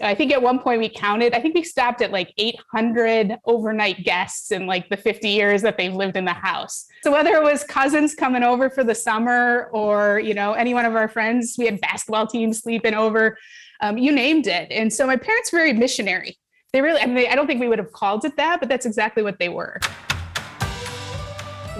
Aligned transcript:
I 0.00 0.14
think 0.14 0.30
at 0.32 0.40
one 0.40 0.60
point 0.60 0.78
we 0.78 0.88
counted, 0.88 1.34
I 1.34 1.40
think 1.40 1.56
we 1.56 1.64
stopped 1.64 2.02
at 2.02 2.12
like 2.12 2.32
800 2.38 3.36
overnight 3.46 4.04
guests 4.04 4.52
in 4.52 4.64
like 4.64 4.88
the 4.90 4.96
50 4.96 5.28
years 5.28 5.60
that 5.62 5.76
they've 5.76 5.92
lived 5.92 6.16
in 6.16 6.24
the 6.24 6.32
house. 6.32 6.86
So 7.02 7.10
whether 7.10 7.30
it 7.30 7.42
was 7.42 7.64
cousins 7.64 8.14
coming 8.14 8.44
over 8.44 8.70
for 8.70 8.84
the 8.84 8.94
summer 8.94 9.68
or, 9.72 10.20
you 10.20 10.34
know, 10.34 10.52
any 10.52 10.72
one 10.72 10.84
of 10.84 10.94
our 10.94 11.08
friends, 11.08 11.56
we 11.58 11.64
had 11.64 11.80
basketball 11.80 12.28
teams 12.28 12.60
sleeping 12.60 12.94
over, 12.94 13.36
um, 13.80 13.98
you 13.98 14.12
named 14.12 14.46
it. 14.46 14.70
And 14.70 14.92
so 14.92 15.04
my 15.04 15.16
parents 15.16 15.50
were 15.50 15.58
very 15.58 15.72
missionary. 15.72 16.38
They 16.72 16.80
really, 16.80 17.00
I 17.00 17.06
mean, 17.06 17.26
I 17.28 17.34
don't 17.34 17.48
think 17.48 17.60
we 17.60 17.66
would 17.66 17.80
have 17.80 17.92
called 17.92 18.24
it 18.24 18.36
that, 18.36 18.60
but 18.60 18.68
that's 18.68 18.86
exactly 18.86 19.24
what 19.24 19.40
they 19.40 19.48
were. 19.48 19.80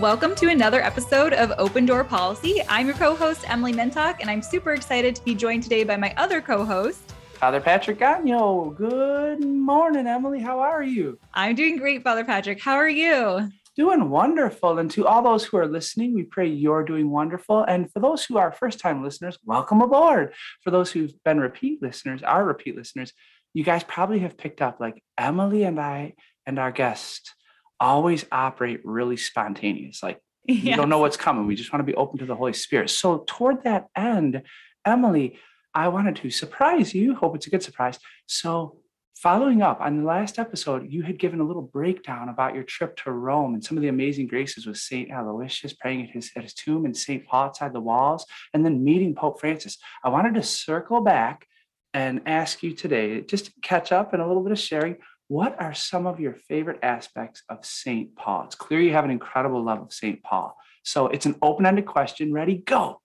Welcome 0.00 0.34
to 0.36 0.48
another 0.48 0.82
episode 0.82 1.34
of 1.34 1.52
Open 1.56 1.86
Door 1.86 2.04
Policy. 2.04 2.62
I'm 2.68 2.88
your 2.88 2.96
co 2.96 3.14
host, 3.14 3.48
Emily 3.48 3.72
Mintock, 3.72 4.16
and 4.20 4.28
I'm 4.28 4.42
super 4.42 4.72
excited 4.72 5.14
to 5.14 5.24
be 5.24 5.36
joined 5.36 5.62
today 5.62 5.84
by 5.84 5.96
my 5.96 6.12
other 6.16 6.40
co 6.40 6.64
host, 6.64 7.14
Father 7.38 7.60
Patrick 7.60 8.00
Gonyeau. 8.00 8.76
Good 8.76 9.44
morning, 9.44 10.08
Emily. 10.08 10.40
How 10.40 10.58
are 10.58 10.82
you? 10.82 11.20
I'm 11.32 11.54
doing 11.54 11.76
great, 11.76 12.02
Father 12.02 12.24
Patrick. 12.24 12.60
How 12.60 12.74
are 12.74 12.88
you? 12.88 13.48
Doing 13.76 14.10
wonderful. 14.10 14.80
And 14.80 14.90
to 14.90 15.06
all 15.06 15.22
those 15.22 15.44
who 15.44 15.56
are 15.56 15.68
listening, 15.68 16.16
we 16.16 16.24
pray 16.24 16.48
you're 16.48 16.82
doing 16.82 17.10
wonderful. 17.10 17.62
And 17.62 17.92
for 17.92 18.00
those 18.00 18.24
who 18.24 18.38
are 18.38 18.50
first 18.50 18.80
time 18.80 19.04
listeners, 19.04 19.38
welcome 19.44 19.80
aboard. 19.82 20.34
For 20.64 20.72
those 20.72 20.90
who've 20.90 21.12
been 21.24 21.38
repeat 21.38 21.80
listeners, 21.80 22.24
our 22.24 22.44
repeat 22.44 22.74
listeners, 22.74 23.12
you 23.54 23.62
guys 23.62 23.84
probably 23.84 24.18
have 24.18 24.36
picked 24.36 24.60
up 24.60 24.80
like 24.80 25.00
Emily 25.16 25.62
and 25.62 25.78
I 25.78 26.14
and 26.44 26.58
our 26.58 26.72
guest 26.72 27.34
always 27.78 28.26
operate 28.32 28.80
really 28.82 29.16
spontaneous. 29.16 30.02
Like 30.02 30.20
yes. 30.44 30.64
you 30.64 30.74
don't 30.74 30.88
know 30.88 30.98
what's 30.98 31.16
coming. 31.16 31.46
We 31.46 31.54
just 31.54 31.72
want 31.72 31.86
to 31.86 31.90
be 31.92 31.96
open 31.96 32.18
to 32.18 32.26
the 32.26 32.34
Holy 32.34 32.52
Spirit. 32.52 32.90
So 32.90 33.22
toward 33.28 33.62
that 33.62 33.86
end, 33.94 34.42
Emily, 34.84 35.38
I 35.74 35.88
wanted 35.88 36.16
to 36.16 36.30
surprise 36.30 36.94
you. 36.94 37.14
Hope 37.14 37.36
it's 37.36 37.46
a 37.46 37.50
good 37.50 37.62
surprise. 37.62 37.98
So, 38.26 38.80
following 39.16 39.62
up 39.62 39.80
on 39.80 39.98
the 39.98 40.04
last 40.04 40.38
episode, 40.38 40.90
you 40.90 41.02
had 41.02 41.18
given 41.18 41.40
a 41.40 41.44
little 41.44 41.62
breakdown 41.62 42.28
about 42.28 42.54
your 42.54 42.62
trip 42.62 42.96
to 42.98 43.10
Rome 43.10 43.54
and 43.54 43.62
some 43.64 43.76
of 43.76 43.82
the 43.82 43.88
amazing 43.88 44.28
graces 44.28 44.66
with 44.66 44.76
Saint 44.76 45.10
Aloysius 45.10 45.74
praying 45.74 46.04
at 46.04 46.10
his 46.10 46.30
at 46.36 46.42
his 46.42 46.54
tomb 46.54 46.84
and 46.84 46.96
Saint 46.96 47.26
Paul 47.26 47.46
outside 47.46 47.72
the 47.72 47.80
walls, 47.80 48.24
and 48.54 48.64
then 48.64 48.84
meeting 48.84 49.14
Pope 49.14 49.40
Francis. 49.40 49.78
I 50.04 50.08
wanted 50.08 50.34
to 50.34 50.42
circle 50.42 51.00
back 51.00 51.46
and 51.94 52.22
ask 52.26 52.62
you 52.62 52.74
today, 52.74 53.22
just 53.22 53.46
to 53.46 53.52
catch 53.62 53.92
up 53.92 54.12
and 54.12 54.22
a 54.22 54.26
little 54.26 54.42
bit 54.42 54.52
of 54.52 54.58
sharing. 54.58 54.96
What 55.28 55.60
are 55.60 55.74
some 55.74 56.06
of 56.06 56.20
your 56.20 56.34
favorite 56.34 56.78
aspects 56.82 57.42
of 57.50 57.64
St. 57.64 58.16
Paul? 58.16 58.44
It's 58.44 58.54
clear 58.54 58.80
you 58.80 58.92
have 58.92 59.04
an 59.04 59.10
incredible 59.10 59.62
love 59.62 59.80
of 59.80 59.92
St. 59.92 60.22
Paul. 60.22 60.56
So 60.84 61.08
it's 61.08 61.26
an 61.26 61.36
open 61.42 61.66
ended 61.66 61.84
question. 61.84 62.32
Ready? 62.32 62.56
Go. 62.56 63.02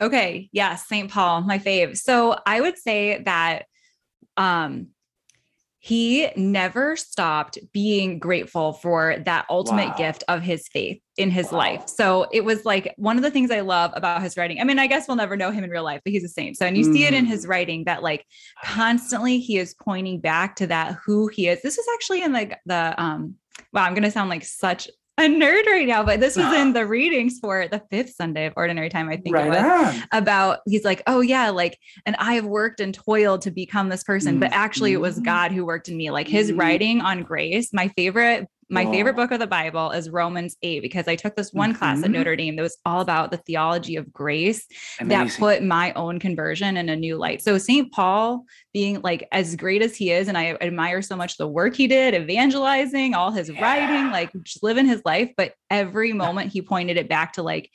Okay. 0.00 0.48
Yes. 0.52 0.86
St. 0.86 1.10
Paul, 1.10 1.42
my 1.42 1.58
fave. 1.58 1.96
So 1.96 2.36
I 2.46 2.60
would 2.60 2.78
say 2.78 3.22
that 3.22 3.66
um, 4.36 4.88
he 5.84 6.30
never 6.36 6.94
stopped 6.94 7.58
being 7.72 8.20
grateful 8.20 8.72
for 8.72 9.16
that 9.24 9.44
ultimate 9.50 9.88
wow. 9.88 9.96
gift 9.96 10.22
of 10.28 10.40
his 10.40 10.68
faith 10.68 11.02
in 11.16 11.28
his 11.28 11.50
wow. 11.50 11.58
life. 11.58 11.88
So 11.88 12.28
it 12.32 12.44
was 12.44 12.64
like 12.64 12.94
one 12.98 13.16
of 13.16 13.24
the 13.24 13.32
things 13.32 13.50
I 13.50 13.62
love 13.62 13.90
about 13.96 14.22
his 14.22 14.36
writing. 14.36 14.60
I 14.60 14.64
mean, 14.64 14.78
I 14.78 14.86
guess 14.86 15.08
we'll 15.08 15.16
never 15.16 15.36
know 15.36 15.50
him 15.50 15.64
in 15.64 15.70
real 15.70 15.82
life, 15.82 16.00
but 16.04 16.12
he's 16.12 16.22
a 16.22 16.28
saint. 16.28 16.56
So, 16.56 16.66
and 16.66 16.76
you 16.76 16.86
mm. 16.86 16.92
see 16.92 17.04
it 17.04 17.14
in 17.14 17.26
his 17.26 17.46
mm. 17.46 17.48
writing 17.48 17.82
that 17.84 18.00
like 18.00 18.24
constantly 18.64 19.40
he 19.40 19.58
is 19.58 19.74
pointing 19.74 20.20
back 20.20 20.54
to 20.56 20.68
that 20.68 20.98
who 21.04 21.26
he 21.26 21.48
is. 21.48 21.62
This 21.62 21.78
is 21.78 21.86
actually 21.94 22.22
in 22.22 22.32
like 22.32 22.60
the, 22.64 22.94
um, 22.96 23.34
wow, 23.72 23.82
I'm 23.82 23.94
going 23.94 24.04
to 24.04 24.10
sound 24.12 24.30
like 24.30 24.44
such 24.44 24.88
a 25.18 25.22
nerd 25.24 25.66
right 25.66 25.86
now, 25.86 26.02
but 26.02 26.20
this 26.20 26.36
was 26.36 26.52
in 26.54 26.72
the 26.72 26.86
readings 26.86 27.38
for 27.38 27.68
the 27.68 27.82
fifth 27.90 28.14
Sunday 28.14 28.46
of 28.46 28.54
Ordinary 28.56 28.88
Time, 28.88 29.08
I 29.08 29.18
think 29.18 29.34
right 29.34 29.46
it 29.46 29.50
was 29.50 29.94
on. 29.94 30.02
about 30.12 30.60
he's 30.66 30.84
like, 30.84 31.02
oh 31.06 31.20
yeah, 31.20 31.50
like, 31.50 31.78
and 32.06 32.16
I 32.16 32.34
have 32.34 32.46
worked 32.46 32.80
and 32.80 32.94
toiled 32.94 33.42
to 33.42 33.50
become 33.50 33.90
this 33.90 34.04
person, 34.04 34.34
mm-hmm. 34.34 34.40
but 34.40 34.52
actually 34.52 34.92
it 34.92 35.00
was 35.00 35.16
mm-hmm. 35.16 35.24
God 35.24 35.52
who 35.52 35.66
worked 35.66 35.88
in 35.88 35.96
me. 35.96 36.10
Like 36.10 36.28
his 36.28 36.50
mm-hmm. 36.50 36.60
writing 36.60 37.00
on 37.02 37.22
grace, 37.22 37.72
my 37.74 37.88
favorite 37.88 38.48
my 38.72 38.90
favorite 38.90 39.16
book 39.16 39.30
of 39.30 39.38
the 39.38 39.46
Bible 39.46 39.90
is 39.90 40.08
Romans 40.08 40.56
8 40.62 40.80
because 40.80 41.06
I 41.06 41.14
took 41.14 41.36
this 41.36 41.52
one 41.52 41.70
mm-hmm. 41.70 41.78
class 41.78 41.98
at 41.98 42.04
mm-hmm. 42.04 42.12
Notre 42.14 42.36
Dame 42.36 42.56
that 42.56 42.62
was 42.62 42.78
all 42.86 43.00
about 43.00 43.30
the 43.30 43.36
theology 43.36 43.96
of 43.96 44.12
grace 44.12 44.66
Amazing. 44.98 45.26
that 45.26 45.38
put 45.38 45.62
my 45.62 45.92
own 45.92 46.18
conversion 46.18 46.76
in 46.76 46.88
a 46.88 46.96
new 46.96 47.16
light. 47.16 47.42
So 47.42 47.58
St. 47.58 47.92
Paul 47.92 48.44
being 48.72 49.00
like 49.02 49.28
as 49.30 49.56
great 49.56 49.82
as 49.82 49.94
he 49.94 50.10
is 50.10 50.28
and 50.28 50.38
I 50.38 50.56
admire 50.60 51.02
so 51.02 51.16
much 51.16 51.36
the 51.36 51.46
work 51.46 51.76
he 51.76 51.86
did 51.86 52.14
evangelizing, 52.14 53.14
all 53.14 53.30
his 53.30 53.50
yeah. 53.50 53.60
writing, 53.60 54.10
like 54.10 54.32
just 54.42 54.62
living 54.62 54.86
his 54.86 55.02
life, 55.04 55.30
but 55.36 55.52
every 55.70 56.12
moment 56.12 56.52
he 56.52 56.62
pointed 56.62 56.96
it 56.96 57.08
back 57.08 57.34
to 57.34 57.42
like 57.42 57.70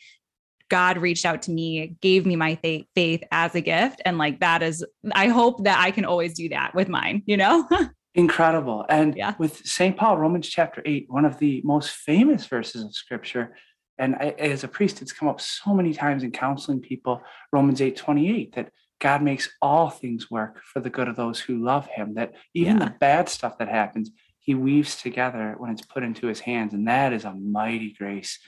God 0.70 0.98
reached 0.98 1.26
out 1.26 1.44
to 1.44 1.52
me, 1.52 1.96
gave 2.02 2.26
me 2.26 2.36
my 2.36 2.56
faith, 2.56 2.86
faith 2.94 3.24
as 3.32 3.56
a 3.56 3.62
gift. 3.62 4.02
And 4.06 4.18
like 4.18 4.40
that 4.42 4.64
is, 4.64 4.86
I 5.14 5.28
hope 5.28 5.64
that 5.64 5.80
I 5.80 5.92
can 5.92 6.06
always 6.06 6.34
do 6.34 6.50
that 6.50 6.76
with 6.76 6.90
mine, 6.90 7.24
you 7.26 7.38
know? 7.38 7.68
Incredible. 8.18 8.84
And 8.90 9.16
yeah. 9.16 9.36
with 9.38 9.64
St. 9.64 9.96
Paul, 9.96 10.18
Romans 10.18 10.50
chapter 10.50 10.82
8, 10.84 11.06
one 11.08 11.24
of 11.24 11.38
the 11.38 11.62
most 11.64 11.92
famous 11.92 12.48
verses 12.48 12.84
of 12.84 12.96
scripture. 12.96 13.56
And 14.00 14.16
I, 14.16 14.30
as 14.40 14.64
a 14.64 14.68
priest, 14.68 15.04
it's 15.04 15.14
come 15.14 15.30
up 15.30 15.40
so 15.40 15.72
many 15.72 15.94
times 15.94 16.24
in 16.24 16.32
counseling 16.32 16.82
people, 16.82 17.22
Romans 17.54 17.80
8 17.80 17.96
28, 17.96 18.56
that 18.56 18.72
God 19.00 19.22
makes 19.22 19.50
all 19.62 19.92
things 19.92 20.32
work 20.32 20.64
for 20.64 20.80
the 20.80 20.90
good 20.90 21.08
of 21.08 21.16
those 21.16 21.40
who 21.40 21.64
love 21.64 21.86
him, 21.86 22.16
that 22.16 22.34
even 22.56 22.80
yeah. 22.80 22.86
the 22.86 22.96
bad 23.00 23.30
stuff 23.30 23.60
that 23.60 23.70
happens, 23.70 24.10
he 24.40 24.56
weaves 24.56 25.00
together 25.00 25.54
when 25.60 25.70
it's 25.70 25.86
put 25.86 26.02
into 26.02 26.26
his 26.26 26.40
hands. 26.40 26.74
And 26.74 26.88
that 26.88 27.14
is 27.14 27.24
a 27.24 27.36
mighty 27.36 27.94
grace. 27.94 28.40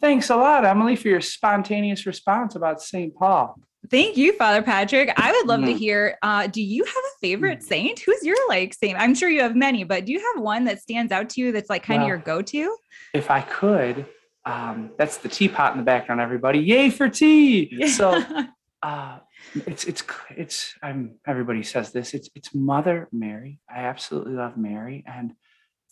Thanks 0.00 0.30
a 0.30 0.36
lot, 0.36 0.64
Emily, 0.64 0.96
for 0.96 1.08
your 1.08 1.20
spontaneous 1.20 2.06
response 2.06 2.54
about 2.54 2.80
St. 2.80 3.14
Paul. 3.14 3.60
Thank 3.90 4.16
you, 4.16 4.32
Father 4.34 4.60
Patrick. 4.60 5.12
I 5.16 5.32
would 5.32 5.46
love 5.46 5.60
mm. 5.60 5.66
to 5.66 5.74
hear. 5.74 6.18
Uh, 6.22 6.46
do 6.46 6.60
you 6.60 6.84
have 6.84 6.94
a 6.94 7.18
favorite 7.20 7.60
mm. 7.60 7.62
saint? 7.62 8.00
Who's 8.00 8.22
your 8.22 8.36
like 8.48 8.74
saint? 8.74 8.98
I'm 8.98 9.14
sure 9.14 9.28
you 9.28 9.40
have 9.40 9.56
many, 9.56 9.84
but 9.84 10.04
do 10.04 10.12
you 10.12 10.18
have 10.18 10.42
one 10.42 10.64
that 10.64 10.80
stands 10.80 11.12
out 11.12 11.30
to 11.30 11.40
you 11.40 11.52
that's 11.52 11.70
like 11.70 11.84
kind 11.84 12.00
well, 12.00 12.06
of 12.06 12.08
your 12.08 12.18
go-to? 12.18 12.76
If 13.14 13.30
I 13.30 13.40
could, 13.40 14.06
um, 14.44 14.90
that's 14.98 15.18
the 15.18 15.28
teapot 15.28 15.72
in 15.72 15.78
the 15.78 15.84
background, 15.84 16.20
everybody. 16.20 16.58
Yay 16.58 16.90
for 16.90 17.08
tea! 17.08 17.68
Yeah. 17.70 17.86
So 17.86 18.22
uh, 18.82 19.18
it's 19.54 19.84
it's 19.84 20.02
it's 20.30 20.74
I'm 20.82 21.16
everybody 21.26 21.62
says 21.62 21.92
this. 21.92 22.14
It's 22.14 22.28
it's 22.34 22.54
Mother 22.54 23.08
Mary. 23.12 23.60
I 23.70 23.84
absolutely 23.84 24.34
love 24.34 24.56
Mary, 24.56 25.04
and 25.06 25.32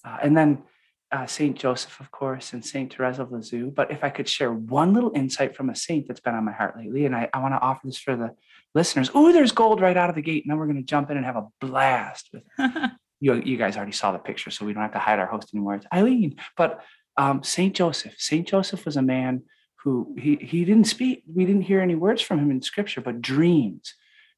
uh, 0.05 0.19
and 0.23 0.37
then 0.37 0.63
uh, 1.12 1.27
Saint 1.27 1.56
Joseph, 1.56 2.00
of 2.00 2.11
course, 2.11 2.53
and 2.53 2.65
Saint 2.65 2.94
Therese 2.94 3.19
of 3.19 3.31
Lisieux. 3.31 3.71
But 3.71 3.91
if 3.91 4.03
I 4.03 4.11
could 4.11 4.28
share 4.28 4.53
one 4.53 4.93
little 4.93 5.12
insight 5.15 5.55
from 5.55 5.71
a 5.71 5.77
saint 5.77 6.09
that's 6.09 6.21
been 6.21 6.34
on 6.34 6.44
my 6.44 6.53
heart 6.53 6.77
lately, 6.77 7.06
and 7.06 7.15
I, 7.15 7.28
I 7.33 7.39
want 7.41 7.55
to 7.55 7.61
offer 7.61 7.83
this 7.84 7.99
for 7.99 8.17
the 8.17 8.31
listeners. 8.75 9.11
Oh, 9.15 9.33
there's 9.33 9.53
gold 9.53 9.81
right 9.81 9.97
out 9.97 10.11
of 10.11 10.17
the 10.17 10.22
gate. 10.22 10.44
And 10.44 10.50
then 10.50 10.59
we're 10.59 10.67
going 10.67 10.77
to 10.77 10.83
jump 10.83 11.11
in 11.11 11.17
and 11.17 11.25
have 11.25 11.37
a 11.37 11.47
blast 11.61 12.31
with 12.33 12.44
you. 13.21 13.34
You 13.34 13.56
guys 13.56 13.77
already 13.77 13.93
saw 13.93 14.12
the 14.12 14.19
picture, 14.19 14.50
so 14.50 14.65
we 14.65 14.72
don't 14.72 14.83
have 14.83 14.93
to 14.93 14.99
hide 14.99 15.19
our 15.19 15.27
host 15.27 15.55
anymore. 15.55 15.77
It's 15.77 15.87
Eileen. 15.93 16.37
But 16.56 16.83
um, 17.17 17.43
Saint 17.43 17.75
Joseph. 17.75 18.15
Saint 18.19 18.47
Joseph 18.47 18.84
was 18.84 18.97
a 18.97 19.03
man 19.03 19.43
who 19.83 20.15
he 20.19 20.37
he 20.37 20.65
didn't 20.65 20.88
speak. 20.88 21.23
We 21.33 21.47
didn't 21.47 21.62
hear 21.62 21.81
any 21.81 21.94
words 21.94 22.21
from 22.21 22.41
him 22.41 22.50
in 22.50 22.61
Scripture, 22.61 23.00
but 23.00 23.23
dreams, 23.23 23.94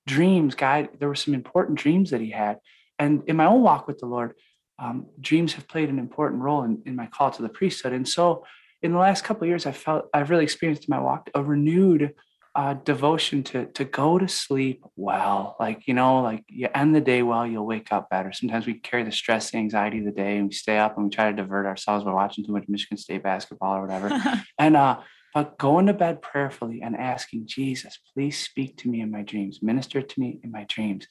dreams. 0.06 0.55
God, 0.55 0.91
there 0.99 1.09
were 1.09 1.15
some 1.15 1.35
important 1.35 1.79
dreams 1.79 2.11
that 2.11 2.21
he 2.21 2.31
had. 2.31 2.59
And 2.99 3.23
in 3.27 3.37
my 3.37 3.47
own 3.47 3.62
walk 3.62 3.87
with 3.87 3.99
the 3.99 4.06
Lord, 4.06 4.35
um, 4.78 5.06
dreams 5.21 5.55
have 5.55 5.66
played 5.69 5.89
an 5.89 5.99
important 5.99 6.43
role 6.43 6.62
in, 6.62 6.83
in 6.87 6.94
my 6.94 7.06
call 7.06 7.31
to 7.31 7.43
the 7.43 7.49
priesthood. 7.49 7.93
And 7.93 8.09
so 8.09 8.44
in 8.83 8.93
the 8.93 8.99
last 8.99 9.25
couple 9.25 9.44
of 9.44 9.49
years, 9.49 9.66
I 9.66 9.72
felt 9.72 10.09
I've 10.15 10.31
really 10.31 10.44
experienced 10.44 10.89
in 10.89 10.94
my 10.94 11.00
walk 11.00 11.31
a 11.34 11.43
renewed 11.43 12.15
uh, 12.55 12.75
devotion 12.75 13.43
to 13.44 13.67
to 13.67 13.84
go 13.84 14.19
to 14.19 14.27
sleep 14.28 14.84
well. 14.97 15.56
Like 15.61 15.87
you 15.87 15.94
know, 15.94 16.22
like 16.22 16.44
you 16.49 16.69
end 16.75 16.94
the 16.94 17.00
day 17.00 17.22
well, 17.22 17.47
you'll 17.47 17.67
wake 17.67 17.93
up 17.93 18.09
better. 18.09 18.33
Sometimes 18.33 18.67
we 18.67 18.75
carry 18.75 19.03
the 19.03 19.12
stress, 19.12 19.50
the 19.50 19.59
anxiety 19.59 19.99
of 19.99 20.06
the 20.06 20.12
day, 20.12 20.38
and 20.38 20.49
we 20.49 20.55
stay 20.55 20.78
up 20.78 20.97
and 20.97 21.05
we 21.05 21.11
try 21.11 21.31
to 21.31 21.37
divert 21.37 21.67
ourselves 21.67 22.05
by 22.05 22.12
watching 22.12 22.44
too 22.44 22.53
much 22.53 22.65
Michigan 22.69 22.97
State 22.97 23.22
basketball 23.22 23.77
or 23.77 23.83
whatever. 23.83 24.11
and 24.59 24.77
uh, 24.77 24.99
but 25.34 25.59
going 25.59 25.87
to 25.87 25.93
bed 25.93 26.22
prayerfully 26.22 26.83
and 26.83 26.97
asking 26.97 27.47
Jesus, 27.47 27.99
please 28.15 28.38
speak 28.38 28.77
to 28.78 28.88
me 28.88 29.00
in 29.00 29.11
my 29.11 29.22
dreams, 29.22 29.62
minister 29.62 30.03
to 30.03 30.21
me 30.21 30.41
in 30.43 30.50
my 30.50 30.65
dreams 30.69 31.06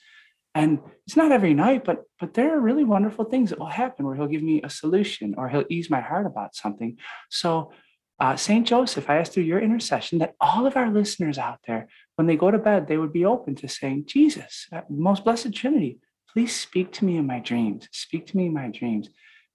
and 0.57 0.79
it's 1.06 1.16
not 1.16 1.31
every 1.31 1.53
night 1.53 1.85
but 1.85 2.03
but 2.19 2.34
there 2.34 2.56
are 2.56 2.59
really 2.59 2.83
wonderful 2.83 3.25
things 3.25 3.50
that 3.50 3.59
will 3.59 3.68
happen 3.68 4.06
where 4.06 4.15
he'll 4.15 4.27
give 4.27 4.44
me 4.44 4.62
a 4.62 4.69
solution 4.69 5.36
or 5.38 5.48
he'll 5.48 5.65
ease 5.69 5.89
my 5.89 6.01
heart 6.01 6.25
about 6.25 6.56
something 6.56 6.98
so 7.30 7.71
uh, 8.19 8.36
saint 8.36 8.68
joseph 8.68 9.09
i 9.09 9.18
ask 9.18 9.31
through 9.31 9.44
your 9.44 9.59
intercession 9.59 10.19
that 10.19 10.36
all 10.42 10.65
of 10.65 10.75
our 10.75 10.89
listeners 10.89 11.38
out 11.38 11.59
there 11.68 11.88
when 12.15 12.27
they 12.27 12.36
go 12.36 12.50
to 12.51 12.57
bed 12.57 12.88
they 12.88 12.98
would 12.98 13.13
be 13.13 13.25
open 13.25 13.56
to 13.56 13.68
saying 13.68 14.04
jesus 14.07 14.68
uh, 14.71 14.81
most 14.89 15.24
blessed 15.24 15.54
trinity 15.54 16.00
please 16.31 16.56
speak 16.56 16.92
to 16.92 17.06
me 17.06 17.18
in 17.18 17.27
my 17.27 17.39
dreams 17.39 17.88
speak 17.92 18.25
to 18.25 18.36
me 18.36 18.48
in 18.48 18.54
my 18.54 18.68
dreams 18.69 19.09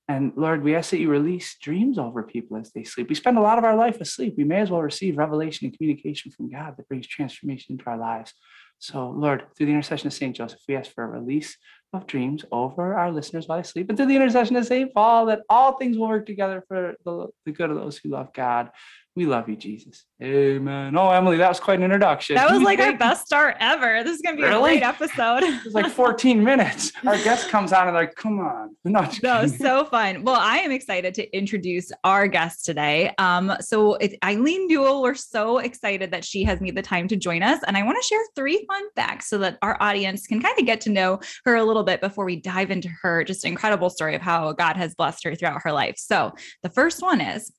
and 0.08 0.32
Lord, 0.36 0.62
we 0.62 0.74
ask 0.74 0.90
that 0.90 0.98
you 0.98 1.08
release 1.08 1.56
dreams 1.62 1.96
over 1.96 2.22
people 2.24 2.56
as 2.56 2.72
they 2.72 2.82
sleep. 2.82 3.08
We 3.08 3.14
spend 3.14 3.38
a 3.38 3.40
lot 3.40 3.56
of 3.56 3.64
our 3.64 3.76
life 3.76 4.00
asleep. 4.00 4.34
We 4.36 4.44
may 4.44 4.58
as 4.58 4.70
well 4.70 4.82
receive 4.82 5.16
revelation 5.16 5.66
and 5.66 5.76
communication 5.76 6.32
from 6.32 6.50
God 6.50 6.74
that 6.76 6.88
brings 6.88 7.06
transformation 7.06 7.74
into 7.74 7.86
our 7.88 7.96
lives. 7.96 8.34
So, 8.82 9.10
Lord, 9.10 9.44
through 9.54 9.66
the 9.66 9.72
intercession 9.72 10.08
of 10.08 10.12
St. 10.12 10.34
Joseph, 10.34 10.58
we 10.66 10.74
ask 10.74 10.90
for 10.90 11.04
a 11.04 11.20
release 11.20 11.56
of 11.92 12.08
dreams 12.08 12.44
over 12.50 12.96
our 12.96 13.12
listeners 13.12 13.46
while 13.46 13.58
they 13.58 13.62
sleep, 13.62 13.88
and 13.88 13.96
through 13.96 14.06
the 14.06 14.16
intercession 14.16 14.56
of 14.56 14.66
St. 14.66 14.92
Paul, 14.92 15.26
that 15.26 15.42
all 15.48 15.76
things 15.76 15.96
will 15.96 16.08
work 16.08 16.26
together 16.26 16.64
for 16.66 16.94
the, 17.04 17.28
the 17.46 17.52
good 17.52 17.70
of 17.70 17.76
those 17.76 17.98
who 17.98 18.08
love 18.08 18.32
God. 18.32 18.70
We 19.14 19.26
love 19.26 19.46
you, 19.46 19.56
Jesus. 19.56 20.06
Amen. 20.22 20.96
Oh, 20.96 21.10
Emily, 21.10 21.36
that 21.36 21.48
was 21.48 21.60
quite 21.60 21.78
an 21.78 21.84
introduction. 21.84 22.34
That 22.34 22.50
was 22.50 22.62
like 22.62 22.78
our 22.78 22.96
best 22.96 23.26
start 23.26 23.58
ever. 23.60 24.02
This 24.02 24.16
is 24.16 24.22
going 24.22 24.36
to 24.36 24.42
be 24.42 24.48
really? 24.48 24.76
a 24.76 24.80
great 24.80 24.82
episode. 24.82 25.42
It 25.42 25.64
was 25.66 25.74
like 25.74 25.92
14 25.92 26.42
minutes. 26.44 26.92
Our 27.04 27.18
guest 27.18 27.50
comes 27.50 27.74
on 27.74 27.88
and 27.88 27.94
like, 27.94 28.14
come 28.14 28.40
on. 28.40 28.70
No, 28.84 29.08
no 29.22 29.46
so 29.46 29.84
fun. 29.86 30.22
Well, 30.22 30.38
I 30.38 30.58
am 30.58 30.70
excited 30.70 31.14
to 31.14 31.36
introduce 31.36 31.90
our 32.04 32.26
guest 32.26 32.64
today. 32.64 33.12
Um, 33.18 33.54
so 33.60 33.94
it's 33.94 34.14
Eileen 34.24 34.66
Newell. 34.66 35.02
We're 35.02 35.14
so 35.14 35.58
excited 35.58 36.10
that 36.10 36.24
she 36.24 36.44
has 36.44 36.60
made 36.60 36.76
the 36.76 36.82
time 36.82 37.08
to 37.08 37.16
join 37.16 37.42
us. 37.42 37.60
And 37.66 37.76
I 37.76 37.82
want 37.84 37.96
to 38.00 38.06
share 38.06 38.20
three 38.34 38.64
fun 38.66 38.82
facts 38.94 39.28
so 39.28 39.38
that 39.38 39.58
our 39.62 39.76
audience 39.80 40.26
can 40.26 40.42
kind 40.42 40.58
of 40.58 40.66
get 40.66 40.80
to 40.82 40.90
know 40.90 41.20
her 41.44 41.56
a 41.56 41.64
little 41.64 41.84
bit 41.84 42.00
before 42.00 42.24
we 42.24 42.36
dive 42.36 42.70
into 42.70 42.88
her 43.02 43.24
just 43.24 43.44
incredible 43.44 43.88
story 43.88 44.14
of 44.14 44.20
how 44.22 44.52
God 44.52 44.76
has 44.76 44.94
blessed 44.94 45.24
her 45.24 45.34
throughout 45.34 45.62
her 45.62 45.72
life. 45.72 45.96
So 45.96 46.32
the 46.62 46.70
first 46.70 47.02
one 47.02 47.20
is 47.20 47.50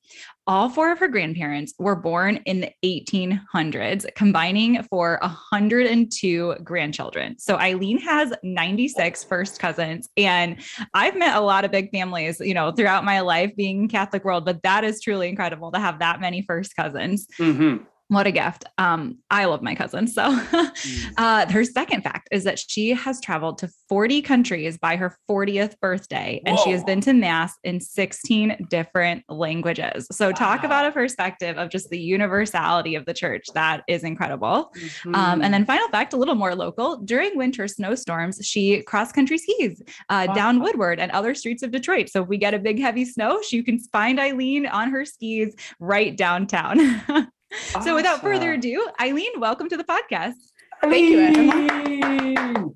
all 0.45 0.69
four 0.69 0.91
of 0.91 0.99
her 0.99 1.07
grandparents 1.07 1.73
were 1.79 1.95
born 1.95 2.37
in 2.45 2.61
the 2.61 2.71
1800s, 2.83 4.05
combining 4.15 4.83
for 4.83 5.19
102 5.21 6.55
grandchildren. 6.63 7.37
So 7.39 7.57
Eileen 7.57 7.99
has 7.99 8.33
96 8.43 9.23
first 9.23 9.59
cousins. 9.59 10.09
And 10.17 10.61
I've 10.93 11.15
met 11.15 11.37
a 11.37 11.41
lot 11.41 11.65
of 11.65 11.71
big 11.71 11.91
families, 11.91 12.39
you 12.39 12.53
know, 12.53 12.71
throughout 12.71 13.05
my 13.05 13.21
life 13.21 13.55
being 13.55 13.87
Catholic 13.87 14.25
world, 14.25 14.45
but 14.45 14.61
that 14.63 14.83
is 14.83 15.01
truly 15.01 15.29
incredible 15.29 15.71
to 15.71 15.79
have 15.79 15.99
that 15.99 16.19
many 16.19 16.41
first 16.41 16.75
cousins. 16.75 17.27
Mm-hmm 17.39 17.83
what 18.13 18.27
a 18.27 18.31
gift. 18.31 18.65
Um, 18.77 19.19
I 19.29 19.45
love 19.45 19.61
my 19.61 19.75
cousin. 19.75 20.07
So, 20.07 20.23
mm. 20.39 21.13
uh, 21.17 21.51
her 21.51 21.63
second 21.63 22.03
fact 22.03 22.29
is 22.31 22.43
that 22.43 22.59
she 22.59 22.89
has 22.91 23.19
traveled 23.21 23.57
to 23.59 23.69
40 23.89 24.21
countries 24.21 24.77
by 24.77 24.95
her 24.95 25.17
40th 25.29 25.79
birthday, 25.79 26.41
and 26.45 26.57
Whoa. 26.57 26.63
she 26.63 26.71
has 26.71 26.83
been 26.83 27.01
to 27.01 27.13
Mass 27.13 27.55
in 27.63 27.79
16 27.79 28.67
different 28.69 29.23
languages. 29.29 30.07
So, 30.11 30.27
wow. 30.27 30.33
talk 30.33 30.63
about 30.63 30.85
a 30.85 30.91
perspective 30.91 31.57
of 31.57 31.69
just 31.69 31.89
the 31.89 31.99
universality 31.99 32.95
of 32.95 33.05
the 33.05 33.13
church. 33.13 33.45
That 33.53 33.83
is 33.87 34.03
incredible. 34.03 34.71
Mm-hmm. 34.77 35.15
Um, 35.15 35.41
and 35.41 35.53
then, 35.53 35.65
final 35.65 35.87
fact, 35.89 36.13
a 36.13 36.17
little 36.17 36.35
more 36.35 36.55
local 36.55 36.97
during 36.97 37.37
winter 37.37 37.67
snowstorms, 37.67 38.39
she 38.43 38.81
cross 38.83 39.11
country 39.11 39.37
skis 39.37 39.81
uh, 40.09 40.25
wow. 40.27 40.33
down 40.33 40.61
Woodward 40.61 40.99
and 40.99 41.11
other 41.11 41.35
streets 41.35 41.63
of 41.63 41.71
Detroit. 41.71 42.09
So, 42.09 42.23
if 42.23 42.27
we 42.27 42.37
get 42.37 42.53
a 42.53 42.59
big 42.59 42.79
heavy 42.79 43.05
snow, 43.05 43.41
she 43.41 43.63
can 43.63 43.79
find 43.79 44.19
Eileen 44.19 44.65
on 44.65 44.89
her 44.91 45.05
skis 45.05 45.55
right 45.79 46.15
downtown. 46.15 47.01
Awesome. 47.53 47.81
So 47.83 47.95
without 47.95 48.21
further 48.21 48.53
ado, 48.53 48.89
Eileen, 48.99 49.39
welcome 49.39 49.69
to 49.69 49.77
the 49.77 49.83
podcast. 49.83 50.33
Thank 50.81 51.09
you, 51.09 51.19
Emily. 51.19 52.67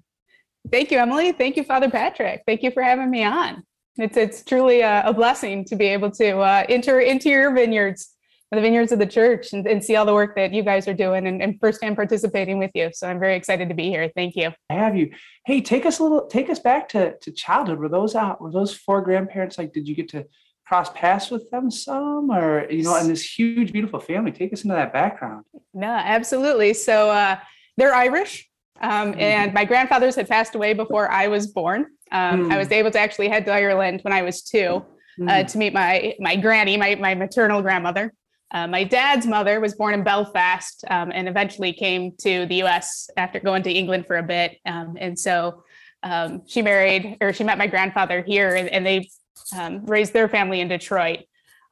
Thank 0.71 0.91
you, 0.91 0.99
Emily. 0.99 1.31
Thank 1.31 1.57
you, 1.57 1.63
Father 1.63 1.89
Patrick. 1.89 2.43
Thank 2.45 2.61
you 2.61 2.71
for 2.71 2.83
having 2.83 3.09
me 3.09 3.23
on. 3.23 3.63
It's 3.97 4.17
it's 4.17 4.43
truly 4.43 4.81
a, 4.81 5.03
a 5.05 5.13
blessing 5.13 5.65
to 5.65 5.75
be 5.75 5.85
able 5.85 6.11
to 6.11 6.37
uh, 6.37 6.65
enter 6.69 6.99
into 6.99 7.29
your 7.29 7.53
vineyards, 7.53 8.13
the 8.51 8.61
vineyards 8.61 8.91
of 8.91 8.99
the 8.99 9.07
church, 9.07 9.53
and, 9.53 9.65
and 9.65 9.83
see 9.83 9.95
all 9.95 10.05
the 10.05 10.13
work 10.13 10.35
that 10.35 10.53
you 10.53 10.61
guys 10.61 10.87
are 10.87 10.93
doing 10.93 11.25
and, 11.25 11.41
and 11.41 11.59
firsthand 11.59 11.95
participating 11.95 12.59
with 12.59 12.71
you. 12.75 12.91
So 12.93 13.07
I'm 13.09 13.19
very 13.19 13.35
excited 13.35 13.69
to 13.69 13.75
be 13.75 13.89
here. 13.89 14.11
Thank 14.15 14.35
you. 14.35 14.51
I 14.69 14.75
have 14.75 14.95
you. 14.95 15.11
Hey, 15.45 15.61
take 15.61 15.85
us 15.85 15.97
a 15.97 16.03
little, 16.03 16.27
take 16.27 16.49
us 16.49 16.59
back 16.59 16.89
to 16.89 17.17
to 17.17 17.31
childhood. 17.31 17.79
Were 17.79 17.89
those 17.89 18.13
out? 18.13 18.39
Were 18.39 18.51
those 18.51 18.75
four 18.75 19.01
grandparents 19.01 19.57
like? 19.57 19.73
Did 19.73 19.87
you 19.87 19.95
get 19.95 20.09
to 20.09 20.25
cross 20.67 20.89
paths 20.93 21.31
with 21.31 21.49
them 21.49 21.71
some 21.71 22.29
or 22.29 22.69
you 22.69 22.83
know 22.83 22.95
in 22.97 23.07
this 23.07 23.23
huge 23.23 23.71
beautiful 23.71 23.99
family 23.99 24.31
take 24.31 24.51
us 24.51 24.63
into 24.63 24.75
that 24.75 24.91
background 24.91 25.45
no 25.73 25.87
absolutely 25.87 26.73
so 26.73 27.09
uh, 27.09 27.37
they're 27.77 27.95
irish 27.95 28.49
um, 28.81 29.13
mm. 29.13 29.19
and 29.19 29.53
my 29.53 29.63
grandfathers 29.63 30.15
had 30.15 30.27
passed 30.27 30.55
away 30.55 30.73
before 30.73 31.09
i 31.09 31.27
was 31.27 31.47
born 31.47 31.85
um, 32.11 32.45
mm. 32.45 32.51
i 32.51 32.57
was 32.57 32.71
able 32.71 32.91
to 32.91 32.99
actually 32.99 33.29
head 33.29 33.45
to 33.45 33.51
ireland 33.51 34.01
when 34.01 34.13
i 34.13 34.21
was 34.21 34.41
two 34.41 34.83
mm. 35.19 35.29
uh, 35.29 35.43
to 35.43 35.57
meet 35.57 35.73
my 35.73 36.13
my 36.19 36.35
granny 36.35 36.75
my, 36.75 36.95
my 36.95 37.15
maternal 37.15 37.61
grandmother 37.61 38.13
uh, 38.51 38.67
my 38.67 38.83
dad's 38.83 39.25
mother 39.25 39.61
was 39.61 39.73
born 39.73 39.93
in 39.93 40.03
belfast 40.03 40.83
um, 40.89 41.11
and 41.13 41.29
eventually 41.29 41.71
came 41.71 42.11
to 42.17 42.45
the 42.47 42.61
us 42.61 43.09
after 43.15 43.39
going 43.39 43.63
to 43.63 43.71
england 43.71 44.05
for 44.05 44.17
a 44.17 44.23
bit 44.23 44.57
um, 44.65 44.97
and 44.99 45.17
so 45.17 45.63
um, 46.03 46.41
she 46.45 46.61
married 46.61 47.17
or 47.21 47.31
she 47.33 47.43
met 47.43 47.57
my 47.57 47.67
grandfather 47.67 48.21
here 48.21 48.55
and, 48.55 48.69
and 48.69 48.85
they 48.85 49.09
um, 49.57 49.85
raised 49.85 50.13
their 50.13 50.27
family 50.27 50.61
in 50.61 50.67
Detroit. 50.67 51.19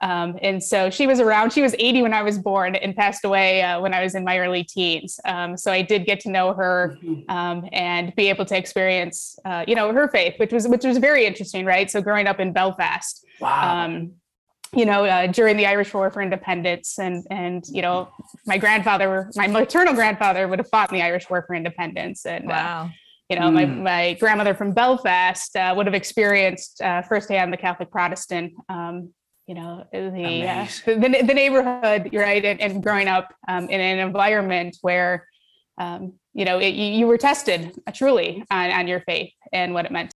Um, 0.02 0.38
and 0.42 0.62
so 0.62 0.90
she 0.90 1.08
was 1.08 1.20
around. 1.20 1.54
She 1.54 1.62
was 1.62 1.74
80 1.80 2.04
when 2.04 2.14
I 2.14 2.22
was 2.22 2.38
born 2.38 2.76
and 2.76 2.96
passed 2.96 3.24
away 3.24 3.62
uh, 3.62 3.80
when 3.80 3.94
I 3.94 4.04
was 4.04 4.14
in 4.14 4.24
my 4.24 4.40
early 4.40 4.64
teens. 4.64 5.20
Um, 5.26 5.58
so 5.58 5.72
I 5.72 5.82
did 5.82 6.06
get 6.06 6.20
to 6.22 6.30
know 6.30 6.54
her 6.54 6.98
mm-hmm. 7.02 7.30
um, 7.32 7.68
and 7.72 8.14
be 8.16 8.30
able 8.30 8.46
to 8.46 8.58
experience, 8.58 9.40
uh, 9.46 9.64
you 9.68 9.76
know, 9.76 9.94
her 9.94 10.08
faith, 10.10 10.36
which 10.38 10.52
was 10.52 10.68
which 10.68 10.84
was 10.84 10.98
very 10.98 11.26
interesting, 11.26 11.66
right? 11.66 11.90
So 11.90 12.02
growing 12.02 12.28
up 12.28 12.40
in 12.40 12.52
Belfast, 12.52 13.26
wow. 13.40 13.86
Um, 13.86 14.12
you 14.74 14.86
know, 14.86 15.06
uh, 15.06 15.28
during 15.28 15.56
the 15.56 15.66
Irish 15.66 15.94
War 15.94 16.12
for 16.12 16.22
Independence, 16.22 17.00
and 17.00 17.26
and 17.30 17.64
you 17.70 17.82
know, 17.82 18.10
my 18.46 18.58
grandfather, 18.58 19.32
my 19.36 19.48
maternal 19.48 19.94
grandfather, 19.94 20.50
would 20.50 20.60
have 20.60 20.70
fought 20.70 20.92
in 20.92 20.98
the 20.98 21.04
Irish 21.04 21.30
War 21.30 21.46
for 21.48 21.56
Independence, 21.56 22.26
and 22.26 22.46
uh, 22.46 22.50
wow 22.50 22.90
you 23.30 23.40
know, 23.40 23.50
mm. 23.50 23.54
my, 23.54 23.66
my 23.66 24.14
grandmother 24.14 24.54
from 24.54 24.72
Belfast 24.72 25.56
uh, 25.56 25.74
would 25.76 25.86
have 25.88 25.96
experienced 25.96 26.82
uh, 26.82 27.02
firsthand 27.02 27.52
the 27.52 27.58
Catholic 27.58 27.90
Protestant, 27.90 28.54
um, 28.70 29.14
you 29.48 29.56
know, 29.56 29.86
the, 29.92 30.48
uh, 30.48 30.68
the, 30.86 31.24
the, 31.26 31.34
neighborhood, 31.34 32.10
right, 32.14 32.44
and, 32.44 32.62
and 32.62 32.84
growing 32.84 33.08
up 33.08 33.34
um, 33.48 33.70
in 33.70 33.80
an 33.80 34.00
environment 34.00 34.78
where, 34.82 35.28
um, 35.80 36.14
you 36.34 36.46
know, 36.46 36.60
it, 36.60 36.74
you 36.74 37.08
were 37.08 37.18
tested 37.18 37.80
uh, 37.88 37.92
truly 37.92 38.44
on, 38.52 38.72
on 38.72 38.88
your 38.88 39.02
faith 39.02 39.34
and 39.54 39.74
what 39.74 39.86
it 39.86 39.92
meant 39.92 40.12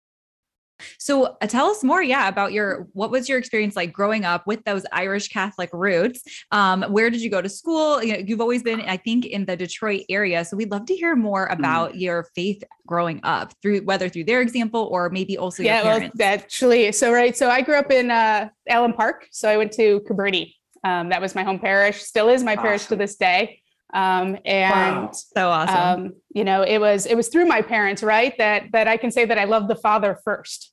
so 0.98 1.38
uh, 1.42 1.48
tell 1.48 1.68
us 1.68 1.84
more, 1.84 2.02
yeah, 2.02 2.28
about 2.28 2.52
your 2.52 2.88
what 2.94 3.12
was 3.12 3.28
your 3.30 3.38
experience 3.38 3.76
like 3.76 3.92
growing 3.94 4.26
up 4.26 4.46
with 4.48 4.64
those 4.66 4.86
Irish 4.92 5.30
Catholic 5.30 5.70
roots? 5.74 6.22
Um, 6.52 6.84
where 6.84 7.10
did 7.10 7.22
you 7.22 7.30
go 7.30 7.42
to 7.42 7.50
school? 7.50 8.04
You 8.04 8.14
know, 8.14 8.20
you've 8.26 8.42
always 8.42 8.64
been, 8.64 8.82
I 8.82 8.98
think, 8.98 9.26
in 9.26 9.46
the 9.46 9.56
Detroit 9.56 10.04
area. 10.10 10.44
So 10.46 10.58
we'd 10.58 10.72
love 10.72 10.86
to 10.88 10.96
hear 10.96 11.16
more 11.16 11.48
mm. 11.48 11.58
about 11.58 11.94
mm. 11.94 12.02
your 12.02 12.28
faith 12.36 12.64
growing 12.86 13.20
up 13.24 13.54
through 13.62 13.82
whether 13.82 14.10
through 14.10 14.24
their 14.24 14.42
example 14.42 14.90
or 14.92 15.10
maybe 15.10 15.38
also 15.38 15.64
yeah, 15.64 15.76
your 15.76 15.84
parents. 15.84 16.16
Well, 16.18 16.34
actually, 16.34 16.92
so 16.92 17.12
right. 17.12 17.36
So 17.36 17.50
I 17.50 17.62
grew 17.62 17.76
up 17.76 17.92
in 17.92 18.12
uh, 18.12 18.50
Allen 18.68 18.94
Park. 18.94 19.28
So 19.32 19.50
I 19.50 19.58
went 19.58 19.72
to 19.74 20.02
Cabrini. 20.02 20.56
Um, 20.84 21.10
that 21.10 21.22
was 21.22 21.36
my 21.36 21.44
home 21.44 21.60
parish, 21.60 22.02
still 22.02 22.30
is 22.30 22.42
my 22.44 22.54
awesome. 22.54 22.64
parish 22.64 22.86
to 22.86 22.96
this 22.96 23.16
day. 23.18 23.62
Um, 23.94 24.38
and 24.46 25.06
wow. 25.06 25.12
so 25.12 25.50
awesome. 25.50 26.06
Um, 26.06 26.14
you 26.34 26.44
know, 26.44 26.62
it 26.62 26.78
was 26.78 27.06
it 27.06 27.16
was 27.16 27.30
through 27.30 27.46
my 27.46 27.62
parents, 27.62 28.04
right? 28.04 28.38
That 28.38 28.72
that 28.72 28.88
I 28.88 28.98
can 28.98 29.12
say 29.12 29.26
that 29.26 29.38
I 29.38 29.46
love 29.46 29.68
the 29.68 29.76
Father 29.76 30.20
first 30.24 30.72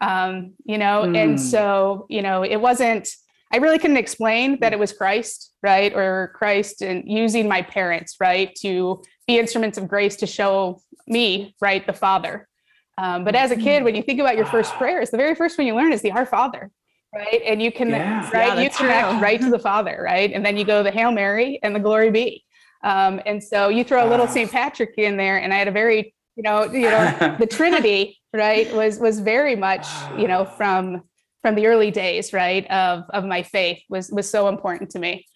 um, 0.00 0.54
you 0.64 0.78
know, 0.78 1.02
mm. 1.02 1.16
and 1.16 1.40
so, 1.40 2.06
you 2.08 2.22
know, 2.22 2.42
it 2.42 2.56
wasn't, 2.56 3.08
I 3.52 3.58
really 3.58 3.78
couldn't 3.78 3.96
explain 3.96 4.58
that 4.60 4.72
it 4.72 4.78
was 4.78 4.92
Christ, 4.92 5.52
right? 5.62 5.94
Or 5.94 6.32
Christ 6.34 6.82
and 6.82 7.04
using 7.06 7.48
my 7.48 7.62
parents, 7.62 8.16
right, 8.20 8.54
to 8.56 9.02
be 9.26 9.38
instruments 9.38 9.76
of 9.76 9.88
grace 9.88 10.16
to 10.16 10.26
show 10.26 10.80
me, 11.06 11.54
right, 11.60 11.86
the 11.86 11.92
Father. 11.92 12.48
Um, 12.96 13.24
but 13.24 13.34
as 13.34 13.50
a 13.50 13.56
kid, 13.56 13.84
when 13.84 13.94
you 13.94 14.02
think 14.02 14.20
about 14.20 14.36
your 14.36 14.46
first 14.46 14.72
prayers, 14.74 15.10
the 15.10 15.16
very 15.16 15.34
first 15.34 15.58
one 15.58 15.66
you 15.66 15.74
learn 15.74 15.92
is 15.92 16.02
the 16.02 16.12
Our 16.12 16.26
Father, 16.26 16.70
right? 17.14 17.42
And 17.44 17.60
you 17.60 17.72
can, 17.72 17.90
yeah. 17.90 18.30
right, 18.30 18.56
yeah, 18.56 18.60
you 18.60 18.70
connect 18.70 19.10
true. 19.10 19.20
right 19.20 19.40
to 19.40 19.50
the 19.50 19.58
Father, 19.58 20.00
right? 20.02 20.32
And 20.32 20.44
then 20.44 20.56
you 20.56 20.64
go 20.64 20.82
the 20.82 20.90
Hail 20.90 21.10
Mary 21.10 21.58
and 21.62 21.74
the 21.74 21.80
Glory 21.80 22.10
Be. 22.10 22.44
Um, 22.82 23.20
and 23.26 23.42
so 23.42 23.68
you 23.68 23.84
throw 23.84 24.06
a 24.06 24.08
little 24.08 24.26
St. 24.26 24.50
Patrick 24.50 24.94
in 24.96 25.16
there, 25.16 25.38
and 25.38 25.52
I 25.52 25.58
had 25.58 25.68
a 25.68 25.72
very, 25.72 26.14
you 26.36 26.42
know, 26.42 26.64
you 26.64 26.82
know, 26.82 27.36
the 27.40 27.46
Trinity 27.46 28.20
right 28.32 28.72
was 28.74 28.98
was 28.98 29.20
very 29.20 29.56
much 29.56 29.86
you 30.16 30.28
know 30.28 30.44
from 30.44 31.02
from 31.42 31.54
the 31.54 31.66
early 31.66 31.90
days 31.90 32.32
right 32.32 32.68
of 32.70 33.04
of 33.10 33.24
my 33.24 33.42
faith 33.42 33.82
was 33.88 34.10
was 34.10 34.28
so 34.28 34.48
important 34.48 34.90
to 34.90 34.98
me 34.98 35.26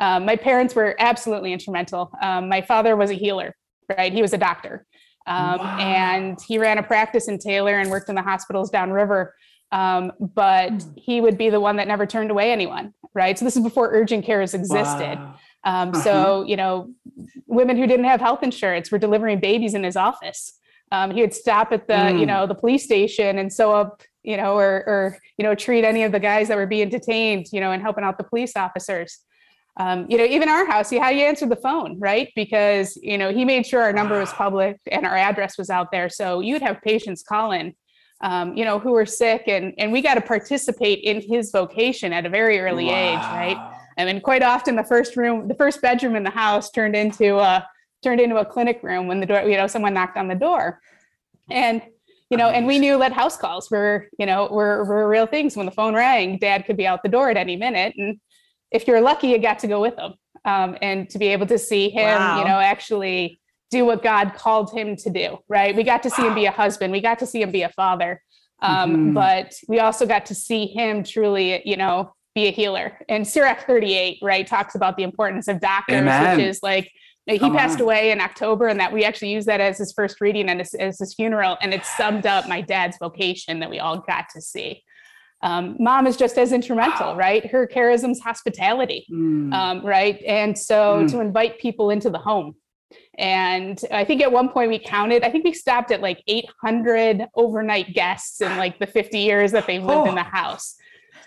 um, 0.00 0.24
my 0.24 0.36
parents 0.36 0.74
were 0.74 0.96
absolutely 0.98 1.52
instrumental 1.52 2.10
um, 2.22 2.48
my 2.48 2.60
father 2.60 2.96
was 2.96 3.10
a 3.10 3.14
healer 3.14 3.54
right 3.98 4.12
he 4.12 4.22
was 4.22 4.32
a 4.32 4.38
doctor 4.38 4.86
um, 5.26 5.58
wow. 5.58 5.78
and 5.78 6.38
he 6.46 6.58
ran 6.58 6.78
a 6.78 6.82
practice 6.82 7.28
in 7.28 7.38
taylor 7.38 7.78
and 7.78 7.90
worked 7.90 8.08
in 8.08 8.14
the 8.14 8.22
hospitals 8.22 8.70
downriver 8.70 9.34
um, 9.72 10.10
but 10.18 10.70
hmm. 10.70 10.90
he 10.96 11.20
would 11.20 11.38
be 11.38 11.50
the 11.50 11.60
one 11.60 11.76
that 11.76 11.86
never 11.86 12.04
turned 12.04 12.30
away 12.30 12.50
anyone 12.50 12.92
right 13.14 13.38
so 13.38 13.44
this 13.44 13.56
is 13.56 13.62
before 13.62 13.90
urgent 13.92 14.24
cares 14.24 14.54
existed 14.54 15.18
wow. 15.18 15.36
Um, 15.62 15.90
uh-huh. 15.90 16.02
so 16.02 16.44
you 16.46 16.56
know 16.56 16.90
women 17.46 17.76
who 17.76 17.86
didn't 17.86 18.06
have 18.06 18.20
health 18.20 18.42
insurance 18.42 18.90
were 18.90 18.98
delivering 18.98 19.40
babies 19.40 19.74
in 19.74 19.84
his 19.84 19.96
office 19.96 20.54
um, 20.92 21.10
he 21.10 21.20
would 21.20 21.34
stop 21.34 21.72
at 21.72 21.86
the 21.86 21.94
mm. 21.94 22.20
you 22.20 22.26
know 22.26 22.46
the 22.46 22.54
police 22.54 22.84
station 22.84 23.38
and 23.38 23.52
sew 23.52 23.72
up 23.72 24.02
you 24.22 24.36
know 24.36 24.56
or 24.56 24.84
or 24.86 25.18
you 25.38 25.44
know 25.44 25.54
treat 25.54 25.84
any 25.84 26.02
of 26.02 26.12
the 26.12 26.20
guys 26.20 26.48
that 26.48 26.56
were 26.56 26.66
being 26.66 26.88
detained 26.88 27.46
you 27.52 27.60
know 27.60 27.72
and 27.72 27.82
helping 27.82 28.04
out 28.04 28.18
the 28.18 28.24
police 28.24 28.56
officers 28.56 29.20
um, 29.78 30.06
you 30.08 30.18
know 30.18 30.24
even 30.24 30.48
our 30.48 30.66
house 30.66 30.90
he 30.90 30.98
how 30.98 31.10
you 31.10 31.24
answer 31.24 31.46
the 31.46 31.56
phone 31.56 31.98
right 31.98 32.30
because 32.34 32.98
you 33.02 33.16
know 33.16 33.32
he 33.32 33.44
made 33.44 33.66
sure 33.66 33.82
our 33.82 33.92
number 33.92 34.18
was 34.18 34.32
public 34.32 34.78
and 34.90 35.06
our 35.06 35.16
address 35.16 35.56
was 35.56 35.70
out 35.70 35.90
there 35.90 36.08
so 36.08 36.40
you'd 36.40 36.62
have 36.62 36.80
patients 36.82 37.22
calling 37.22 37.74
um, 38.22 38.54
you 38.56 38.64
know 38.64 38.78
who 38.78 38.92
were 38.92 39.06
sick 39.06 39.44
and 39.46 39.72
and 39.78 39.92
we 39.92 40.02
got 40.02 40.14
to 40.14 40.20
participate 40.20 41.00
in 41.04 41.20
his 41.20 41.50
vocation 41.50 42.12
at 42.12 42.26
a 42.26 42.28
very 42.28 42.58
early 42.60 42.86
wow. 42.86 42.92
age 42.92 43.18
right 43.34 43.76
I 44.00 44.04
mean, 44.04 44.20
quite 44.20 44.42
often 44.42 44.76
the 44.76 44.84
first 44.84 45.16
room, 45.16 45.48
the 45.48 45.54
first 45.54 45.80
bedroom 45.80 46.16
in 46.16 46.24
the 46.24 46.30
house 46.30 46.70
turned 46.70 46.96
into 46.96 47.38
a, 47.38 47.66
turned 48.02 48.20
into 48.20 48.36
a 48.38 48.44
clinic 48.44 48.80
room 48.82 49.06
when 49.06 49.20
the 49.20 49.26
door, 49.26 49.42
you 49.42 49.56
know, 49.56 49.66
someone 49.66 49.94
knocked 49.94 50.16
on 50.16 50.28
the 50.28 50.34
door. 50.34 50.80
And, 51.50 51.82
you 52.30 52.36
know, 52.36 52.48
and 52.48 52.66
we 52.66 52.78
knew 52.78 52.98
that 52.98 53.12
house 53.12 53.36
calls 53.36 53.70
were, 53.70 54.08
you 54.18 54.26
know, 54.26 54.48
were, 54.50 54.84
were 54.84 55.08
real 55.08 55.26
things. 55.26 55.56
When 55.56 55.66
the 55.66 55.72
phone 55.72 55.94
rang, 55.94 56.38
dad 56.38 56.64
could 56.66 56.76
be 56.76 56.86
out 56.86 57.02
the 57.02 57.08
door 57.08 57.30
at 57.30 57.36
any 57.36 57.56
minute. 57.56 57.94
And, 57.96 58.18
if 58.72 58.86
you're 58.86 59.00
lucky, 59.00 59.28
you 59.28 59.38
got 59.38 59.58
to 59.58 59.66
go 59.66 59.80
with 59.80 59.98
him 59.98 60.14
um, 60.44 60.76
and 60.80 61.10
to 61.10 61.18
be 61.18 61.26
able 61.28 61.46
to 61.46 61.58
see 61.58 61.90
him, 61.90 62.20
Wow. 62.20 62.38
you 62.38 62.44
know, 62.44 62.58
actually 62.60 63.40
do 63.70 63.84
what 63.84 64.02
God 64.02 64.34
called 64.34 64.72
him 64.72 64.96
to 64.96 65.10
do, 65.10 65.38
right? 65.48 65.74
We 65.74 65.82
got 65.82 66.02
to 66.04 66.10
see 66.10 66.22
him 66.22 66.34
be 66.34 66.46
a 66.46 66.50
husband, 66.50 66.92
we 66.92 67.00
got 67.00 67.18
to 67.20 67.26
see 67.26 67.42
him 67.42 67.50
be 67.50 67.62
a 67.62 67.68
father, 67.70 68.22
um, 68.62 68.96
Mhm. 68.96 69.14
but 69.14 69.54
we 69.68 69.80
also 69.80 70.06
got 70.06 70.26
to 70.26 70.34
see 70.34 70.66
him 70.66 71.02
truly, 71.02 71.62
you 71.64 71.76
know, 71.76 72.14
be 72.34 72.46
a 72.46 72.50
healer. 72.50 72.98
And 73.08 73.26
Sirach 73.26 73.66
38, 73.66 74.18
right, 74.22 74.46
talks 74.46 74.74
about 74.74 74.96
the 74.96 75.02
importance 75.02 75.48
of 75.48 75.60
doctors, 75.60 75.96
Amen. 76.00 76.36
which 76.38 76.46
is 76.46 76.60
like, 76.62 76.90
he 77.26 77.38
Come 77.38 77.56
passed 77.56 77.76
on. 77.76 77.82
away 77.82 78.10
in 78.12 78.20
October, 78.20 78.66
and 78.68 78.80
that 78.80 78.92
we 78.92 79.04
actually 79.04 79.32
used 79.32 79.46
that 79.48 79.60
as 79.60 79.78
his 79.78 79.92
first 79.92 80.20
reading 80.20 80.48
and 80.48 80.60
as, 80.60 80.74
as 80.74 80.98
his 80.98 81.14
funeral, 81.14 81.56
and 81.60 81.72
it 81.74 81.84
summed 81.84 82.26
up 82.26 82.48
my 82.48 82.60
dad's 82.60 82.96
vocation 82.98 83.60
that 83.60 83.70
we 83.70 83.78
all 83.78 83.98
got 83.98 84.26
to 84.34 84.40
see. 84.40 84.82
Um, 85.42 85.76
mom 85.78 86.06
is 86.06 86.16
just 86.16 86.36
as 86.38 86.52
instrumental, 86.52 87.12
Wow. 87.12 87.16
right? 87.16 87.46
Her 87.50 87.66
charism's 87.66 88.20
hospitality 88.20 89.06
Mm. 89.10 89.52
um, 89.54 89.86
right? 89.86 90.20
And 90.26 90.56
so 90.58 91.02
Mm. 91.04 91.10
to 91.12 91.20
invite 91.20 91.58
people 91.58 91.90
into 91.90 92.10
the 92.10 92.18
home. 92.18 92.56
And 93.18 93.80
I 93.92 94.04
think 94.04 94.22
at 94.22 94.32
one 94.32 94.48
point 94.48 94.68
we 94.70 94.78
counted, 94.78 95.22
I 95.22 95.30
think 95.30 95.44
we 95.44 95.52
stopped 95.52 95.92
at 95.92 96.00
like 96.00 96.22
800 96.26 97.26
overnight 97.34 97.94
guests 97.94 98.40
in 98.40 98.56
like 98.56 98.78
the 98.78 98.86
50 98.86 99.18
years 99.18 99.52
that 99.52 99.66
they've 99.66 99.82
lived 99.82 100.06
in 100.08 100.12
Oh. 100.12 100.16
the 100.16 100.22
house. 100.22 100.76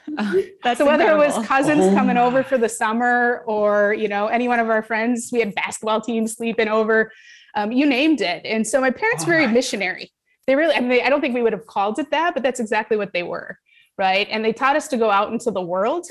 That's 0.63 0.77
so 0.77 0.86
whether 0.86 1.10
it 1.10 1.17
was 1.17 1.45
cousins 1.45 1.86
Oh 1.86 1.95
coming 1.95 2.17
over 2.17 2.43
for 2.43 2.57
the 2.57 2.69
summer 2.69 3.43
or, 3.45 3.93
you 3.93 4.07
know, 4.07 4.27
any 4.27 4.48
one 4.48 4.60
of 4.60 4.69
our 4.69 4.83
friends, 4.83 5.29
we 5.31 5.39
had 5.39 5.55
basketball 5.55 6.01
teams 6.01 6.33
sleeping 6.33 6.67
over, 6.67 7.12
um, 7.55 7.72
you 7.72 7.86
named 7.86 8.22
it. 8.22 8.45
And 8.45 8.65
so 8.67 8.81
my 8.81 8.91
parents 8.91 9.24
Oh 9.24 9.27
were 9.27 9.33
very 9.33 9.48
my. 9.48 9.53
missionary. 9.53 10.12
They 10.45 10.55
really, 10.55 10.75
I 10.75 10.79
mean, 10.79 10.89
they, 10.89 11.01
I 11.01 11.10
don't 11.10 11.22
think 11.22 11.36
we 11.36 11.41
would 11.41 11.53
have 11.53 11.65
called 11.67 12.00
it 12.00 12.12
that, 12.12 12.33
but 12.33 12.43
that's 12.43 12.60
exactly 12.60 12.98
what 12.98 13.13
they 13.13 13.24
were. 13.24 13.57
Right. 13.98 14.27
And 14.29 14.43
they 14.43 14.53
taught 14.53 14.75
us 14.75 14.88
to 14.89 14.98
go 14.98 15.10
out 15.10 15.31
into 15.31 15.51
the 15.51 15.62
world. 15.62 16.07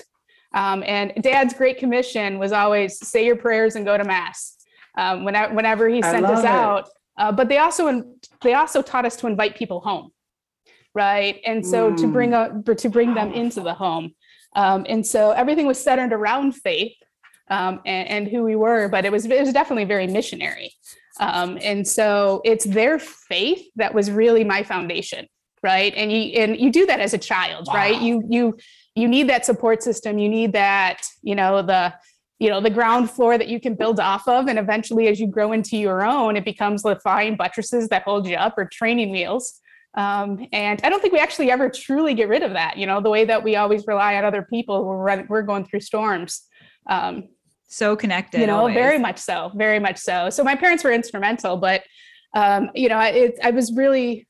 Um, 0.55 0.83
and 0.87 1.13
dad's 1.21 1.55
great 1.55 1.79
commission 1.79 2.39
was 2.39 2.53
always 2.53 3.07
say 3.07 3.27
your 3.27 3.37
prayers 3.37 3.77
and 3.77 3.85
go 3.85 3.97
to 3.97 4.05
mass. 4.05 4.57
Um, 4.97 5.25
whenever, 5.25 5.55
whenever 5.55 5.89
he 5.89 6.03
sent 6.03 6.27
us 6.27 6.41
it. 6.41 6.45
out, 6.45 6.89
uh, 7.17 7.33
but 7.33 7.49
they 7.49 7.57
also 7.57 8.15
they 8.43 8.53
also 8.53 8.83
taught 8.83 9.07
us 9.07 9.17
to 9.17 9.27
invite 9.27 9.57
people 9.57 9.81
home, 9.81 10.13
right? 10.95 11.41
And 11.47 11.65
so 11.65 11.93
to 11.93 12.07
Mm. 12.07 12.13
bring 12.13 12.35
a, 12.35 12.63
to 12.75 12.89
bring 12.89 13.15
them 13.15 13.33
into 13.33 13.61
the 13.61 13.75
home, 13.75 14.15
um, 14.55 14.85
and 14.89 15.07
so 15.07 15.31
everything 15.31 15.67
was 15.67 15.79
centered 15.83 16.13
around 16.13 16.53
faith 16.53 16.93
um, 17.51 17.81
and, 17.87 18.09
and 18.09 18.29
who 18.29 18.43
we 18.45 18.57
were, 18.57 18.89
but 18.89 19.05
it 19.05 19.13
was 19.13 19.25
it 19.27 19.41
was 19.41 19.53
definitely 19.53 19.85
very 19.85 20.07
missionary, 20.07 20.73
um, 21.21 21.59
and 21.63 21.87
so 21.87 22.41
it's 22.45 22.65
their 22.65 22.99
faith 22.99 23.67
that 23.77 23.95
was 23.95 24.11
really 24.11 24.45
my 24.45 24.63
foundation, 24.63 25.27
right? 25.63 25.93
And 25.97 26.13
you 26.13 26.23
and 26.41 26.59
you 26.59 26.71
do 26.71 26.87
that 26.87 27.01
as 27.01 27.15
a 27.15 27.19
child, 27.19 27.69
right? 27.73 28.01
You 28.01 28.23
you 28.29 28.57
you 28.95 29.09
need 29.09 29.29
that 29.31 29.47
support 29.47 29.83
system, 29.83 30.19
you 30.19 30.29
need 30.29 30.53
that 30.53 31.03
you 31.23 31.35
know 31.35 31.63
the 31.63 31.95
you 32.39 32.51
know 32.51 32.61
the 32.61 32.71
ground 32.71 33.09
floor 33.11 33.39
that 33.39 33.49
you 33.49 33.61
can 33.61 33.75
build 33.75 34.01
off 34.01 34.27
of 34.27 34.49
and 34.49 34.59
eventually 34.59 35.07
as 35.07 35.21
you 35.21 35.29
grow 35.29 35.53
into 35.53 35.77
your 35.77 36.05
own 36.05 36.37
it 36.37 36.45
becomes 36.45 36.83
the 36.83 36.97
flying 36.97 37.37
buttresses 37.37 37.89
that 37.89 38.03
hold 38.03 38.27
you 38.27 38.35
up 38.35 38.55
or 38.59 38.65
training 38.65 39.11
wheels 39.13 39.61
um, 39.97 40.47
and 40.53 40.81
i 40.85 40.89
don't 40.89 41.01
think 41.01 41.13
we 41.13 41.19
actually 41.19 41.51
ever 41.51 41.69
truly 41.69 42.15
get 42.15 42.29
rid 42.29 42.43
of 42.43 42.53
that 42.53 42.77
you 42.77 42.87
know 42.87 43.01
the 43.01 43.11
way 43.11 43.25
that 43.25 43.43
we 43.43 43.57
always 43.57 43.85
rely 43.87 44.17
on 44.17 44.25
other 44.25 44.43
people 44.51 44.85
when 44.87 44.97
we're, 44.99 45.27
we're 45.29 45.43
going 45.43 45.65
through 45.65 45.81
storms 45.81 46.43
um, 46.89 47.25
so 47.69 47.97
connected. 47.97 48.41
you 48.41 48.47
know 48.47 48.59
always. 48.61 48.75
very 48.75 48.99
much 48.99 49.19
so 49.19 49.51
very 49.55 49.79
much 49.79 49.99
so 49.99 50.31
so 50.31 50.43
my 50.45 50.55
parents 50.57 50.83
were 50.85 50.93
instrumental 50.93 51.57
but 51.57 51.83
um, 52.35 52.71
you 52.75 52.89
know 52.89 52.99
it, 53.01 53.35
i 53.43 53.51
was 53.51 53.73
really 53.75 54.27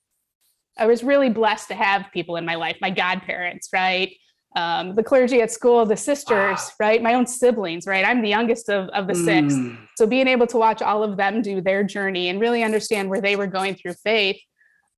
i 0.79 0.87
was 0.87 1.03
really 1.05 1.31
blessed 1.31 1.69
to 1.69 1.75
have 1.75 2.07
people 2.13 2.37
in 2.37 2.45
my 2.45 2.55
life 2.55 2.77
my 2.81 2.91
godparents 2.91 3.69
right 3.73 4.15
um, 4.55 4.95
the 4.95 5.03
clergy 5.03 5.41
at 5.41 5.51
school 5.51 5.87
the 5.87 5.97
sisters 5.97 6.59
Wow. 6.59 6.69
right 6.81 7.03
my 7.03 7.15
own 7.15 7.27
siblings 7.27 7.87
right 7.87 8.05
i'm 8.05 8.21
the 8.21 8.29
youngest 8.29 8.69
of, 8.69 8.89
of 8.91 9.07
the 9.07 9.15
six 9.15 9.55
Mm. 9.55 9.79
so 9.97 10.07
being 10.07 10.29
able 10.29 10.47
to 10.49 10.59
watch 10.59 10.83
all 10.83 11.03
of 11.03 11.17
them 11.17 11.41
do 11.43 11.61
their 11.63 11.83
journey 11.85 12.29
and 12.29 12.41
really 12.41 12.63
understand 12.63 13.09
where 13.09 13.21
they 13.21 13.35
were 13.37 13.47
going 13.47 13.75
through 13.77 13.95
faith 14.05 14.37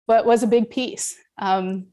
but 0.06 0.25
was 0.26 0.42
a 0.42 0.46
big 0.46 0.70
piece 0.70 1.16
um, 1.38 1.87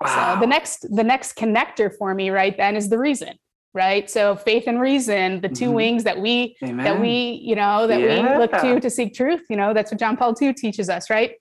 Wow. 0.00 0.34
so 0.34 0.40
the 0.40 0.46
next 0.46 0.86
the 0.94 1.02
next 1.02 1.36
connector 1.36 1.92
for 1.96 2.14
me 2.14 2.30
right 2.30 2.56
then 2.56 2.76
is 2.76 2.88
the 2.88 2.98
reason 2.98 3.36
right 3.74 4.08
so 4.08 4.36
faith 4.36 4.64
and 4.68 4.80
reason 4.80 5.40
the 5.40 5.48
2 5.48 5.70
Mhm. 5.70 5.72
wings 5.72 6.04
that 6.04 6.20
we 6.20 6.56
Amen. 6.62 6.84
that 6.84 7.00
we 7.00 7.40
you 7.42 7.56
know 7.56 7.86
that 7.88 7.98
we 8.00 8.38
look 8.38 8.52
to 8.52 8.78
to 8.80 8.90
seek 8.90 9.12
truth 9.14 9.42
you 9.50 9.56
know 9.56 9.74
that's 9.74 9.90
what 9.90 9.98
john 9.98 10.16
paul 10.16 10.34
ii 10.40 10.52
teaches 10.52 10.88
us 10.88 11.10
right 11.10 11.32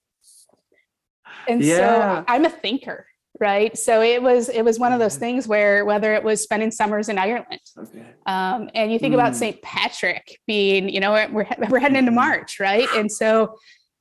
and 1.48 1.62
Yeah. 1.64 1.76
so 1.78 2.26
i'm 2.28 2.46
a 2.46 2.50
thinker 2.50 3.06
right 3.40 3.78
so 3.78 4.02
it 4.02 4.22
was 4.24 4.50
it 4.50 4.64
was 4.64 4.80
one 4.80 4.92
of 4.92 5.00
those 5.00 5.16
Mhm. 5.18 5.20
things 5.20 5.48
where 5.48 5.86
whether 5.86 6.14
it 6.16 6.24
was 6.24 6.42
spending 6.42 6.72
summers 6.72 7.08
in 7.10 7.18
ireland 7.20 7.62
good. 7.76 8.06
um, 8.26 8.70
and 8.74 8.92
you 8.92 8.98
think 8.98 9.14
about 9.14 9.34
Mm. 9.34 9.36
St. 9.36 9.62
Patrick 9.62 10.40
being, 10.48 10.90
you 10.90 11.00
know, 11.00 11.12
we're, 11.12 11.30
we're 11.32 11.48
we're 11.70 11.80
heading 11.80 11.98
into 11.98 12.12
March, 12.12 12.60
right? 12.60 12.88
And 12.96 13.12
so, 13.12 13.56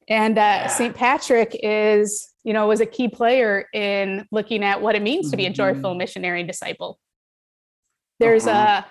and 0.08 0.38
uh, 0.38 0.40
Yeah. 0.40 0.66
St. 0.68 0.94
Patrick 0.94 1.58
is, 1.62 2.32
you 2.44 2.52
know, 2.52 2.66
was 2.68 2.80
a 2.80 2.86
key 2.86 3.08
player 3.08 3.66
in 3.72 4.26
looking 4.30 4.62
at 4.64 4.80
what 4.80 4.94
it 4.94 5.02
means 5.02 5.30
to 5.30 5.36
be 5.36 5.46
a 5.46 5.50
joyful 5.50 5.94
Mhm. 5.94 5.98
missionary 5.98 6.42
disciple. 6.44 6.98
There's 8.20 8.46
Uh-huh. 8.46 8.82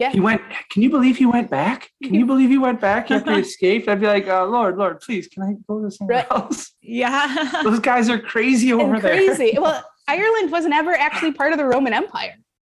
a, 0.00 0.10
He 0.10 0.20
went. 0.20 0.42
Can 0.70 0.82
you 0.82 0.90
believe 0.90 1.16
he 1.16 1.24
went 1.26 1.48
back? 1.50 1.90
Can 2.02 2.14
you 2.14 2.26
believe 2.32 2.50
he 2.50 2.58
went 2.58 2.80
back 2.80 3.10
after 3.10 3.32
he 3.34 3.40
escaped? 3.40 3.88
I'd 3.88 4.00
be 4.00 4.06
like, 4.06 4.26
oh, 4.28 4.44
Lord, 4.46 4.76
Lord, 4.76 5.00
please, 5.00 5.28
can 5.28 5.42
I 5.44 5.54
go 5.68 5.82
to 5.82 5.90
somewhere 5.90 6.18
Right. 6.18 6.26
else? 6.30 6.72
Yeah. 6.82 7.60
Those 7.62 7.78
guys 7.80 8.10
are 8.10 8.18
crazy 8.18 8.72
over 8.72 8.94
and 8.96 9.02
there. 9.02 9.14
crazy. 9.16 9.56
Well, 9.60 9.82
Ireland 10.06 10.52
was 10.52 10.66
never 10.66 10.92
actually 10.92 11.32
part 11.32 11.52
of 11.52 11.58
the 11.58 11.64
Roman 11.64 11.94
Empire, 11.94 12.34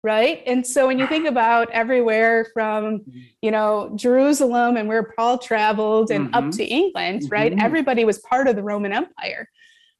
right? 0.09 0.43
And 0.47 0.67
so 0.67 0.87
when 0.88 0.99
you 0.99 1.07
think 1.07 1.27
about 1.35 1.71
everywhere 1.71 2.47
from, 2.55 3.03
you 3.43 3.50
know, 3.50 3.93
Jerusalem 3.95 4.77
and 4.79 4.88
where 4.88 5.12
Paul 5.17 5.37
traveled 5.38 6.11
and 6.11 6.35
up 6.35 6.45
Mhm. 6.45 6.57
to 6.57 6.65
England, 6.65 7.23
right? 7.31 7.53
Mhm. 7.55 7.62
Everybody 7.62 8.05
was 8.07 8.19
part 8.21 8.49
of 8.49 8.57
the 8.57 8.62
Roman 8.62 8.93
Empire. 8.93 9.49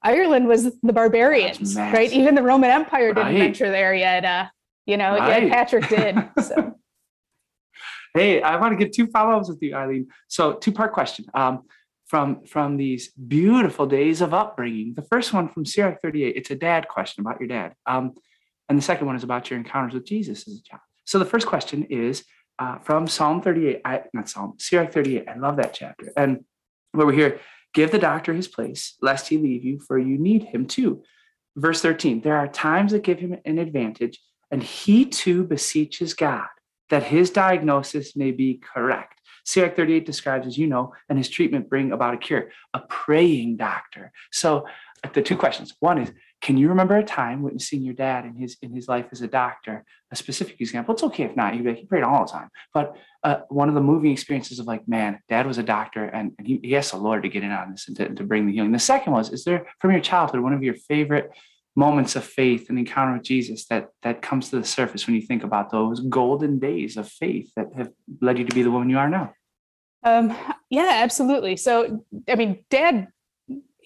Ireland 0.03 0.49
was 0.49 0.63
the 0.81 0.93
barbarians, 0.93 1.77
right? 1.77 2.11
Even 2.13 2.35
the 2.35 2.43
Roman 2.43 2.71
Empire 2.71 3.09
didn't 3.13 3.35
Right. 3.35 3.39
venture 3.39 3.71
there 3.71 3.95
yet. 3.95 4.25
Uh, 4.25 4.47
you 4.87 4.97
know, 4.97 5.17
yet 5.17 5.51
Patrick 5.51 5.89
did. 5.89 6.17
So 6.43 6.75
Hey, 8.15 8.41
I 8.43 8.57
want 8.57 8.77
to 8.77 8.83
get 8.83 8.93
two 8.95 9.07
follow-ups 9.09 9.49
with 9.51 9.63
you, 9.63 9.75
Eileen. 9.75 10.09
So, 10.29 10.55
two-part 10.55 10.93
question. 10.93 11.27
Um, 11.35 11.65
from 12.07 12.43
from 12.47 12.79
these 12.79 13.09
beautiful 13.13 13.85
days 13.87 14.23
of 14.23 14.33
upbringing. 14.33 14.95
The 14.95 15.03
first 15.03 15.35
one 15.35 15.47
from 15.47 15.67
Sirach 15.67 16.01
38. 16.01 16.37
It's 16.37 16.51
a 16.51 16.55
dad 16.57 16.89
question 16.89 17.21
about 17.21 17.39
your 17.39 17.49
dad. 17.49 17.75
Um, 17.85 18.15
and 18.69 18.77
the 18.77 18.83
second 18.83 19.07
one 19.07 19.17
is 19.17 19.25
about 19.25 19.51
your 19.51 19.59
encounters 19.59 19.95
with 19.95 20.05
Jesus 20.05 20.47
as 20.47 20.59
a 20.59 20.63
child. 20.63 20.83
So 21.05 21.19
the 21.19 21.25
first 21.25 21.47
question 21.47 21.85
is 21.85 22.25
uh, 22.59 22.79
from 22.79 23.07
Psalm 23.07 23.41
38. 23.41 23.81
I 23.85 24.03
not 24.13 24.29
Psalm 24.29 24.55
Sirach 24.59 24.93
38. 24.93 25.29
I 25.29 25.37
love 25.37 25.57
that 25.57 25.75
chapter. 25.75 26.13
And 26.17 26.45
where 26.93 27.07
we 27.07 27.15
hear, 27.15 27.41
"Give 27.75 27.91
the 27.91 27.99
doctor 27.99 28.33
his 28.33 28.49
place, 28.49 28.97
lest 29.01 29.29
he 29.29 29.39
leave 29.39 29.65
you, 29.65 29.81
for 29.81 29.99
you 29.99 30.19
need 30.19 30.45
him 30.45 30.67
too." 30.67 31.03
Verse 31.57 31.81
13. 31.83 32.21
There 32.21 32.37
are 32.37 32.49
times 32.49 32.93
that 32.93 33.03
give 33.03 33.19
him 33.19 33.37
an 33.45 33.59
advantage, 33.59 34.21
and 34.51 34.63
he 34.63 35.05
too 35.05 35.45
beseeches 35.45 36.15
God 36.15 36.49
that 36.91 37.05
his 37.05 37.31
diagnosis 37.31 38.17
may 38.17 38.31
be 38.31 38.61
correct. 38.75 39.21
Sirach 39.45 39.77
38 39.77 40.05
describes, 40.05 40.47
as 40.47 40.59
you 40.59 40.67
know, 40.67 40.93
and 41.09 41.17
his 41.17 41.29
treatment 41.29 41.69
bring 41.69 41.93
about 41.93 42.15
a 42.15 42.19
cure, 42.19 42.51
a 42.75 42.81
praying 42.81 43.57
doctor. 43.57 44.13
So 44.31 44.67
uh, 45.03 45.09
the 45.13 45.23
two 45.23 45.37
questions. 45.37 45.75
One 45.81 45.99
is, 45.99 46.13
can 46.41 46.57
you 46.57 46.69
remember 46.69 46.97
a 46.97 47.05
time 47.05 47.43
witnessing 47.43 47.83
your 47.83 47.95
dad 47.95 48.25
in 48.25 48.35
his 48.35 48.57
in 48.63 48.73
his 48.73 48.89
life 48.89 49.07
as 49.13 49.23
a 49.23 49.27
doctor? 49.27 49.85
A 50.13 50.17
specific 50.17 50.61
example. 50.61 50.95
It's 50.95 51.03
okay 51.03 51.25
if 51.25 51.37
not. 51.37 51.55
Like, 51.57 51.79
he 51.79 51.85
prayed 51.85 52.05
all 52.05 52.25
the 52.25 52.33
time. 52.33 52.49
But 52.73 52.97
uh, 53.25 53.41
one 53.49 53.69
of 53.69 53.75
the 53.75 53.81
moving 53.81 54.13
experiences 54.13 54.59
of 54.59 54.67
like, 54.67 54.87
man, 54.87 55.19
dad 55.29 55.47
was 55.47 55.59
a 55.59 55.63
doctor 55.63 56.05
and, 56.05 56.33
and 56.39 56.47
he, 56.47 56.61
he 56.63 56.77
asked 56.77 56.93
the 56.93 56.99
Lord 56.99 57.25
to 57.25 57.29
get 57.29 57.43
in 57.43 57.51
on 57.51 57.73
this 57.73 57.89
and 57.89 57.97
to, 57.97 58.15
to 58.15 58.23
bring 58.23 58.47
the 58.47 58.53
healing. 58.53 58.73
The 58.73 58.79
second 58.79 59.13
was, 59.13 59.31
is 59.31 59.45
there 59.45 59.67
from 59.81 59.91
your 59.91 60.01
childhood 60.01 60.41
one 60.41 60.53
of 60.53 60.63
your 60.63 60.75
favorite 60.75 61.31
moments 61.75 62.17
of 62.17 62.25
faith 62.25 62.71
and 62.71 62.79
encounter 62.79 63.15
with 63.15 63.23
Jesus 63.23 63.67
that 63.67 63.89
that 64.03 64.21
comes 64.21 64.51
to 64.51 64.59
the 64.59 64.65
surface 64.65 65.07
when 65.07 65.15
you 65.15 65.23
think 65.23 65.45
about 65.45 65.71
those 65.71 66.01
golden 66.01 66.59
days 66.59 66.97
of 66.97 67.09
faith 67.09 67.53
that 67.57 67.67
have 67.77 67.91
led 68.21 68.39
you 68.39 68.45
to 68.45 68.55
be 68.55 68.63
the 68.63 68.71
woman 68.71 68.91
you 68.91 68.99
are 68.99 69.09
now. 69.09 69.33
Um, 70.03 70.37
yeah, 70.71 71.01
absolutely. 71.03 71.57
So, 71.57 72.05
I 72.29 72.35
mean, 72.35 72.65
dad, 72.71 73.09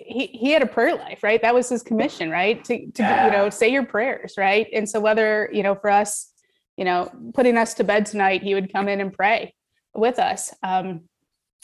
he, 0.06 0.26
he 0.26 0.52
had 0.52 0.62
a 0.62 0.66
prayer 0.66 0.94
life, 0.94 1.23
right? 1.23 1.40
That 1.42 1.54
was 1.54 1.68
his 1.68 1.82
commission, 1.82 2.30
right? 2.30 2.62
To, 2.64 2.90
to, 2.92 3.02
you 3.25 3.30
know, 3.30 3.50
say 3.50 3.68
your 3.71 3.85
prayers, 3.85 4.35
right? 4.37 4.66
And 4.73 4.88
so 4.88 5.00
whether, 5.00 5.49
you 5.52 5.62
know, 5.62 5.75
for 5.75 5.90
us, 5.90 6.32
you 6.76 6.85
know, 6.85 7.11
putting 7.35 7.56
us 7.56 7.75
to 7.75 7.85
bed 7.85 8.06
tonight, 8.06 8.42
he 8.42 8.54
would 8.54 8.73
come 8.73 8.88
in 8.88 9.00
and 9.00 9.12
pray 9.12 9.54
with 9.94 10.18
us. 10.18 10.54
Um, 10.62 11.02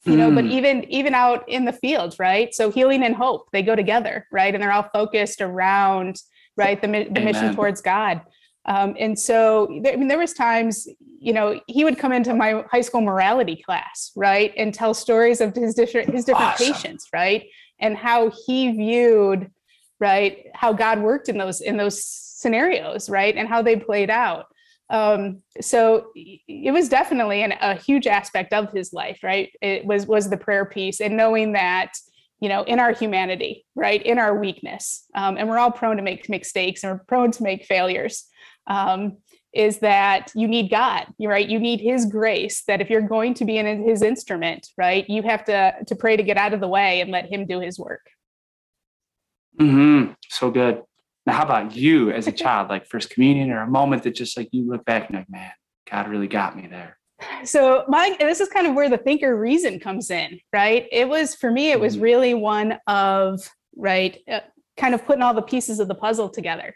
you 0.04 0.16
know, 0.16 0.30
but 0.30 0.45
Mm. 0.45 0.50
even, 0.52 0.90
even 0.90 1.14
out 1.14 1.49
in 1.49 1.64
the 1.64 1.73
fields, 1.73 2.18
right? 2.18 2.54
So 2.54 2.71
healing 2.71 3.02
and 3.02 3.14
hope, 3.14 3.49
they 3.52 3.62
go 3.62 3.76
together, 3.76 4.26
right? 4.30 4.54
And 4.54 4.62
they're 4.62 4.73
all 4.73 4.88
focused 4.92 5.40
around, 5.40 6.23
right? 6.57 6.80
The, 6.80 7.09
the 7.11 7.21
mission 7.21 7.54
towards 7.54 7.80
God. 7.80 8.23
Um, 8.64 8.97
and 8.99 9.18
so, 9.18 9.80
there, 9.83 9.95
I 9.95 9.97
mean, 9.97 10.09
there 10.09 10.18
was 10.18 10.35
times, 10.35 10.87
you 11.21 11.33
know, 11.33 11.59
he 11.66 11.85
would 11.85 11.99
come 11.99 12.12
into 12.12 12.35
my 12.35 12.64
high 12.71 12.83
school 12.83 13.00
morality 13.00 13.62
class, 13.64 14.12
right, 14.14 14.52
and 14.59 14.75
tell 14.75 14.92
stories 14.92 15.40
of 15.40 15.54
his 15.54 15.75
different 15.75 16.11
his 16.11 16.26
different 16.26 16.52
Awesome. 16.52 16.66
patients, 16.66 17.07
right, 17.12 17.47
and 17.80 17.97
how 17.97 18.30
he 18.47 18.73
viewed, 18.73 19.50
right, 20.00 20.47
how 20.54 20.73
God 20.73 21.00
worked 21.00 21.28
in 21.28 21.38
those 21.38 21.61
in 21.61 21.76
those 21.76 22.04
scenarios, 22.04 23.08
right, 23.08 23.37
and 23.37 23.49
how 23.49 23.62
they 23.62 23.76
played 23.76 24.11
out. 24.11 24.47
Um, 24.90 25.42
so 25.61 26.11
it 26.14 26.73
was 26.73 26.88
definitely 26.88 27.42
an, 27.42 27.52
a 27.61 27.75
huge 27.75 28.06
aspect 28.06 28.52
of 28.54 28.73
his 28.73 28.92
life, 28.92 29.20
right? 29.23 29.50
It 29.61 29.85
was 29.85 30.06
was 30.06 30.30
the 30.30 30.37
prayer 30.37 30.64
piece 30.64 31.00
and 31.00 31.16
knowing 31.16 31.52
that 31.52 31.92
you 32.40 32.49
know 32.49 32.62
in 32.62 32.80
our 32.80 32.92
humanity, 32.92 33.66
right, 33.75 34.02
in 34.02 34.18
our 34.18 34.38
weakness, 34.38 35.04
um, 35.14 35.37
and 35.37 35.49
we're 35.49 35.58
all 35.58 35.73
prone 35.73 35.97
to 35.97 36.02
make 36.02 36.28
mistakes 36.28 36.85
and 36.85 36.92
we're 36.92 37.04
prone 37.04 37.30
to 37.32 37.42
make 37.42 37.64
failures. 37.64 38.26
Um, 38.66 39.18
is 39.52 39.78
that 39.78 40.31
you 40.35 40.47
need 40.47 40.71
God, 40.71 41.07
right? 41.21 41.49
You 41.49 41.59
need 41.59 41.81
His 41.81 42.07
grace. 42.07 42.62
That 42.64 42.81
if 42.81 42.90
you're 42.90 43.00
going 43.00 43.35
to 43.35 43.45
be 43.45 43.59
in 43.59 43.83
His 43.83 44.02
instrument, 44.02 44.69
right, 44.76 45.09
you 45.09 45.23
have 45.23 45.45
to 45.45 45.75
to 45.87 45.97
pray 45.97 46.17
to 46.17 46.23
get 46.23 46.37
out 46.37 46.52
of 46.55 46.61
the 46.61 46.69
way 46.69 47.00
and 47.00 47.11
let 47.11 47.26
Him 47.33 47.47
do 47.47 47.61
His 47.61 47.78
work. 47.78 48.07
Mm-hmm. 49.59 50.12
So 50.28 50.50
good. 50.50 50.83
Now, 51.26 51.33
how 51.35 51.45
about 51.45 51.75
you 51.75 52.11
as 52.11 52.26
a 52.26 52.33
child, 52.45 52.69
like 52.69 52.87
first 52.87 53.11
communion 53.11 53.50
or 53.50 53.61
a 53.62 53.67
moment 53.67 54.02
that 54.05 54.14
just 54.14 54.37
like 54.37 54.49
you 54.52 54.69
look 54.69 54.85
back 54.85 55.09
and 55.09 55.19
like, 55.19 55.31
man, 55.31 55.50
God 55.90 56.09
really 56.09 56.28
got 56.28 56.57
me 56.57 56.67
there. 56.67 56.99
So 57.45 57.85
my 57.88 58.17
this 58.21 58.40
is 58.40 58.49
kind 58.49 58.67
of 58.67 58.75
where 58.75 58.88
the 58.88 58.99
thinker 58.99 59.37
reason 59.37 59.81
comes 59.81 60.11
in, 60.11 60.38
right? 60.52 60.87
It 60.93 61.09
was 61.09 61.35
for 61.35 61.50
me, 61.50 61.73
it 61.73 61.81
was 61.81 61.97
Mhm. 61.97 62.02
really 62.02 62.35
one 62.35 62.78
of 62.87 63.40
right, 63.76 64.19
uh, 64.31 64.40
kind 64.76 64.95
of 64.95 65.05
putting 65.05 65.23
all 65.23 65.35
the 65.35 65.43
pieces 65.43 65.81
of 65.81 65.88
the 65.88 65.95
puzzle 65.95 66.28
together. 66.28 66.75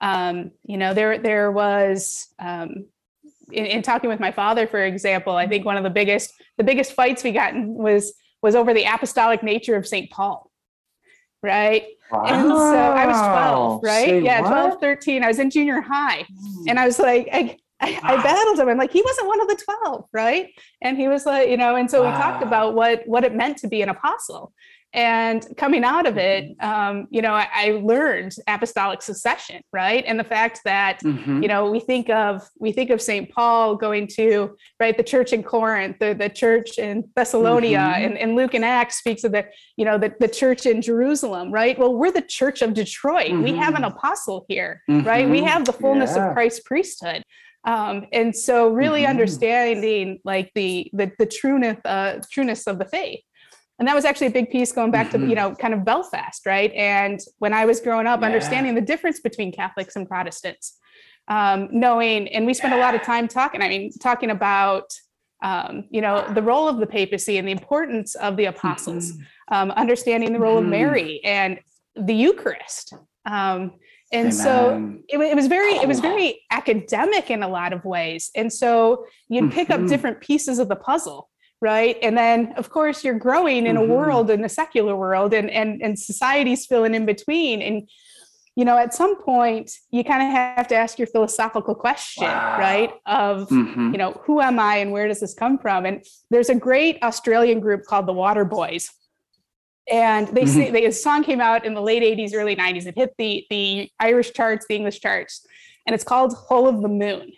Um, 0.00 0.52
you 0.64 0.76
know, 0.76 0.94
there 0.94 1.18
there 1.18 1.50
was 1.50 2.28
um, 2.38 2.86
in, 3.52 3.66
in 3.66 3.82
talking 3.82 4.10
with 4.10 4.20
my 4.20 4.32
father, 4.32 4.66
for 4.66 4.84
example, 4.84 5.36
I 5.36 5.46
think 5.46 5.64
one 5.64 5.76
of 5.76 5.84
the 5.84 5.90
biggest 5.90 6.32
the 6.56 6.64
biggest 6.64 6.92
fights 6.92 7.24
we 7.24 7.32
got 7.32 7.54
was 7.56 8.12
was 8.42 8.54
over 8.54 8.72
the 8.72 8.84
apostolic 8.84 9.42
nature 9.42 9.74
of 9.74 9.86
St. 9.86 10.10
Paul, 10.10 10.50
right? 11.42 11.86
Wow. 12.10 12.24
And 12.24 12.48
so 12.48 12.76
I 12.76 13.06
was 13.06 13.16
12, 13.16 13.82
right? 13.82 14.06
Say 14.06 14.22
yeah, 14.22 14.40
what? 14.42 14.48
12, 14.50 14.80
13. 14.80 15.24
I 15.24 15.26
was 15.26 15.38
in 15.38 15.50
junior 15.50 15.80
high. 15.80 16.24
And 16.68 16.78
I 16.78 16.86
was 16.86 16.98
like, 16.98 17.28
I, 17.32 17.56
I, 17.80 17.98
I 18.02 18.22
battled 18.22 18.58
him. 18.58 18.68
I'm 18.68 18.78
like, 18.78 18.92
he 18.92 19.02
wasn't 19.02 19.26
one 19.26 19.40
of 19.40 19.48
the 19.48 19.62
12, 19.82 20.04
right? 20.12 20.48
And 20.82 20.96
he 20.96 21.08
was 21.08 21.26
like, 21.26 21.48
you 21.48 21.56
know, 21.56 21.76
and 21.76 21.90
so 21.90 22.04
we 22.04 22.10
talked 22.12 22.42
about 22.42 22.74
what 22.74 23.06
what 23.06 23.24
it 23.24 23.34
meant 23.34 23.58
to 23.58 23.68
be 23.68 23.82
an 23.82 23.88
apostle. 23.88 24.52
And 24.94 25.44
coming 25.56 25.84
out 25.84 26.06
of 26.06 26.16
it, 26.16 26.56
Mm-hmm. 26.58 26.70
um, 26.70 27.06
you 27.10 27.20
know, 27.20 27.32
I, 27.32 27.46
I 27.52 27.70
learned 27.82 28.34
apostolic 28.46 29.02
succession, 29.02 29.60
right? 29.72 30.02
And 30.06 30.18
the 30.18 30.24
fact 30.24 30.60
that 30.64 31.00
Mhm. 31.02 31.42
you 31.42 31.48
know 31.48 31.70
we 31.70 31.80
think 31.80 32.08
of 32.10 32.42
we 32.58 32.72
think 32.72 32.90
of 32.90 33.00
st 33.02 33.30
paul 33.34 33.76
going 33.76 34.06
to 34.08 34.56
right 34.80 34.96
the 34.96 35.02
church 35.02 35.32
in 35.32 35.42
corinth 35.42 35.96
the, 36.00 36.14
the 36.14 36.28
church 36.28 36.78
in 36.78 37.04
thessalonia 37.16 37.78
Mhm. 37.78 38.04
and, 38.06 38.18
and 38.18 38.36
luke 38.36 38.54
and 38.54 38.64
acts 38.64 38.96
speaks 38.98 39.24
of 39.24 39.32
the 39.32 39.44
you 39.76 39.84
know 39.84 39.96
the, 39.98 40.12
the 40.20 40.28
church 40.28 40.66
in 40.66 40.80
jerusalem 40.82 41.52
right 41.52 41.78
well 41.78 41.94
we're 41.94 42.10
the 42.10 42.22
church 42.22 42.62
of 42.62 42.74
detroit 42.74 43.30
we 43.42 43.54
have 43.56 43.74
an 43.74 43.82
Mhm. 43.82 43.92
apostle 43.96 44.44
here 44.48 44.82
right 44.88 45.28
we 45.28 45.42
have 45.44 45.64
the 45.64 45.72
fullness 45.72 46.14
Yeah. 46.16 46.28
of 46.30 46.34
christ's 46.34 46.60
priesthood 46.60 47.22
um, 47.64 48.06
and 48.12 48.34
so 48.34 48.68
really 48.68 49.04
understanding 49.06 50.18
like 50.24 50.50
the 50.54 50.90
the, 50.94 51.10
the 51.18 51.26
trueness 51.26 51.76
uh, 51.84 52.20
trueness 52.32 52.66
of 52.66 52.78
the 52.78 52.84
faith 52.86 53.20
and 53.78 53.86
that 53.86 53.94
was 53.94 54.04
actually 54.04 54.26
a 54.26 54.30
big 54.30 54.50
piece 54.50 54.72
going 54.72 54.90
back 54.90 55.10
to 55.10 55.18
Mhm. 55.18 55.28
you 55.28 55.34
know 55.34 55.54
kind 55.54 55.74
of 55.74 55.84
belfast 55.84 56.46
right 56.46 56.72
and 56.74 57.20
when 57.38 57.52
i 57.52 57.64
was 57.64 57.80
growing 57.80 58.06
up 58.06 58.20
Yeah. 58.20 58.26
understanding 58.26 58.74
the 58.74 58.80
difference 58.80 59.20
between 59.20 59.52
catholics 59.52 59.96
and 59.96 60.08
protestants 60.08 60.78
um, 61.28 61.68
knowing 61.70 62.28
and 62.28 62.46
we 62.46 62.54
spent 62.54 62.72
a 62.72 62.76
lot 62.78 62.94
of 62.94 63.02
time 63.02 63.28
talking 63.28 63.62
i 63.62 63.68
mean 63.68 63.90
talking 64.00 64.30
about 64.30 64.90
um, 65.42 65.84
you 65.90 66.00
know 66.00 66.26
the 66.34 66.42
role 66.42 66.68
of 66.68 66.78
the 66.78 66.86
papacy 66.86 67.38
and 67.38 67.46
the 67.46 67.52
importance 67.52 68.14
of 68.16 68.36
the 68.36 68.46
apostles 68.46 69.12
Mhm. 69.12 69.24
um, 69.54 69.70
understanding 69.72 70.32
the 70.32 70.40
role 70.40 70.58
of 70.58 70.64
Mhm. 70.64 70.70
mary 70.70 71.20
and 71.24 71.60
the 71.96 72.14
eucharist 72.14 72.92
um, 73.26 73.72
and 74.10 74.32
so 74.32 74.54
it, 75.08 75.18
it 75.20 75.36
was 75.36 75.48
very 75.48 75.74
it 75.74 75.86
was 75.86 76.00
very 76.00 76.40
academic 76.50 77.30
in 77.30 77.42
a 77.42 77.48
lot 77.48 77.72
of 77.74 77.84
ways 77.84 78.30
and 78.34 78.50
so 78.52 79.04
you'd 79.28 79.50
pick 79.52 79.68
up 79.70 79.80
Mhm. 79.80 79.88
different 79.88 80.20
pieces 80.20 80.58
of 80.58 80.68
the 80.68 80.76
puzzle 80.76 81.28
right 81.60 81.96
and 82.02 82.16
then 82.16 82.52
of 82.56 82.70
course 82.70 83.04
you're 83.04 83.18
growing 83.18 83.66
in 83.66 83.76
a 83.76 83.80
Mhm. 83.80 83.88
world 83.88 84.30
in 84.30 84.44
a 84.44 84.48
secular 84.48 84.94
world 84.96 85.34
and 85.34 85.50
and 85.50 85.82
and 85.82 85.98
society's 85.98 86.66
filling 86.66 86.94
in 86.94 87.04
between 87.04 87.60
and 87.62 87.88
you 88.54 88.64
know 88.64 88.76
at 88.78 88.94
some 88.94 89.20
point 89.22 89.70
you 89.90 90.04
kind 90.04 90.22
of 90.22 90.28
have 90.30 90.68
to 90.68 90.76
ask 90.76 90.98
your 90.98 91.06
philosophical 91.08 91.74
question 91.74 92.24
Wow. 92.28 92.56
right 92.58 92.92
of 93.06 93.48
Mhm. 93.48 93.92
you 93.92 93.98
know 93.98 94.12
who 94.24 94.40
am 94.40 94.58
i 94.58 94.76
and 94.76 94.92
where 94.92 95.08
does 95.08 95.20
this 95.20 95.34
come 95.34 95.58
from 95.58 95.84
and 95.86 96.04
there's 96.30 96.48
a 96.48 96.54
great 96.54 97.02
australian 97.02 97.58
group 97.60 97.84
called 97.84 98.06
the 98.06 98.14
Waterboys 98.14 98.90
and 99.90 100.28
they 100.28 100.44
say 100.44 100.70
they, 100.70 100.84
a 100.84 100.92
song 100.92 101.24
came 101.24 101.40
out 101.40 101.64
in 101.64 101.72
the 101.74 101.80
late 101.80 102.02
80s 102.02 102.34
early 102.34 102.54
90s 102.54 102.86
it 102.86 102.94
hit 102.96 103.14
the 103.18 103.44
the 103.50 103.90
irish 103.98 104.32
charts 104.32 104.66
the 104.68 104.76
english 104.76 105.00
charts 105.00 105.46
and 105.86 105.94
it's 105.94 106.04
called 106.04 106.34
whole 106.34 106.68
of 106.68 106.82
the 106.82 106.88
moon 106.88 107.32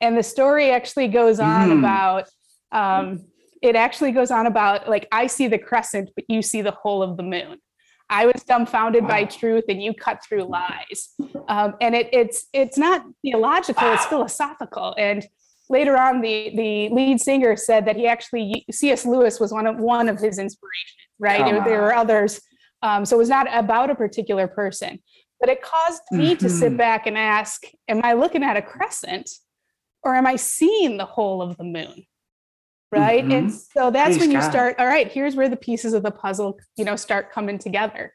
and 0.00 0.16
the 0.16 0.22
story 0.22 0.70
actually 0.70 1.06
goes 1.08 1.38
on 1.38 1.68
Mm. 1.68 1.78
about 1.78 2.24
um, 2.72 3.26
it 3.62 3.76
actually 3.76 4.12
goes 4.12 4.30
on 4.30 4.46
about 4.46 4.88
like 4.88 5.06
i 5.12 5.26
see 5.26 5.46
the 5.46 5.58
crescent 5.58 6.10
but 6.16 6.24
you 6.28 6.42
see 6.42 6.60
the 6.62 6.72
whole 6.72 7.02
of 7.02 7.16
the 7.16 7.22
moon. 7.22 7.58
I 8.10 8.26
was 8.26 8.42
dumbfounded 8.42 9.08
by 9.08 9.24
truth 9.24 9.64
and 9.68 9.82
you 9.82 9.94
cut 9.94 10.22
through 10.22 10.42
lies. 10.42 11.14
Um, 11.48 11.76
and 11.80 11.94
it, 11.94 12.10
it's 12.12 12.46
it's 12.52 12.76
not 12.76 13.06
theological 13.22 13.90
it's 13.90 14.04
philosophical. 14.04 14.94
And 14.98 15.24
later 15.70 15.96
on 15.96 16.20
the 16.20 16.52
the 16.54 16.90
lead 16.90 17.22
singer 17.22 17.56
said 17.56 17.86
that 17.86 17.96
he 17.96 18.06
actually 18.06 18.66
cs 18.70 19.06
lewis 19.06 19.40
was 19.40 19.50
one 19.50 19.66
of 19.66 19.78
one 19.78 20.10
of 20.10 20.18
his 20.18 20.38
inspirations 20.38 20.98
right? 21.18 21.64
There, 21.64 21.80
were 21.80 21.94
others. 21.94 22.40
Um, 22.82 23.04
so 23.06 23.16
it 23.16 23.18
was 23.18 23.28
not 23.28 23.46
about 23.56 23.88
a 23.90 23.94
particular 23.94 24.46
person. 24.48 24.98
But 25.40 25.48
it 25.48 25.62
caused 25.62 26.02
me 26.10 26.34
to 26.36 26.48
sit 26.50 26.72
Mhm. 26.72 26.76
back 26.76 27.06
and 27.06 27.16
ask 27.16 27.64
am 27.88 28.00
i 28.04 28.12
looking 28.12 28.42
at 28.44 28.56
a 28.56 28.62
crescent 28.62 29.30
or 30.02 30.14
am 30.14 30.26
i 30.26 30.36
seeing 30.36 30.98
the 30.98 31.06
whole 31.06 31.40
of 31.40 31.56
the 31.56 31.64
moon 31.64 32.04
right 32.92 33.24
and 33.24 33.50
Mhm. 33.50 33.72
so 33.72 33.90
that's 33.90 34.16
Praise 34.16 34.20
when 34.20 34.30
you 34.30 34.38
God. 34.40 34.50
start 34.50 34.76
all 34.78 34.86
right 34.86 35.10
here's 35.10 35.34
where 35.34 35.48
the 35.48 35.56
pieces 35.56 35.94
of 35.94 36.02
the 36.02 36.10
puzzle 36.10 36.58
you 36.76 36.84
know 36.84 36.96
start 36.96 37.32
coming 37.32 37.58
together 37.58 38.14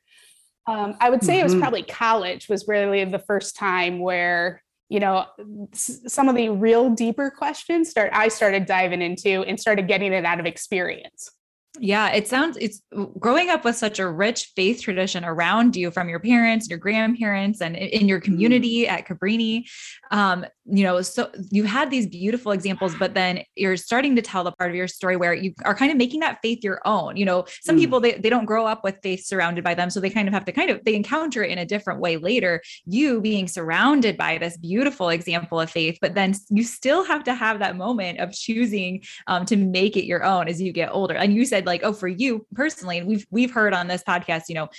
um, 0.67 0.95
i 1.01 1.09
would 1.09 1.23
say 1.23 1.39
it 1.39 1.43
was 1.43 1.55
Mhm. 1.55 1.59
probably 1.61 1.83
college 1.83 2.47
was 2.49 2.67
really 2.67 3.03
the 3.05 3.19
first 3.19 3.55
time 3.55 3.99
where 3.99 4.61
you 4.89 4.99
know 4.99 5.25
some 5.73 6.29
of 6.29 6.35
the 6.35 6.49
real 6.49 6.89
deeper 6.89 7.29
questions 7.29 7.89
start 7.89 8.09
i 8.13 8.27
started 8.27 8.65
diving 8.65 9.01
into 9.01 9.41
and 9.43 9.59
started 9.59 9.87
getting 9.87 10.13
it 10.13 10.23
out 10.25 10.39
of 10.39 10.45
experience 10.45 11.31
Yeah, 11.79 12.09
it 12.11 12.27
sounds 12.27 12.57
it's 12.57 12.81
growing 13.19 13.49
up 13.49 13.63
with 13.63 13.75
such 13.75 13.99
a 13.99 14.09
rich 14.09 14.51
faith 14.55 14.81
tradition 14.81 15.23
around 15.23 15.75
you 15.75 15.91
from 15.91 16.09
your 16.09 16.19
parents, 16.19 16.69
your 16.69 16.79
grandparents, 16.79 17.61
and 17.61 17.75
in 17.75 18.07
your 18.07 18.19
community 18.19 18.87
at 18.87 19.07
Cabrini. 19.07 19.63
Um, 20.11 20.45
you 20.65 20.83
know, 20.83 21.01
so 21.01 21.29
you 21.49 21.63
had 21.63 21.89
these 21.89 22.07
beautiful 22.07 22.51
examples, 22.51 22.95
but 22.95 23.13
then 23.13 23.43
you're 23.55 23.77
starting 23.77 24.15
to 24.17 24.21
tell 24.21 24.43
the 24.43 24.51
part 24.51 24.69
of 24.69 24.75
your 24.75 24.87
story 24.87 25.15
where 25.15 25.33
you 25.33 25.53
are 25.63 25.75
kind 25.75 25.91
of 25.91 25.97
making 25.97 26.19
that 26.21 26.39
faith 26.41 26.63
your 26.63 26.81
own. 26.85 27.15
You 27.15 27.25
know, 27.25 27.45
some 27.61 27.77
Mm. 27.77 27.79
people 27.79 27.99
they, 27.99 28.13
they 28.13 28.29
don't 28.29 28.45
grow 28.45 28.65
up 28.65 28.83
with 28.83 28.97
faith 29.03 29.25
surrounded 29.25 29.63
by 29.63 29.75
them, 29.75 29.89
so 29.89 29.99
they 29.99 30.09
kind 30.09 30.27
of 30.27 30.33
have 30.33 30.45
to 30.45 30.51
kind 30.51 30.69
of 30.69 30.83
they 30.83 30.95
encounter 30.95 31.43
it 31.43 31.51
in 31.51 31.57
a 31.59 31.65
different 31.65 31.99
way 31.99 32.17
later. 32.17 32.61
You 32.85 33.21
being 33.21 33.47
surrounded 33.47 34.17
by 34.17 34.37
this 34.39 34.57
beautiful 34.57 35.09
example 35.09 35.59
of 35.59 35.69
faith, 35.69 35.99
but 36.01 36.15
then 36.15 36.33
you 36.49 36.63
still 36.63 37.03
have 37.05 37.23
to 37.25 37.35
have 37.35 37.59
that 37.59 37.75
moment 37.77 38.19
of 38.19 38.33
choosing 38.33 39.03
um, 39.27 39.45
to 39.45 39.55
make 39.55 39.95
it 39.95 40.05
your 40.05 40.23
own 40.23 40.47
as 40.47 40.61
you 40.61 40.71
get 40.73 40.89
older. 40.91 41.13
And 41.13 41.33
you 41.33 41.45
said 41.45 41.65
like, 41.67 41.83
oh, 41.83 41.93
for 41.93 42.07
you 42.07 42.47
personally, 42.55 42.97
and 42.97 43.07
we've 43.07 43.27
we've 43.29 43.51
heard 43.51 43.73
on 43.73 43.87
this 43.87 44.03
podcast, 44.03 44.43
you 44.49 44.55
know, 44.55 44.69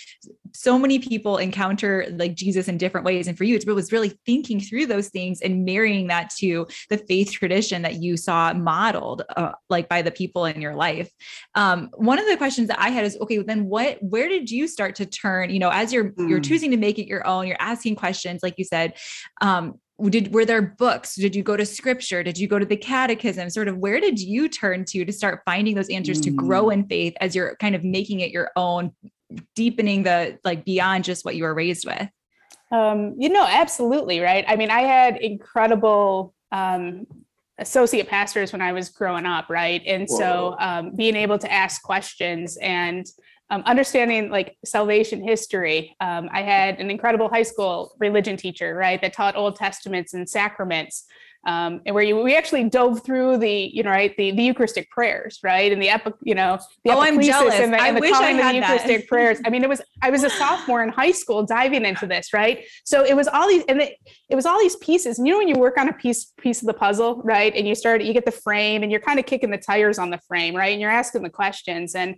so 0.53 0.77
many 0.79 0.99
people 0.99 1.37
encounter 1.37 2.07
like 2.17 2.35
Jesus 2.35 2.67
in 2.67 2.79
different 2.79 3.05
ways, 3.05 3.29
and 3.29 3.39
for 3.39 3.45
you, 3.45 3.55
it 3.55 3.67
was 3.67 3.93
really 3.93 4.19
thinking 4.27 4.59
through 4.59 4.87
those 4.87 5.09
things 5.11 5.41
and 5.41 5.65
marrying 5.65 6.09
that 6.09 6.31
to 6.39 6.67
the 6.91 6.99
faith 6.99 7.31
tradition 7.31 7.83
that 7.83 8.03
you 8.03 8.17
saw 8.17 8.53
modeled, 8.53 9.23
uh, 9.37 9.53
like 9.69 9.89
by 9.89 10.03
the 10.03 10.11
people 10.11 10.47
in 10.47 10.61
your 10.61 10.75
life. 10.75 11.11
Um, 11.55 11.91
one 11.95 12.19
of 12.19 12.27
the 12.27 12.37
questions 12.37 12.69
that 12.69 12.81
I 12.81 12.89
had 12.89 13.05
is, 13.05 13.17
okay, 13.21 13.39
then 13.39 13.67
what? 13.67 14.03
Where 14.03 14.29
did 14.29 14.51
you 14.51 14.67
start 14.67 14.97
to 14.97 15.07
turn? 15.07 15.51
You 15.51 15.61
know, 15.61 15.71
as 15.71 15.93
you're 15.93 16.13
you're 16.17 16.41
Mm. 16.41 16.45
choosing 16.45 16.71
to 16.71 16.77
make 16.77 16.99
it 16.99 17.07
your 17.07 17.27
own, 17.27 17.47
you're 17.47 17.57
asking 17.61 17.97
questions, 17.97 18.43
like 18.43 18.55
you 18.57 18.65
said. 18.65 18.95
Um, 19.41 19.79
did 20.09 20.33
were 20.33 20.45
there 20.45 20.63
books 20.63 21.17
did 21.17 21.35
you 21.35 21.43
go 21.43 21.57
to 21.57 21.67
scripture 21.67 22.23
did 22.23 22.39
you 22.39 22.47
go 22.47 22.59
to 22.59 22.65
the 22.67 22.77
catechism 22.77 23.51
sort 23.51 23.67
of 23.67 23.79
where 23.79 23.99
did 24.01 24.21
you 24.21 24.49
turn 24.49 24.85
to 24.85 25.05
to 25.05 25.13
start 25.13 25.43
finding 25.45 25.75
those 25.75 25.89
answers 25.91 26.21
to 26.21 26.31
grow 26.31 26.67
Mm. 26.67 26.75
in 26.75 26.87
faith 26.87 27.15
as 27.21 27.35
you're 27.35 27.57
kind 27.57 27.75
of 27.75 27.83
making 27.83 28.21
it 28.21 28.31
your 28.31 28.51
own 28.55 28.93
deepening 29.57 30.05
the 30.05 30.39
like 30.45 30.65
beyond 30.65 31.03
just 31.03 31.25
what 31.25 31.35
you 31.35 31.43
were 31.43 31.55
raised 31.55 31.85
with 31.87 32.09
Um, 32.71 33.15
you 33.19 33.31
know, 33.31 33.47
absolutely, 33.49 34.21
right? 34.21 34.45
I 34.47 34.55
mean, 34.57 34.71
I 34.71 34.83
had 34.83 35.17
incredible 35.17 36.35
um, 36.53 37.07
associate 37.59 38.09
pastors 38.09 38.53
when 38.53 38.61
I 38.61 38.73
was 38.73 38.91
growing 38.91 39.27
up, 39.27 39.47
right? 39.49 39.83
And 39.87 40.09
so 40.09 40.55
um, 40.61 40.95
being 40.95 41.17
able 41.17 41.39
to 41.39 41.51
ask 41.51 41.83
questions 41.83 42.59
and 42.61 43.07
um, 43.51 43.63
understanding 43.67 44.31
like 44.31 44.57
salvation 44.65 45.23
history. 45.23 45.97
Um, 46.01 46.29
I 46.33 46.43
had 46.43 46.79
an 46.81 46.91
incredible 46.91 47.29
high 47.29 47.43
school 47.43 47.95
religion 47.99 48.37
teacher, 48.37 48.75
right, 48.75 49.01
that 49.01 49.13
taught 49.15 49.37
Old 49.37 49.57
Testaments 49.57 50.15
and 50.15 50.29
sacraments. 50.29 51.05
um, 51.47 51.81
and 51.87 51.95
where 51.95 52.05
you 52.05 52.21
we 52.21 52.37
actually 52.37 52.69
dove 52.69 53.05
through 53.05 53.39
the 53.39 53.71
you 53.73 53.83
know 53.83 53.91
right 53.91 54.15
the, 54.17 54.33
the 54.33 54.43
Eucharistic 54.43 54.91
prayers 54.91 55.39
right 55.43 55.71
and 55.73 55.81
the 55.81 55.89
epic 55.89 56.15
you 56.23 56.35
know 56.35 56.59
the 56.85 56.91
oh 56.91 57.01
I'm 57.01 57.21
jealous 57.21 57.55
and 57.55 57.73
the, 57.73 57.81
I 57.81 57.89
and 57.89 57.97
the 57.97 58.01
wish 58.01 58.13
I 58.13 58.19
calling 58.19 58.37
of 58.39 58.43
had 58.43 58.55
the 58.55 58.59
Eucharistic 58.59 59.01
that. 59.03 59.09
prayers 59.13 59.39
I 59.47 59.51
mean 59.51 59.63
it 59.63 59.69
was 59.69 59.81
I 60.03 60.11
was 60.11 60.25
a 60.25 60.31
sophomore 60.31 60.83
in 60.83 60.89
high 60.89 61.13
school 61.13 61.47
diving 61.47 61.85
into 61.85 62.07
this 62.07 62.33
right 62.33 62.65
so 62.85 63.05
it 63.05 63.15
was 63.15 63.29
all 63.29 63.47
these 63.47 63.65
and 63.69 63.81
it, 63.81 63.95
it 64.29 64.35
was 64.35 64.47
all 64.47 64.59
these 64.59 64.77
pieces 64.77 65.19
and 65.19 65.27
you 65.27 65.33
know 65.33 65.39
when 65.39 65.49
you 65.49 65.55
work 65.55 65.79
on 65.79 65.89
a 65.89 65.93
piece 65.93 66.33
piece 66.39 66.61
of 66.61 66.67
the 66.67 66.75
puzzle 66.75 67.23
right 67.25 67.55
and 67.55 67.69
you 67.69 67.75
start 67.75 68.03
you 68.03 68.13
get 68.13 68.25
the 68.25 68.33
frame 68.33 68.83
and 68.83 68.91
you're 68.91 69.01
kind 69.01 69.21
of 69.21 69.25
kicking 69.25 69.51
the 69.51 69.59
tires 69.59 69.99
on 69.99 70.11
the 70.11 70.19
frame 70.27 70.57
right 70.57 70.73
and 70.73 70.81
you're 70.81 70.91
asking 70.91 71.23
the 71.23 71.31
questions 71.31 71.95
and 71.95 72.17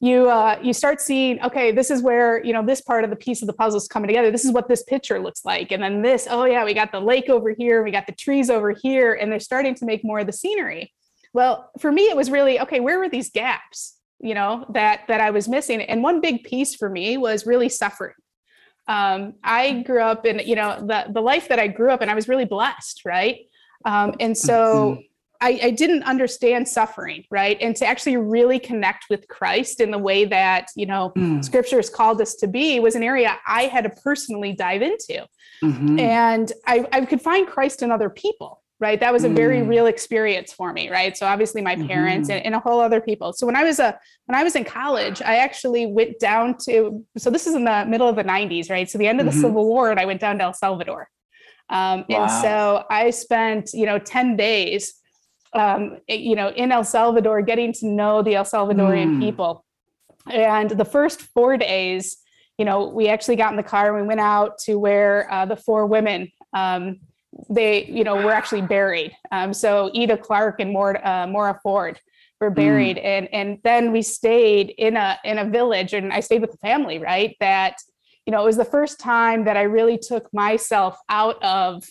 you 0.00 0.30
uh, 0.30 0.58
you 0.62 0.72
start 0.72 1.00
seeing 1.00 1.40
okay 1.42 1.72
this 1.72 1.90
is 1.90 2.02
where 2.02 2.42
you 2.42 2.54
know 2.54 2.64
this 2.64 2.80
part 2.80 3.04
of 3.04 3.10
the 3.10 3.16
piece 3.16 3.42
of 3.42 3.46
the 3.46 3.52
puzzle 3.52 3.76
is 3.76 3.86
coming 3.86 4.08
together. 4.08 4.30
This 4.30 4.46
is 4.46 4.52
what 4.52 4.66
this 4.66 4.82
picture 4.82 5.20
looks 5.20 5.44
like. 5.44 5.70
And 5.72 5.82
then 5.82 6.00
this 6.00 6.26
oh 6.28 6.44
yeah 6.44 6.64
we 6.64 6.72
got 6.72 6.90
the 6.90 7.00
lake 7.00 7.28
over 7.28 7.54
here 7.56 7.82
we 7.84 7.90
got 7.90 8.06
the 8.06 8.14
trees 8.14 8.48
over 8.48 8.72
here 8.72 9.12
and 9.12 9.30
they're 9.30 9.38
starting 9.38 9.74
to 9.76 9.84
make 9.84 10.02
more 10.02 10.20
of 10.20 10.26
the 10.26 10.32
scenery. 10.32 10.92
Well 11.34 11.70
for 11.78 11.92
me 11.92 12.04
it 12.04 12.16
was 12.16 12.30
really 12.30 12.58
okay 12.60 12.80
where 12.80 12.98
were 12.98 13.10
these 13.10 13.30
gaps 13.30 13.98
you 14.20 14.34
know 14.34 14.66
that 14.70 15.02
that 15.08 15.20
i 15.20 15.30
was 15.30 15.48
missing? 15.48 15.82
And 15.82 16.02
one 16.02 16.22
big 16.22 16.44
piece 16.44 16.74
for 16.74 16.88
me 16.88 17.18
was 17.18 17.46
really 17.46 17.68
suffering. 17.68 18.14
Um, 18.88 19.34
i 19.44 19.82
grew 19.82 20.00
up 20.00 20.24
in 20.24 20.38
you 20.38 20.56
know 20.56 20.78
the 20.80 21.12
the 21.12 21.20
life 21.20 21.48
that 21.48 21.58
i 21.58 21.68
grew 21.68 21.90
up 21.90 22.00
in 22.00 22.08
i 22.08 22.14
was 22.14 22.26
really 22.26 22.46
blessed 22.46 23.02
right? 23.04 23.40
Um, 23.84 24.14
and 24.18 24.36
so 24.36 24.98
I, 25.42 25.58
I 25.62 25.70
didn't 25.70 26.02
understand 26.02 26.68
suffering, 26.68 27.24
right? 27.30 27.56
And 27.60 27.74
to 27.76 27.86
actually 27.86 28.16
really 28.18 28.58
connect 28.58 29.06
with 29.08 29.26
Christ 29.28 29.80
in 29.80 29.90
the 29.90 29.98
way 29.98 30.24
that, 30.26 30.66
you 30.76 30.86
know, 30.86 31.12
Mm. 31.16 31.42
scripture 31.44 31.76
has 31.76 31.88
called 31.88 32.20
us 32.20 32.34
to 32.36 32.46
be 32.46 32.78
was 32.80 32.94
an 32.94 33.02
area 33.02 33.38
I 33.46 33.62
had 33.64 33.84
to 33.84 33.90
personally 33.90 34.52
dive 34.52 34.82
into. 34.82 35.26
Mhm. 35.64 35.98
And 35.98 36.52
I, 36.66 36.86
I 36.92 37.04
could 37.06 37.22
find 37.22 37.46
Christ 37.46 37.82
in 37.82 37.90
other 37.90 38.10
people, 38.10 38.62
right? 38.80 39.00
That 39.00 39.12
was 39.12 39.24
a 39.24 39.28
very 39.30 39.60
Mm. 39.60 39.68
real 39.68 39.86
experience 39.86 40.52
for 40.52 40.72
me, 40.74 40.90
right? 40.90 41.16
So 41.16 41.26
obviously 41.26 41.62
my 41.62 41.76
parents 41.76 42.28
Mhm. 42.28 42.34
and, 42.36 42.46
and 42.46 42.54
a 42.54 42.58
whole 42.60 42.80
other 42.80 43.00
people. 43.00 43.32
So 43.32 43.46
when 43.46 43.56
I 43.56 43.64
was 43.64 43.78
a 43.78 43.98
when 44.26 44.38
I 44.38 44.44
was 44.44 44.54
in 44.56 44.64
college, 44.64 45.22
I 45.22 45.36
actually 45.36 45.86
went 45.86 46.18
down 46.20 46.56
to 46.66 47.04
so 47.16 47.30
this 47.30 47.46
is 47.46 47.54
in 47.54 47.64
the 47.64 47.86
middle 47.86 48.08
of 48.08 48.16
the 48.16 48.24
90s, 48.24 48.68
right? 48.70 48.88
So 48.90 48.98
the 48.98 49.08
end 49.08 49.20
of 49.20 49.26
the 49.26 49.32
Mhm. 49.32 49.40
Civil 49.40 49.66
War, 49.66 49.90
and 49.90 49.98
I 49.98 50.04
went 50.04 50.20
down 50.20 50.36
to 50.38 50.44
El 50.44 50.52
Salvador. 50.54 51.08
Um, 51.70 52.04
Wow. 52.08 52.22
And 52.22 52.30
so 52.30 52.84
I 52.90 53.10
spent, 53.10 53.70
you 53.72 53.86
know, 53.86 53.98
10 53.98 54.36
days 54.36 54.94
um, 55.52 55.98
you 56.08 56.36
know, 56.36 56.48
in 56.50 56.72
El 56.72 56.84
Salvador, 56.84 57.42
getting 57.42 57.72
to 57.74 57.86
know 57.86 58.22
the 58.22 58.34
El 58.36 58.44
Salvadorian 58.44 59.16
Mm. 59.16 59.20
people. 59.20 59.64
And 60.30 60.70
the 60.70 60.84
first 60.84 61.22
four 61.22 61.56
days, 61.56 62.18
you 62.58 62.64
know, 62.64 62.88
we 62.88 63.08
actually 63.08 63.36
got 63.36 63.50
in 63.52 63.56
the 63.56 63.62
car 63.62 63.88
and 63.88 64.02
we 64.02 64.06
went 64.06 64.20
out 64.20 64.58
to 64.58 64.78
where 64.78 65.32
uh, 65.32 65.46
the 65.46 65.56
four 65.56 65.86
women, 65.86 66.30
um, 66.52 67.00
they, 67.48 67.86
you 67.86 68.04
know, 68.04 68.16
were 68.16 68.32
actually 68.32 68.62
buried. 68.62 69.16
Um, 69.32 69.54
so 69.54 69.90
Ida 69.96 70.18
Clark 70.18 70.60
and 70.60 70.72
Maura, 70.72 71.00
uh, 71.02 71.26
Maura 71.26 71.58
Ford 71.62 71.98
were 72.40 72.50
buried, 72.50 72.98
and 72.98 73.28
and 73.32 73.58
then 73.64 73.92
we 73.92 74.02
stayed 74.02 74.70
in 74.78 74.96
a 74.96 75.18
in 75.24 75.38
a 75.38 75.44
village, 75.44 75.92
and 75.94 76.12
I 76.12 76.20
stayed 76.20 76.40
with 76.40 76.52
the 76.52 76.58
family, 76.58 76.98
right? 76.98 77.36
That, 77.40 77.76
you 78.26 78.30
know, 78.30 78.42
it 78.42 78.46
was 78.46 78.56
the 78.56 78.64
first 78.64 78.98
time 78.98 79.44
that 79.44 79.56
I 79.56 79.62
really 79.62 79.98
took 79.98 80.32
myself 80.32 80.98
out 81.08 81.42
of 81.42 81.84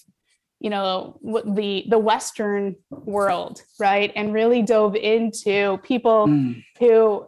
you 0.60 0.70
know 0.70 1.20
the 1.24 1.86
the 1.90 1.98
western 1.98 2.76
world 2.92 3.62
right 3.80 4.12
and 4.16 4.34
really 4.34 4.62
dove 4.62 4.96
into 4.96 5.78
people 5.84 6.28
Mm. 6.28 6.64
who 6.80 7.26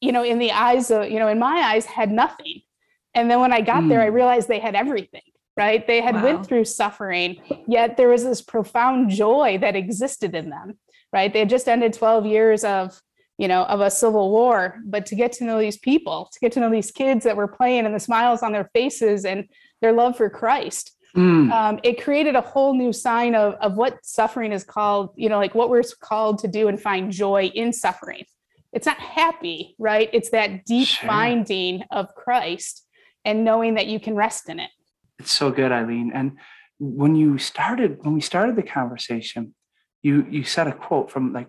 you 0.00 0.12
know 0.12 0.24
in 0.24 0.38
the 0.38 0.52
eyes 0.52 0.90
of 0.90 1.08
you 1.10 1.18
know 1.18 1.28
in 1.28 1.38
my 1.38 1.60
eyes 1.70 1.84
had 1.86 2.10
nothing 2.10 2.62
and 3.14 3.30
then 3.30 3.40
when 3.40 3.52
i 3.52 3.60
got 3.60 3.88
there 3.88 4.00
i 4.00 4.08
Mm. 4.10 4.14
realized 4.14 4.48
they 4.48 4.58
had 4.58 4.74
everything 4.74 5.22
right 5.56 5.86
they 5.86 6.00
had 6.00 6.16
Wow. 6.16 6.24
went 6.24 6.46
through 6.46 6.64
suffering 6.64 7.36
yet 7.68 7.96
there 7.96 8.08
was 8.08 8.24
this 8.24 8.42
profound 8.42 9.10
joy 9.10 9.58
that 9.60 9.76
existed 9.76 10.34
in 10.34 10.50
them 10.50 10.78
right 11.12 11.32
they 11.32 11.40
had 11.40 11.48
just 11.50 11.68
ended 11.68 11.92
12 11.92 12.26
years 12.26 12.64
of 12.64 13.00
you 13.38 13.46
know 13.48 13.62
of 13.64 13.80
a 13.80 13.90
civil 13.90 14.30
war 14.30 14.80
but 14.84 15.06
to 15.06 15.14
get 15.14 15.32
to 15.32 15.44
know 15.44 15.58
these 15.60 15.78
people 15.78 16.28
to 16.32 16.40
get 16.40 16.52
to 16.52 16.60
know 16.60 16.70
these 16.70 16.90
kids 16.90 17.24
that 17.24 17.36
were 17.36 17.48
playing 17.48 17.86
and 17.86 17.94
the 17.94 18.00
smiles 18.00 18.42
on 18.42 18.52
their 18.52 18.68
faces 18.74 19.24
and 19.24 19.44
their 19.82 19.92
love 19.92 20.16
for 20.16 20.28
christ 20.28 20.96
Mm. 21.16 21.50
um, 21.50 21.80
it 21.82 22.02
created 22.02 22.36
a 22.36 22.40
whole 22.40 22.74
new 22.74 22.92
sign 22.92 23.34
of, 23.34 23.54
of 23.54 23.74
what 23.74 24.04
suffering 24.04 24.52
is 24.52 24.62
called, 24.64 25.10
you 25.16 25.28
know, 25.28 25.38
like 25.38 25.54
what 25.54 25.68
we're 25.68 25.82
called 26.00 26.38
to 26.40 26.48
do 26.48 26.68
and 26.68 26.80
find 26.80 27.10
joy 27.10 27.50
in 27.54 27.72
suffering. 27.72 28.24
It's 28.72 28.86
not 28.86 28.98
happy, 28.98 29.74
right? 29.78 30.08
It's 30.12 30.30
that 30.30 30.64
deep 30.64 30.86
Sure. 30.86 31.08
finding 31.08 31.82
of 31.90 32.14
Christ 32.14 32.86
and 33.24 33.44
knowing 33.44 33.74
that 33.74 33.86
you 33.88 33.98
can 33.98 34.14
rest 34.14 34.48
in 34.48 34.60
it. 34.60 34.70
It's 35.18 35.32
so 35.32 35.50
good, 35.50 35.72
Eileen. 35.72 36.12
And 36.14 36.38
when 36.78 37.16
you 37.16 37.38
started, 37.38 37.98
when 38.02 38.14
we 38.14 38.20
started 38.20 38.54
the 38.56 38.62
conversation, 38.62 39.54
you 40.02 40.26
you 40.30 40.44
said 40.44 40.66
a 40.66 40.72
quote 40.72 41.10
from 41.10 41.32
like 41.32 41.48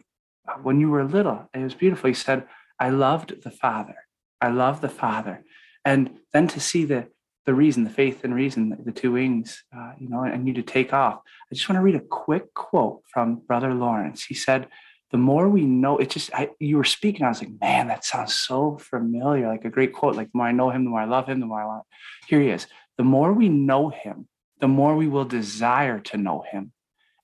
when 0.64 0.80
you 0.82 0.90
were 0.90 1.04
little. 1.06 1.50
It 1.54 1.60
was 1.60 1.74
beautiful. 1.76 2.10
You 2.10 2.16
said, 2.16 2.46
"I 2.80 2.90
loved 2.90 3.44
the 3.44 3.52
Father. 3.52 3.96
I 4.42 4.50
love 4.50 4.82
the 4.82 4.90
Father." 4.90 5.44
And 5.86 6.20
then 6.34 6.48
to 6.50 6.60
see 6.60 6.84
the 6.84 7.08
the 7.46 7.54
reason, 7.54 7.84
the 7.84 7.90
faith 7.90 8.24
and 8.24 8.36
reason, 8.36 8.78
the 8.84 8.92
two 8.92 9.14
wings, 9.14 9.64
uh, 9.76 9.94
you 10.00 10.08
know, 10.10 10.24
and 10.24 10.44
need 10.44 10.56
to 10.56 10.62
take 10.62 10.94
off. 10.94 11.22
I 11.52 11.56
just 11.56 11.68
want 11.68 11.78
to 11.78 11.84
read 11.84 11.96
a 11.96 12.00
quick 12.00 12.54
quote 12.54 13.02
from 13.12 13.42
Brother 13.48 13.74
Lawrence. 13.74 14.24
He 14.24 14.36
said, 14.36 14.68
"The 15.12 15.18
more 15.18 15.50
we 15.50 15.66
know, 15.66 15.98
it 15.98 16.10
just 16.12 16.32
I, 16.34 16.50
you 16.60 16.78
were 16.78 16.84
speaking. 16.84 17.26
I 17.26 17.30
was 17.30 17.42
like, 17.42 17.60
man, 17.60 17.88
that 17.88 18.06
sounds 18.06 18.36
so 18.36 18.78
familiar. 18.78 19.48
Like 19.48 19.66
a 19.66 19.70
great 19.70 19.94
quote. 19.94 20.16
Like 20.16 20.32
the 20.32 20.38
more 20.38 20.48
I 20.48 20.52
know 20.52 20.70
him, 20.70 20.84
the 20.84 20.92
more 20.92 21.02
I 21.02 21.06
love 21.06 21.28
him, 21.28 21.40
the 21.40 21.48
more 21.48 21.62
I 21.62 21.66
want." 21.66 21.84
Here 22.28 22.42
he 22.42 22.50
is. 22.50 22.68
The 22.98 23.04
more 23.04 23.34
we 23.34 23.50
know 23.50 23.90
him, 23.90 24.28
the 24.60 24.68
more 24.68 24.96
we 24.96 25.08
will 25.08 25.26
desire 25.26 26.00
to 26.00 26.18
know 26.18 26.44
him. 26.52 26.74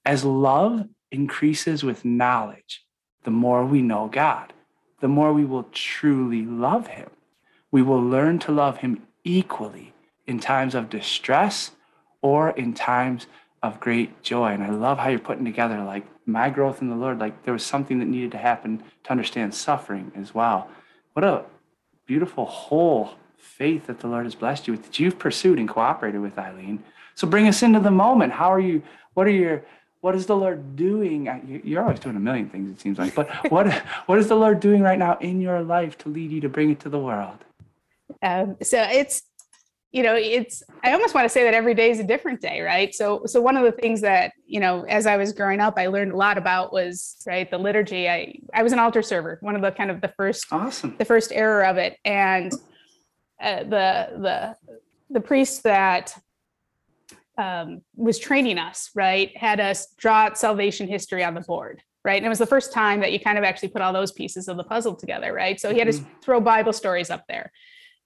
As 0.04 0.26
love 0.26 0.88
increases 1.12 1.84
with 1.84 2.06
knowledge, 2.06 2.84
the 3.24 3.32
more 3.32 3.66
we 3.66 3.82
know 3.82 4.08
God, 4.08 4.54
the 5.00 5.08
more 5.08 5.32
we 5.32 5.46
will 5.46 5.64
truly 5.72 6.44
love 6.44 6.88
him. 6.88 7.10
We 7.72 7.84
will 7.84 8.02
learn 8.02 8.40
to 8.40 8.52
love 8.52 8.78
him 8.78 9.04
equally 9.24 9.94
in 10.28 10.40
times 10.40 10.76
of 10.76 10.90
distress 10.90 11.72
or 12.22 12.50
in 12.52 12.74
times 12.74 13.28
of 13.64 13.80
great 13.80 14.22
joy. 14.22 14.52
And 14.52 14.64
I 14.64 14.70
love 14.70 15.00
how 15.00 15.10
you're 15.10 15.20
putting 15.20 15.46
together 15.46 15.84
like 15.84 16.06
my 16.26 16.50
growth 16.50 16.82
in 16.82 16.90
the 16.90 16.96
Lord, 16.96 17.20
like 17.20 17.44
there 17.44 17.54
was 17.54 17.64
something 17.64 18.00
that 18.00 18.06
needed 18.06 18.32
to 18.32 18.38
happen 18.38 18.84
to 19.06 19.12
understand 19.12 19.56
suffering 19.56 20.12
as 20.16 20.36
well. 20.36 20.70
What 21.14 21.24
a 21.24 21.46
beautiful 22.06 22.46
whole 22.46 23.12
faith 23.38 23.88
that 23.88 24.00
the 24.02 24.08
Lord 24.08 24.26
has 24.26 24.36
blessed 24.36 24.68
you 24.68 24.74
with 24.74 24.84
that 24.84 25.00
you've 25.00 25.18
pursued 25.18 25.58
and 25.58 25.68
cooperated 25.68 26.22
with 26.22 26.38
Eileen. 26.38 26.84
So 27.16 27.28
bring 27.28 27.48
us 27.48 27.64
into 27.64 27.80
the 27.80 27.92
moment. 27.92 28.34
How 28.34 28.52
are 28.54 28.60
you? 28.60 28.84
What 29.14 29.26
are 29.26 29.32
your 29.32 29.64
what 30.02 30.14
is 30.14 30.28
the 30.28 30.36
Lord 30.36 30.76
doing? 30.76 31.26
You- 31.48 31.62
You're 31.64 31.82
always 31.84 32.00
doing 32.00 32.16
a 32.16 32.20
million 32.20 32.50
things, 32.50 32.70
it 32.70 32.80
seems 32.80 33.00
like. 33.00 33.16
But 33.16 33.30
what 33.52 33.72
what 34.06 34.20
is 34.20 34.28
the 34.28 34.36
Lord 34.36 34.60
doing 34.60 34.82
right 34.82 35.00
now 35.00 35.18
in 35.20 35.42
your 35.42 35.62
life 35.64 35.98
to 36.00 36.10
lead 36.10 36.32
you 36.32 36.42
to 36.42 36.50
bring 36.50 36.70
it 36.70 36.80
to 36.82 36.90
the 36.90 37.00
world? 37.00 37.44
Um, 38.22 38.58
so 38.62 38.82
it's, 38.84 39.24
you 39.92 40.04
know, 40.04 40.16
it's, 40.16 40.64
I 40.84 40.92
almost 40.92 41.16
want 41.16 41.26
to 41.26 41.30
say 41.30 41.44
that 41.44 41.54
every 41.54 41.74
day 41.74 41.90
is 41.90 42.00
a 42.00 42.04
different 42.04 42.42
day, 42.42 42.62
right? 42.62 42.94
So, 42.94 43.24
so 43.26 43.42
one 43.42 43.56
of 43.56 43.64
the 43.64 43.72
things 43.72 44.02
that, 44.02 44.34
you 44.46 44.60
know, 44.60 44.84
as 44.84 45.08
I 45.08 45.16
was 45.18 45.32
growing 45.32 45.60
up, 45.60 45.76
I 45.78 45.88
learned 45.88 46.12
a 46.12 46.18
lot 46.18 46.38
about 46.38 46.74
was, 46.74 47.16
right, 47.26 47.50
the 47.50 47.58
liturgy. 47.58 48.10
I, 48.10 48.38
I 48.54 48.64
was 48.64 48.74
an 48.74 48.80
altar 48.80 49.02
server, 49.02 49.38
one 49.42 49.56
of 49.56 49.62
the 49.62 49.72
kind 49.72 49.90
of 49.90 50.02
the 50.02 50.14
first 50.18 50.46
Awesome. 50.52 50.96
the 50.98 51.06
first 51.06 51.32
era 51.34 51.70
of 51.70 51.78
it 51.78 51.98
and 52.04 52.52
uh, 53.42 53.64
the 53.64 54.10
the 54.18 54.56
the 55.10 55.22
priest 55.22 55.64
that 55.64 56.14
um, 57.38 57.82
was 57.96 58.18
training 58.18 58.58
us 58.58 58.90
right 58.96 59.36
had 59.38 59.60
us 59.60 59.94
draw 59.98 60.26
out 60.26 60.38
salvation 60.38 60.88
history 60.88 61.24
on 61.24 61.36
the 61.36 61.42
board 61.42 61.82
right 62.04 62.18
and 62.18 62.26
it 62.26 62.30
was 62.30 62.40
the 62.40 62.48
first 62.48 62.74
time 62.74 63.00
that 63.00 63.12
you 63.12 63.20
kind 63.20 63.38
of 63.38 63.44
actually 63.44 63.70
put 63.70 63.82
all 63.82 63.94
those 63.94 64.12
pieces 64.12 64.48
of 64.48 64.58
the 64.58 64.64
puzzle 64.64 64.96
together 64.96 65.34
right 65.34 65.60
so 65.60 65.72
he 65.72 65.78
had 65.78 65.88
us 65.88 66.02
throw 66.24 66.42
bible 66.42 66.74
stories 66.74 67.12
up 67.12 67.24
there 67.28 67.52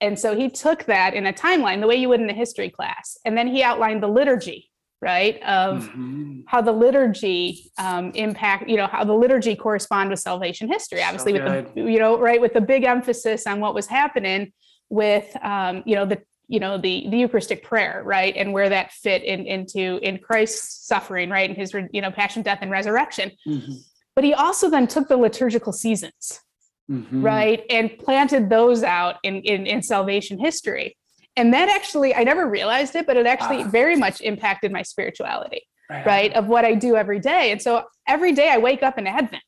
and 0.02 0.18
so 0.18 0.36
he 0.36 0.50
took 0.50 0.84
that 0.84 1.14
in 1.14 1.26
a 1.26 1.32
timeline 1.32 1.80
the 1.80 1.86
way 1.86 1.96
you 1.96 2.08
would 2.10 2.20
in 2.20 2.28
a 2.28 2.34
history 2.34 2.68
class 2.68 3.16
and 3.24 3.36
then 3.38 3.46
he 3.46 3.62
outlined 3.62 4.02
the 4.02 4.08
liturgy 4.08 4.68
right 5.00 5.36
of 5.42 5.88
Mhm. 5.88 6.44
how 6.46 6.60
the 6.60 6.70
liturgy 6.72 7.70
um, 7.76 8.12
impact, 8.14 8.68
you 8.68 8.76
know, 8.76 8.86
how 8.86 9.02
the 9.04 9.12
liturgy 9.24 9.56
correspond 9.56 10.10
with 10.10 10.20
salvation 10.20 10.68
history, 10.68 11.00
So 11.00 11.04
obviously 11.06 11.32
with 11.32 11.74
the, 11.74 11.80
you 11.94 11.98
know, 11.98 12.16
right, 12.18 12.40
with 12.40 12.52
the 12.52 12.60
big 12.60 12.84
emphasis 12.84 13.44
on 13.48 13.58
what 13.58 13.74
was 13.74 13.88
happening 13.88 14.52
with, 14.90 15.28
um, 15.42 15.82
you 15.86 15.96
know, 15.96 16.06
the, 16.06 16.18
you 16.46 16.60
know, 16.60 16.78
the, 16.78 17.06
the 17.10 17.16
Eucharistic 17.16 17.64
prayer, 17.64 18.02
right. 18.04 18.36
And 18.36 18.52
where 18.52 18.68
that 18.68 18.92
fit 18.92 19.24
in, 19.24 19.44
into, 19.46 19.98
in 20.02 20.18
Christ's 20.18 20.86
suffering, 20.86 21.30
right. 21.30 21.48
And 21.50 21.58
his, 21.58 21.74
you 21.92 22.00
know, 22.00 22.12
passion, 22.12 22.42
death 22.42 22.58
and 22.62 22.70
resurrection. 22.70 23.32
Mhm. 23.44 23.78
But 24.14 24.22
he 24.22 24.34
also 24.34 24.70
then 24.70 24.86
took 24.86 25.08
the 25.08 25.16
liturgical 25.16 25.72
seasons, 25.72 26.40
Mhm. 26.90 27.22
right 27.22 27.62
and 27.70 27.96
planted 27.98 28.50
those 28.50 28.82
out 28.82 29.16
in, 29.22 29.36
in 29.42 29.66
in 29.66 29.82
salvation 29.82 30.38
history. 30.38 30.96
And 31.36 31.54
that 31.54 31.68
actually 31.68 32.14
i 32.14 32.24
never 32.24 32.48
realized 32.48 32.94
it 32.96 33.06
but 33.06 33.16
it 33.16 33.26
actually 33.26 33.62
Ah. 33.62 33.68
very 33.68 33.96
much 33.96 34.20
impacted 34.20 34.70
my 34.72 34.82
spirituality 34.82 35.62
right. 36.04 36.32
of 36.34 36.48
what 36.48 36.64
i 36.64 36.74
do 36.74 36.96
every 36.96 37.20
day. 37.20 37.52
And 37.52 37.60
so 37.62 37.84
every 38.08 38.32
day 38.32 38.48
i 38.50 38.58
wake 38.58 38.82
up 38.82 38.98
in 38.98 39.06
advent 39.06 39.42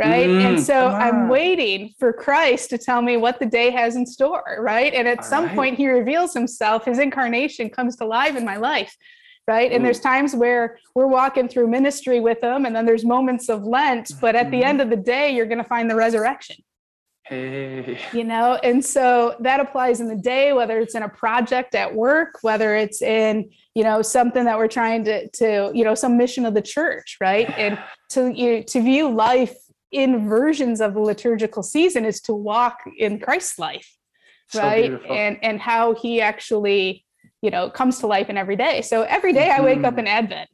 right? 0.00 0.28
And 0.30 0.58
Mm, 0.58 0.60
so 0.60 0.88
i'm 0.88 1.28
waiting 1.28 1.92
for 1.98 2.12
christ 2.12 2.70
to 2.70 2.78
tell 2.78 3.02
me 3.02 3.16
what 3.16 3.38
the 3.40 3.46
day 3.46 3.70
has 3.70 3.96
in 3.96 4.04
store 4.06 4.58
right? 4.60 4.92
And 4.94 5.06
at 5.08 5.18
All 5.18 5.24
some 5.24 5.46
right. 5.46 5.54
point 5.56 5.76
he 5.76 5.86
reveals 5.88 6.34
himself 6.34 6.84
his 6.84 6.98
incarnation 6.98 7.70
comes 7.70 7.96
to 7.96 8.04
life 8.04 8.36
in 8.36 8.44
my 8.44 8.56
life 8.56 8.94
right? 9.48 9.72
And 9.72 9.84
there's 9.84 9.98
mm. 9.98 10.04
times 10.04 10.36
where 10.36 10.78
we're 10.94 11.08
walking 11.08 11.48
through 11.48 11.68
ministry 11.68 12.20
with 12.20 12.40
them, 12.40 12.66
and 12.66 12.76
then 12.76 12.86
there's 12.86 13.04
moments 13.04 13.48
of 13.48 13.64
Lent, 13.64 14.12
but 14.20 14.36
at 14.36 14.50
the 14.50 14.62
end 14.62 14.78
mm-hmm. 14.78 14.92
of 14.92 14.96
the 14.96 15.02
day, 15.02 15.34
you're 15.34 15.46
going 15.46 15.58
to 15.58 15.64
find 15.64 15.90
the 15.90 15.96
resurrection 15.96 16.56
Hey. 17.28 17.98
you 18.14 18.24
know 18.24 18.54
and 18.62 18.82
so 18.82 19.36
that 19.40 19.60
applies 19.60 20.00
in 20.00 20.08
the 20.08 20.16
day 20.16 20.54
whether 20.54 20.80
it's 20.80 20.94
in 20.94 21.02
a 21.02 21.10
project 21.10 21.74
at 21.74 21.94
work 21.94 22.38
whether 22.40 22.74
it's 22.74 23.02
in 23.02 23.50
you 23.74 23.84
know 23.84 24.00
something 24.00 24.46
that 24.46 24.56
we're 24.56 24.66
trying 24.66 25.04
to 25.04 25.28
to 25.32 25.70
you 25.74 25.84
know 25.84 25.94
some 25.94 26.16
mission 26.16 26.46
of 26.46 26.54
the 26.54 26.62
church 26.62 27.18
right 27.20 27.50
and 27.58 27.78
to 28.08 28.32
you 28.32 28.62
to 28.62 28.80
view 28.80 29.10
life 29.10 29.54
in 29.92 30.26
versions 30.26 30.80
of 30.80 30.94
the 30.94 31.00
liturgical 31.00 31.62
season 31.62 32.06
is 32.06 32.22
to 32.22 32.32
walk 32.32 32.78
in 32.96 33.20
christ's 33.20 33.58
life 33.58 33.94
So 34.48 34.62
right 34.62 34.88
beautiful. 34.88 35.14
and 35.14 35.38
and 35.42 35.60
how 35.60 35.94
he 35.94 36.22
actually 36.22 37.04
you 37.42 37.50
know 37.50 37.70
comes 37.70 37.98
to 38.00 38.06
life 38.06 38.28
in 38.28 38.36
every 38.36 38.56
day 38.56 38.82
so 38.82 39.02
every 39.02 39.32
day 39.32 39.50
i 39.50 39.60
wake 39.60 39.84
up 39.84 39.94
Mhm. 39.94 39.98
in 40.00 40.06
advent 40.06 40.50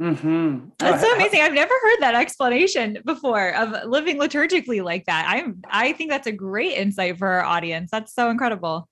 Mm-hmm. 0.00 0.70
That's 0.78 1.02
so 1.02 1.14
amazing. 1.14 1.42
I've 1.42 1.52
never 1.52 1.72
heard 1.82 1.98
that 2.00 2.14
explanation 2.14 2.96
before 3.04 3.54
of 3.54 3.88
living 3.88 4.18
liturgically 4.18 4.82
like 4.82 5.04
that. 5.04 5.26
I'm 5.28 5.60
I 5.70 5.92
think 5.92 6.10
that's 6.10 6.26
a 6.26 6.32
great 6.32 6.72
insight 6.78 7.18
for 7.18 7.28
our 7.28 7.44
audience. 7.44 7.90
That's 7.92 8.12
so 8.12 8.30
incredible. 8.30 8.88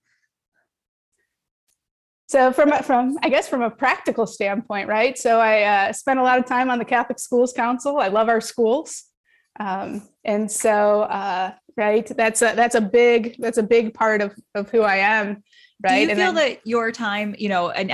So 2.29 2.53
from 2.53 2.71
from 2.85 3.17
I 3.23 3.29
guess 3.29 3.49
from 3.49 3.63
a 3.63 3.71
practical 3.71 4.27
standpoint, 4.27 4.89
right? 4.89 5.19
So 5.19 5.41
I 5.41 5.63
uh, 5.89 5.93
spent 5.93 6.21
a 6.21 6.23
lot 6.23 6.39
of 6.39 6.45
time 6.47 6.71
on 6.71 6.79
the 6.79 6.85
Catholic 6.85 7.19
Schools 7.19 7.53
Council. 7.53 7.99
I 7.99 8.07
love 8.09 8.29
our 8.29 8.41
schools, 8.43 9.05
um, 9.59 10.07
and 10.25 10.53
so 10.53 11.03
uh, 11.03 11.53
right, 11.77 12.07
that's 12.07 12.43
a 12.43 12.53
that's 12.55 12.75
a 12.75 12.81
big 12.81 13.37
that's 13.39 13.59
a 13.59 13.63
big 13.63 13.95
part 13.95 14.23
of 14.23 14.35
of 14.55 14.71
who 14.71 14.83
I 14.83 14.97
am, 14.97 15.43
right? 15.83 15.95
Do 15.97 16.03
you 16.03 16.09
And 16.11 16.19
feel 16.19 16.33
then- 16.33 16.35
that 16.35 16.67
your 16.67 16.93
time, 16.93 17.35
you 17.39 17.49
know, 17.49 17.71
and 17.71 17.93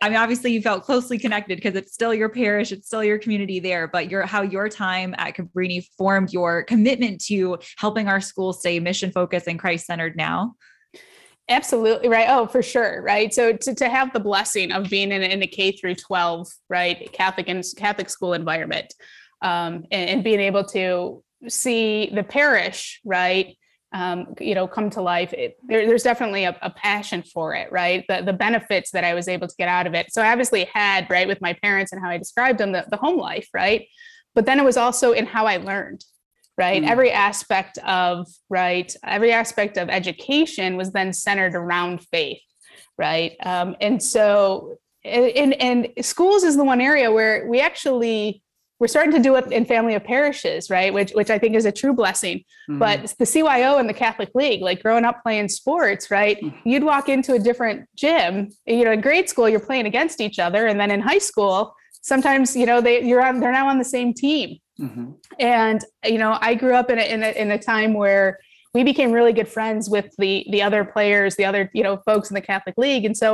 I 0.00 0.08
mean, 0.08 0.18
obviously 0.18 0.52
you 0.52 0.62
felt 0.62 0.84
closely 0.84 1.18
connected 1.18 1.56
because 1.56 1.74
it's 1.74 1.92
still 1.92 2.14
your 2.14 2.28
parish, 2.28 2.70
it's 2.70 2.86
still 2.86 3.02
your 3.02 3.18
community 3.18 3.58
there, 3.58 3.88
but 3.88 4.10
your 4.10 4.24
how 4.26 4.42
your 4.42 4.68
time 4.68 5.12
at 5.18 5.34
Cabrini 5.34 5.84
formed 5.98 6.32
your 6.32 6.62
commitment 6.62 7.20
to 7.24 7.58
helping 7.78 8.06
our 8.06 8.20
school 8.20 8.52
stay 8.52 8.78
mission 8.78 9.10
focused 9.10 9.48
and 9.48 9.58
Christ 9.58 9.86
centered 9.86 10.16
now. 10.16 10.54
Absolutely 11.48 12.08
right. 12.08 12.26
Oh, 12.28 12.46
for 12.46 12.62
sure. 12.62 13.02
Right. 13.02 13.34
So 13.34 13.52
to, 13.54 13.74
to 13.74 13.88
have 13.88 14.12
the 14.12 14.20
blessing 14.20 14.70
of 14.70 14.88
being 14.88 15.10
in, 15.10 15.22
in 15.22 15.42
a 15.42 15.46
K 15.48 15.72
through 15.72 15.96
12, 15.96 16.46
right, 16.70 17.12
Catholic 17.12 17.48
and 17.48 17.64
Catholic 17.76 18.08
school 18.08 18.32
environment, 18.32 18.94
um, 19.42 19.84
and, 19.90 20.08
and 20.08 20.24
being 20.24 20.38
able 20.38 20.64
to 20.66 21.24
see 21.48 22.10
the 22.14 22.22
parish, 22.22 23.00
right, 23.04 23.56
um, 23.92 24.34
you 24.40 24.54
know, 24.54 24.66
come 24.66 24.90
to 24.90 25.02
life. 25.02 25.32
It, 25.32 25.56
there, 25.66 25.86
there's 25.86 26.02
definitely 26.02 26.44
a, 26.44 26.56
a 26.62 26.70
passion 26.70 27.22
for 27.22 27.54
it, 27.54 27.70
right? 27.70 28.04
The 28.08 28.22
the 28.22 28.32
benefits 28.32 28.90
that 28.92 29.04
I 29.04 29.14
was 29.14 29.28
able 29.28 29.48
to 29.48 29.54
get 29.56 29.68
out 29.68 29.86
of 29.86 29.94
it. 29.94 30.12
So 30.12 30.22
I 30.22 30.32
obviously 30.32 30.64
had 30.72 31.08
right 31.10 31.28
with 31.28 31.40
my 31.40 31.52
parents 31.62 31.92
and 31.92 32.02
how 32.02 32.10
I 32.10 32.18
described 32.18 32.58
them, 32.58 32.72
the, 32.72 32.86
the 32.90 32.96
home 32.96 33.18
life, 33.18 33.48
right. 33.52 33.86
But 34.34 34.46
then 34.46 34.58
it 34.58 34.64
was 34.64 34.76
also 34.78 35.12
in 35.12 35.26
how 35.26 35.46
I 35.46 35.58
learned, 35.58 36.04
right 36.58 36.82
Mm. 36.82 36.88
every 36.88 37.10
aspect 37.10 37.78
of 37.78 38.26
right 38.50 38.94
every 39.04 39.32
aspect 39.32 39.78
of 39.78 39.88
education 39.88 40.76
was 40.76 40.92
then 40.92 41.12
centered 41.12 41.54
around 41.54 42.02
faith 42.10 42.42
right 42.98 43.36
um, 43.44 43.74
and 43.80 44.02
so 44.02 44.76
and, 45.04 45.54
and 45.54 45.88
schools 46.02 46.44
is 46.44 46.56
the 46.56 46.64
one 46.64 46.80
area 46.80 47.10
where 47.10 47.46
we 47.48 47.60
actually 47.60 48.42
we're 48.82 48.88
starting 48.88 49.12
to 49.12 49.20
do 49.20 49.36
it 49.36 49.46
in 49.52 49.64
family 49.64 49.94
of 49.94 50.02
parishes 50.02 50.68
right? 50.68 50.92
Which 50.92 51.12
which 51.12 51.30
i 51.30 51.38
think 51.38 51.54
is 51.54 51.64
a 51.64 51.72
true 51.80 51.94
blessing. 51.94 52.36
Mhm. 52.68 52.78
but 52.84 52.98
the 53.20 53.26
cyo 53.34 53.78
and 53.80 53.88
the 53.88 53.94
catholic 54.04 54.30
league 54.34 54.60
like 54.68 54.82
growing 54.82 55.04
up 55.04 55.22
playing 55.22 55.48
sports 55.48 56.10
right? 56.10 56.36
Mhm. 56.42 56.52
you'd 56.70 56.82
walk 56.92 57.08
into 57.08 57.32
a 57.34 57.38
different 57.48 57.78
gym 58.02 58.32
you 58.66 58.84
know 58.84 58.90
in 58.96 59.00
grade 59.00 59.28
school 59.32 59.48
you're 59.48 59.66
playing 59.70 59.86
against 59.86 60.20
each 60.26 60.38
other. 60.46 60.62
And 60.70 60.76
then 60.80 60.90
in 60.90 61.00
high 61.00 61.24
school 61.30 61.58
sometimes 62.02 62.56
you 62.60 62.66
know 62.66 62.80
they 62.80 62.96
you're 63.08 63.24
on 63.24 63.38
they're 63.40 63.52
now 63.60 63.68
on 63.68 63.78
the 63.78 63.90
same 63.96 64.12
team. 64.24 64.48
Mhm. 64.80 65.14
and 65.38 65.80
you 66.14 66.18
know 66.22 66.32
i 66.40 66.54
grew 66.62 66.74
up 66.80 66.88
in 66.90 66.98
a, 66.98 67.06
in 67.14 67.22
a, 67.22 67.30
in 67.42 67.48
a 67.52 67.58
time 67.58 67.92
where 68.02 68.38
we 68.74 68.82
became 68.82 69.12
really 69.12 69.34
good 69.38 69.48
friends 69.56 69.82
with 69.94 70.06
the 70.22 70.32
the 70.54 70.60
other 70.66 70.82
players 70.94 71.36
the 71.36 71.44
other 71.50 71.62
you 71.78 71.82
know 71.86 71.94
folks 72.08 72.30
in 72.30 72.34
the 72.34 72.40
catholic 72.50 72.76
league. 72.84 73.04
And 73.08 73.16
so 73.22 73.28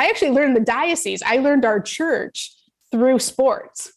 i 0.00 0.02
actually 0.10 0.32
learned 0.38 0.54
the 0.60 0.66
diocese. 0.78 1.22
I 1.34 1.36
learned 1.46 1.64
our 1.64 1.80
church 1.80 2.38
through 2.92 3.18
sports 3.20 3.92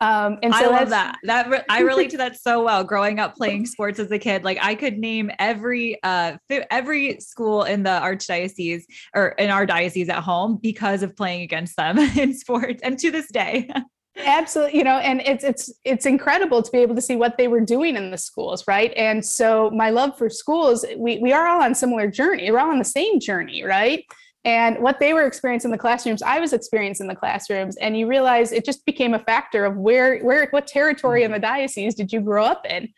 um 0.00 0.38
and 0.42 0.54
so 0.54 0.66
I 0.72 0.78
love 0.78 0.90
that. 0.90 1.18
That 1.22 1.48
re- 1.48 1.62
I 1.68 1.80
relate 1.80 2.10
to 2.10 2.18
that 2.18 2.38
so 2.38 2.64
well. 2.64 2.84
Growing 2.84 3.18
up 3.18 3.34
playing 3.34 3.66
sports 3.74 3.98
as 3.98 4.10
a 4.10 4.18
kid, 4.18 4.44
like 4.44 4.58
I 4.60 4.74
could 4.74 4.98
name 4.98 5.30
every 5.38 6.02
uh 6.02 6.36
every 6.50 7.20
school 7.20 7.64
in 7.64 7.82
the 7.82 7.90
archdiocese 7.90 8.84
or 9.14 9.28
in 9.28 9.50
our 9.50 9.66
diocese 9.66 10.08
at 10.08 10.22
home 10.22 10.58
because 10.62 11.02
of 11.02 11.16
playing 11.16 11.42
against 11.42 11.76
them 11.76 11.98
in 12.16 12.34
sports, 12.34 12.80
and 12.82 12.98
to 12.98 13.10
this 13.10 13.28
day. 13.28 13.70
absolutely 14.24 14.78
you 14.78 14.84
know 14.84 14.96
and 14.98 15.20
it's 15.26 15.44
it's 15.44 15.70
it's 15.84 16.06
incredible 16.06 16.62
to 16.62 16.70
be 16.70 16.78
able 16.78 16.94
to 16.94 17.02
see 17.02 17.16
what 17.16 17.36
they 17.36 17.48
were 17.48 17.60
doing 17.60 17.96
in 17.96 18.10
the 18.10 18.16
schools 18.16 18.66
right 18.66 18.92
and 18.96 19.22
so 19.24 19.70
my 19.72 19.90
love 19.90 20.16
for 20.16 20.30
schools 20.30 20.86
we 20.96 21.18
we 21.18 21.32
are 21.32 21.46
all 21.46 21.62
on 21.62 21.74
similar 21.74 22.10
journey 22.10 22.50
we're 22.50 22.58
all 22.58 22.70
on 22.70 22.78
the 22.78 22.84
same 22.84 23.20
journey 23.20 23.62
right 23.62 24.04
and 24.46 24.78
what 24.78 25.00
they 25.00 25.12
were 25.12 25.26
experiencing 25.26 25.68
in 25.68 25.72
the 25.72 25.78
classrooms 25.78 26.22
i 26.22 26.38
was 26.40 26.52
experiencing 26.52 27.04
in 27.04 27.08
the 27.08 27.14
classrooms. 27.14 27.76
And 27.76 27.98
you 27.98 28.06
realize 28.06 28.52
it 28.52 28.64
just 28.64 28.84
became 28.86 29.14
a 29.14 29.18
factor 29.18 29.64
of 29.64 29.76
where 29.76 30.20
where 30.20 30.46
what 30.50 30.66
territory 30.66 31.24
in 31.24 31.32
the 31.32 31.38
diocese 31.38 31.94
did 31.94 32.12
you 32.12 32.20
grow 32.20 32.44
up 32.44 32.66
in? 32.68 32.88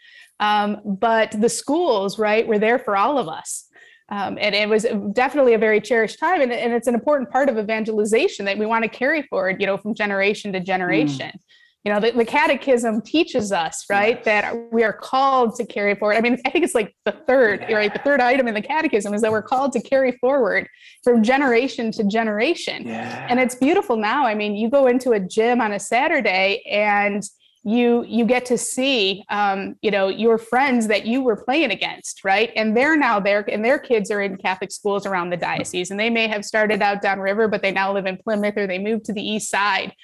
Um, 0.40 0.80
but 0.84 1.32
the 1.32 1.48
schools 1.48 2.18
right 2.18 2.46
were 2.46 2.58
there 2.58 2.78
for 2.78 2.96
all 2.96 3.18
of 3.18 3.28
us. 3.28 3.64
Um, 4.10 4.38
and 4.40 4.54
it 4.54 4.68
was 4.68 4.86
definitely 5.12 5.52
a 5.54 5.58
very 5.58 5.80
cherished 5.82 6.18
time. 6.18 6.40
And, 6.40 6.52
and 6.52 6.72
it's 6.72 6.86
an 6.86 6.94
important 6.94 7.30
part 7.30 7.50
of 7.50 7.58
evangelization 7.58 8.46
that 8.46 8.56
we 8.56 8.64
want 8.64 8.84
to 8.84 8.88
carry 8.88 9.22
forward 9.22 9.60
you 9.60 9.66
know 9.66 9.76
from 9.76 9.94
generation 9.94 10.52
to 10.52 10.60
generation 10.60 11.32
you 11.88 11.94
know 11.94 12.00
the, 12.00 12.10
the 12.10 12.24
catechism 12.26 13.00
teaches 13.00 13.50
us 13.50 13.86
right 13.88 14.22
that 14.24 14.54
we 14.70 14.84
are 14.84 14.92
called 14.92 15.54
to 15.54 15.64
carry 15.64 15.94
forward. 15.94 16.16
I 16.16 16.20
mean 16.20 16.36
i 16.44 16.50
think 16.50 16.62
it's 16.62 16.74
like 16.74 16.94
the 17.06 17.12
third 17.12 17.64
right 17.70 17.90
the 17.90 18.00
third 18.00 18.20
item 18.20 18.46
in 18.46 18.52
the 18.52 18.60
catechism 18.60 19.14
is 19.14 19.22
that 19.22 19.32
we're 19.32 19.42
called 19.42 19.72
to 19.72 19.80
carry 19.80 20.12
forward 20.12 20.68
from 21.02 21.22
generation 21.22 21.90
to 21.92 22.04
generation. 22.04 22.86
Yeah. 22.86 23.26
and 23.30 23.40
it's 23.40 23.54
beautiful 23.54 23.96
now. 23.96 24.26
I 24.26 24.34
mean 24.34 24.54
you 24.54 24.68
go 24.68 24.86
into 24.86 25.12
a 25.12 25.20
gym 25.20 25.62
on 25.62 25.72
a 25.72 25.80
saturday 25.80 26.62
and 26.70 27.22
you 27.64 28.04
you 28.06 28.26
get 28.26 28.44
to 28.46 28.58
see 28.58 29.24
um, 29.30 29.74
you 29.80 29.90
know 29.90 30.08
your 30.08 30.36
friends 30.36 30.88
that 30.88 31.06
you 31.06 31.22
were 31.22 31.42
playing 31.42 31.70
against 31.70 32.22
right? 32.22 32.52
And 32.54 32.76
they're 32.76 32.98
now 32.98 33.18
there 33.18 33.46
and 33.50 33.64
their 33.64 33.78
kids 33.78 34.10
are 34.10 34.20
in 34.20 34.36
catholic 34.36 34.72
schools 34.72 35.06
around 35.06 35.30
the 35.30 35.38
diocese. 35.38 35.90
And 35.90 35.98
they 35.98 36.10
may 36.10 36.28
have 36.28 36.44
started 36.44 36.82
out 36.82 37.00
downriver 37.00 37.48
but 37.48 37.62
they 37.62 37.72
now 37.72 37.94
live 37.94 38.04
in 38.04 38.18
plymouth 38.18 38.58
or 38.58 38.66
they 38.66 38.78
moved 38.78 39.06
to 39.06 39.14
the 39.14 39.26
east 39.26 39.50
side 39.50 39.94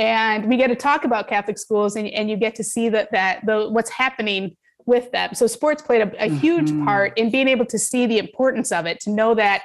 and 0.00 0.48
we 0.48 0.56
get 0.56 0.68
to 0.68 0.74
talk 0.74 1.04
about 1.04 1.28
catholic 1.28 1.58
schools 1.58 1.94
and, 1.96 2.08
and 2.08 2.30
you 2.30 2.36
get 2.36 2.54
to 2.54 2.64
see 2.64 2.88
that 2.88 3.10
that 3.12 3.44
the 3.46 3.68
what's 3.68 3.90
happening 3.90 4.56
with 4.86 5.10
them 5.12 5.34
so 5.34 5.46
sports 5.46 5.82
played 5.82 6.02
a, 6.02 6.24
a 6.24 6.28
huge 6.28 6.70
Mhm. 6.70 6.84
part 6.86 7.16
in 7.18 7.30
being 7.30 7.48
able 7.48 7.66
to 7.66 7.78
see 7.78 8.06
the 8.06 8.18
importance 8.18 8.72
of 8.72 8.86
it 8.86 8.98
to 9.00 9.10
know 9.10 9.34
that 9.34 9.62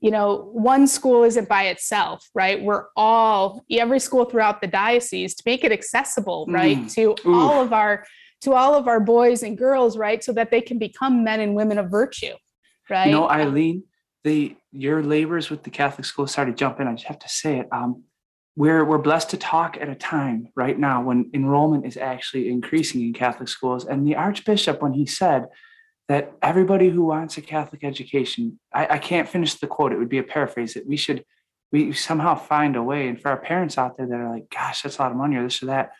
you 0.00 0.10
know, 0.10 0.50
one 0.52 0.86
school 0.86 1.24
isn't 1.24 1.48
by 1.48 1.62
itself, 1.68 2.28
right? 2.34 2.60
We're 2.62 2.86
all 2.94 3.64
every 3.70 3.98
school 4.00 4.26
throughout 4.26 4.60
the 4.60 4.66
diocese 4.66 5.34
to 5.36 5.42
make 5.46 5.64
it 5.64 5.72
accessible, 5.72 6.44
right, 6.50 6.76
Mm. 6.76 6.92
to 6.96 7.02
Ooh. 7.26 7.34
all 7.40 7.62
of 7.62 7.72
our 7.72 8.04
to 8.42 8.52
all 8.52 8.74
of 8.74 8.86
our 8.86 9.00
boys 9.00 9.42
and 9.42 9.56
girls, 9.56 9.96
right, 9.96 10.22
so 10.22 10.30
that 10.34 10.50
they 10.50 10.60
can 10.60 10.78
become 10.78 11.24
men 11.24 11.40
and 11.40 11.54
women 11.54 11.78
of 11.78 11.86
virtue, 11.90 12.34
right? 12.90 13.06
You 13.06 13.12
know, 13.12 13.30
Eileen, 13.30 13.84
the 14.24 14.54
your 14.72 15.02
labors 15.02 15.48
with 15.48 15.62
the 15.62 15.70
Catholic 15.70 16.04
school 16.04 16.26
started 16.26 16.58
jumping. 16.58 16.86
I 16.86 16.92
just 16.92 17.06
have 17.06 17.20
to 17.20 17.28
say 17.28 17.60
it. 17.60 17.68
Um, 17.72 18.02
we're 18.56 18.84
we're 18.84 18.98
blessed 18.98 19.30
to 19.30 19.36
talk 19.36 19.76
at 19.80 19.88
a 19.88 19.94
time 19.94 20.48
right 20.54 20.78
now 20.78 21.02
when 21.02 21.30
enrollment 21.34 21.86
is 21.86 21.96
actually 21.96 22.48
increasing 22.48 23.02
in 23.02 23.12
Catholic 23.12 23.48
schools. 23.48 23.84
And 23.84 24.06
the 24.06 24.16
Archbishop, 24.16 24.80
when 24.80 24.92
he 24.92 25.06
said 25.06 25.46
that 26.08 26.32
everybody 26.42 26.90
who 26.90 27.04
wants 27.04 27.36
a 27.36 27.42
Catholic 27.42 27.82
education, 27.82 28.60
I, 28.72 28.94
I 28.94 28.98
can't 28.98 29.28
finish 29.28 29.54
the 29.54 29.66
quote. 29.66 29.92
It 29.92 29.98
would 29.98 30.08
be 30.08 30.18
a 30.18 30.22
paraphrase. 30.22 30.74
That 30.74 30.86
we 30.86 30.96
should 30.96 31.24
we 31.72 31.92
somehow 31.92 32.36
find 32.36 32.76
a 32.76 32.82
way. 32.82 33.08
And 33.08 33.20
for 33.20 33.30
our 33.30 33.40
parents 33.40 33.76
out 33.76 33.96
there 33.96 34.06
that 34.06 34.20
are 34.20 34.30
like, 34.30 34.48
"Gosh, 34.50 34.82
that's 34.82 34.98
a 34.98 35.02
lot 35.02 35.10
of 35.10 35.16
money," 35.16 35.36
or 35.36 35.42
this 35.42 35.62
or 35.62 35.66
that. 35.66 35.92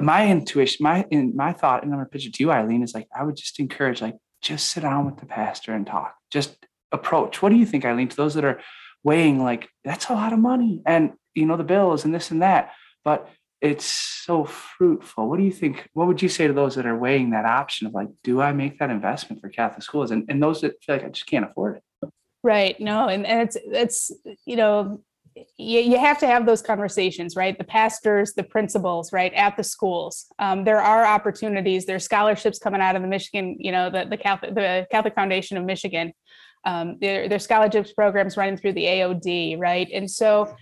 My 0.00 0.28
intuition, 0.28 0.84
my 0.84 1.06
in 1.10 1.34
my 1.34 1.52
thought, 1.52 1.82
and 1.82 1.92
I'm 1.92 1.98
gonna 1.98 2.08
pitch 2.08 2.26
it 2.26 2.34
to 2.34 2.44
you, 2.44 2.52
Eileen, 2.52 2.82
is 2.82 2.94
like 2.94 3.08
I 3.16 3.24
would 3.24 3.36
just 3.36 3.58
encourage 3.58 4.00
like 4.00 4.16
just 4.42 4.70
sit 4.70 4.82
down 4.82 5.06
with 5.06 5.16
the 5.16 5.26
pastor 5.26 5.72
and 5.72 5.86
talk. 5.86 6.14
Just 6.30 6.66
approach. 6.92 7.42
What 7.42 7.48
do 7.50 7.56
you 7.56 7.66
think, 7.66 7.84
Eileen? 7.84 8.08
To 8.08 8.16
those 8.16 8.34
that 8.34 8.44
are 8.44 8.60
weighing, 9.02 9.42
like, 9.42 9.68
that's 9.84 10.08
a 10.08 10.12
lot 10.12 10.32
of 10.32 10.38
money. 10.38 10.82
And 10.86 11.12
you 11.36 11.46
know, 11.46 11.56
the 11.56 11.64
bills 11.64 12.04
and 12.04 12.14
this 12.14 12.30
and 12.30 12.42
that, 12.42 12.72
but 13.04 13.28
it's 13.60 13.86
so 13.86 14.44
fruitful. 14.44 15.28
What 15.28 15.38
do 15.38 15.44
you 15.44 15.52
think? 15.52 15.88
What 15.92 16.06
would 16.06 16.20
you 16.20 16.28
say 16.28 16.46
to 16.46 16.52
those 16.52 16.74
that 16.74 16.86
are 16.86 16.96
weighing 16.96 17.30
that 17.30 17.44
option 17.44 17.86
of 17.86 17.94
like, 17.94 18.08
do 18.22 18.40
I 18.40 18.52
make 18.52 18.78
that 18.78 18.90
investment 18.90 19.40
for 19.40 19.48
Catholic 19.48 19.82
schools? 19.82 20.10
And, 20.10 20.24
and 20.28 20.42
those 20.42 20.60
that 20.60 20.82
feel 20.82 20.96
like 20.96 21.04
I 21.04 21.08
just 21.08 21.26
can't 21.26 21.44
afford 21.44 21.76
it. 21.76 22.10
Right. 22.42 22.78
No, 22.78 23.08
and, 23.08 23.26
and 23.26 23.42
it's 23.42 23.56
it's 23.56 24.12
you 24.44 24.56
know 24.56 25.00
you, 25.58 25.80
you 25.80 25.98
have 25.98 26.18
to 26.18 26.26
have 26.26 26.46
those 26.46 26.62
conversations, 26.62 27.36
right? 27.36 27.56
The 27.56 27.64
pastors, 27.64 28.34
the 28.34 28.44
principals, 28.44 29.12
right, 29.12 29.32
at 29.34 29.56
the 29.56 29.64
schools. 29.64 30.26
Um, 30.38 30.64
there 30.64 30.80
are 30.80 31.04
opportunities. 31.04 31.86
There's 31.86 32.04
scholarships 32.04 32.58
coming 32.58 32.80
out 32.80 32.96
of 32.96 33.02
the 33.02 33.08
Michigan, 33.08 33.56
you 33.58 33.72
know, 33.72 33.90
the 33.90 34.06
the 34.08 34.16
Catholic 34.16 34.54
the 34.54 34.86
Catholic 34.90 35.14
Foundation 35.14 35.56
of 35.56 35.64
Michigan. 35.64 36.12
Um, 36.64 36.98
there, 37.00 37.28
there's 37.28 37.44
scholarships 37.44 37.92
programs 37.92 38.36
running 38.36 38.56
through 38.56 38.72
the 38.72 38.84
AOD, 38.84 39.58
right? 39.58 39.88
And 39.92 40.10
so 40.10 40.54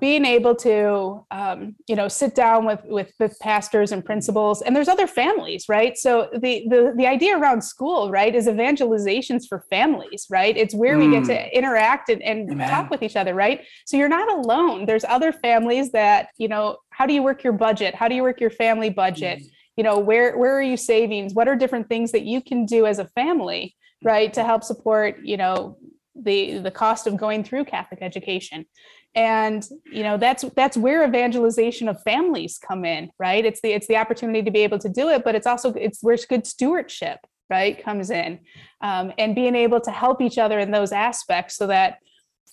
being 0.00 0.24
able 0.24 0.54
to 0.54 1.24
um, 1.30 1.76
you 1.86 1.94
know 1.94 2.08
sit 2.08 2.34
down 2.34 2.64
with, 2.64 2.80
with 2.84 3.12
with 3.20 3.38
pastors 3.38 3.92
and 3.92 4.04
principals 4.04 4.62
and 4.62 4.74
there's 4.74 4.88
other 4.88 5.06
families 5.06 5.66
right? 5.68 5.96
So 5.96 6.28
the 6.32 6.66
the 6.68 6.94
the 6.96 7.06
idea 7.06 7.38
around 7.38 7.62
school 7.62 8.10
right 8.10 8.34
is 8.34 8.46
evangelizations 8.46 9.46
for 9.48 9.64
families 9.70 10.26
right? 10.30 10.56
It's 10.56 10.74
where 10.74 10.98
we 10.98 11.10
get 11.10 11.24
to 11.24 11.56
interact 11.56 12.08
and, 12.08 12.22
and 12.22 12.50
Amen. 12.50 12.68
talk 12.68 12.90
with 12.90 13.02
each 13.02 13.16
other 13.16 13.34
right? 13.34 13.64
So 13.86 13.96
you're 13.96 14.08
not 14.08 14.30
alone. 14.30 14.86
There's 14.86 15.04
other 15.04 15.32
families 15.32 15.92
that 15.92 16.28
you 16.38 16.48
know 16.48 16.78
how 16.90 17.06
do 17.06 17.12
you 17.12 17.22
work 17.22 17.44
your 17.44 17.52
budget? 17.52 17.94
How 17.94 18.08
do 18.08 18.14
you 18.14 18.22
work 18.22 18.40
your 18.40 18.50
family 18.50 18.90
budget? 18.90 19.42
You 19.76 19.84
know 19.84 19.98
where 19.98 20.36
where 20.36 20.56
are 20.56 20.62
you 20.62 20.76
savings 20.76 21.34
what 21.34 21.48
are 21.48 21.56
different 21.56 21.88
things 21.88 22.12
that 22.12 22.22
you 22.22 22.42
can 22.42 22.66
do 22.66 22.86
as 22.86 22.98
a 22.98 23.06
family 23.08 23.76
right 24.02 24.32
to 24.32 24.44
help 24.44 24.64
support 24.64 25.18
you 25.22 25.36
know 25.36 25.78
the 26.14 26.58
the 26.58 26.70
cost 26.70 27.06
of 27.06 27.16
going 27.16 27.44
through 27.44 27.64
catholic 27.64 28.02
education 28.02 28.66
and 29.14 29.66
you 29.84 30.02
know 30.02 30.16
that's 30.16 30.44
that's 30.54 30.76
where 30.76 31.06
evangelization 31.06 31.88
of 31.88 32.00
families 32.02 32.58
come 32.58 32.84
in 32.84 33.10
right? 33.18 33.44
It's 33.44 33.60
the 33.60 33.72
it's 33.72 33.86
the 33.86 33.96
opportunity 33.96 34.42
to 34.42 34.50
be 34.50 34.60
able 34.60 34.78
to 34.78 34.88
do 34.88 35.08
it 35.08 35.24
but 35.24 35.34
it's 35.34 35.46
also 35.46 35.72
it's 35.74 36.02
where 36.02 36.16
good 36.28 36.46
stewardship 36.46 37.18
right 37.48 37.82
comes 37.82 38.10
in. 38.10 38.38
Um, 38.80 39.12
and 39.18 39.34
being 39.34 39.56
able 39.56 39.80
to 39.80 39.90
help 39.90 40.22
each 40.22 40.38
other 40.38 40.58
in 40.58 40.70
those 40.70 40.92
aspects 40.92 41.56
so 41.56 41.66
that 41.66 41.98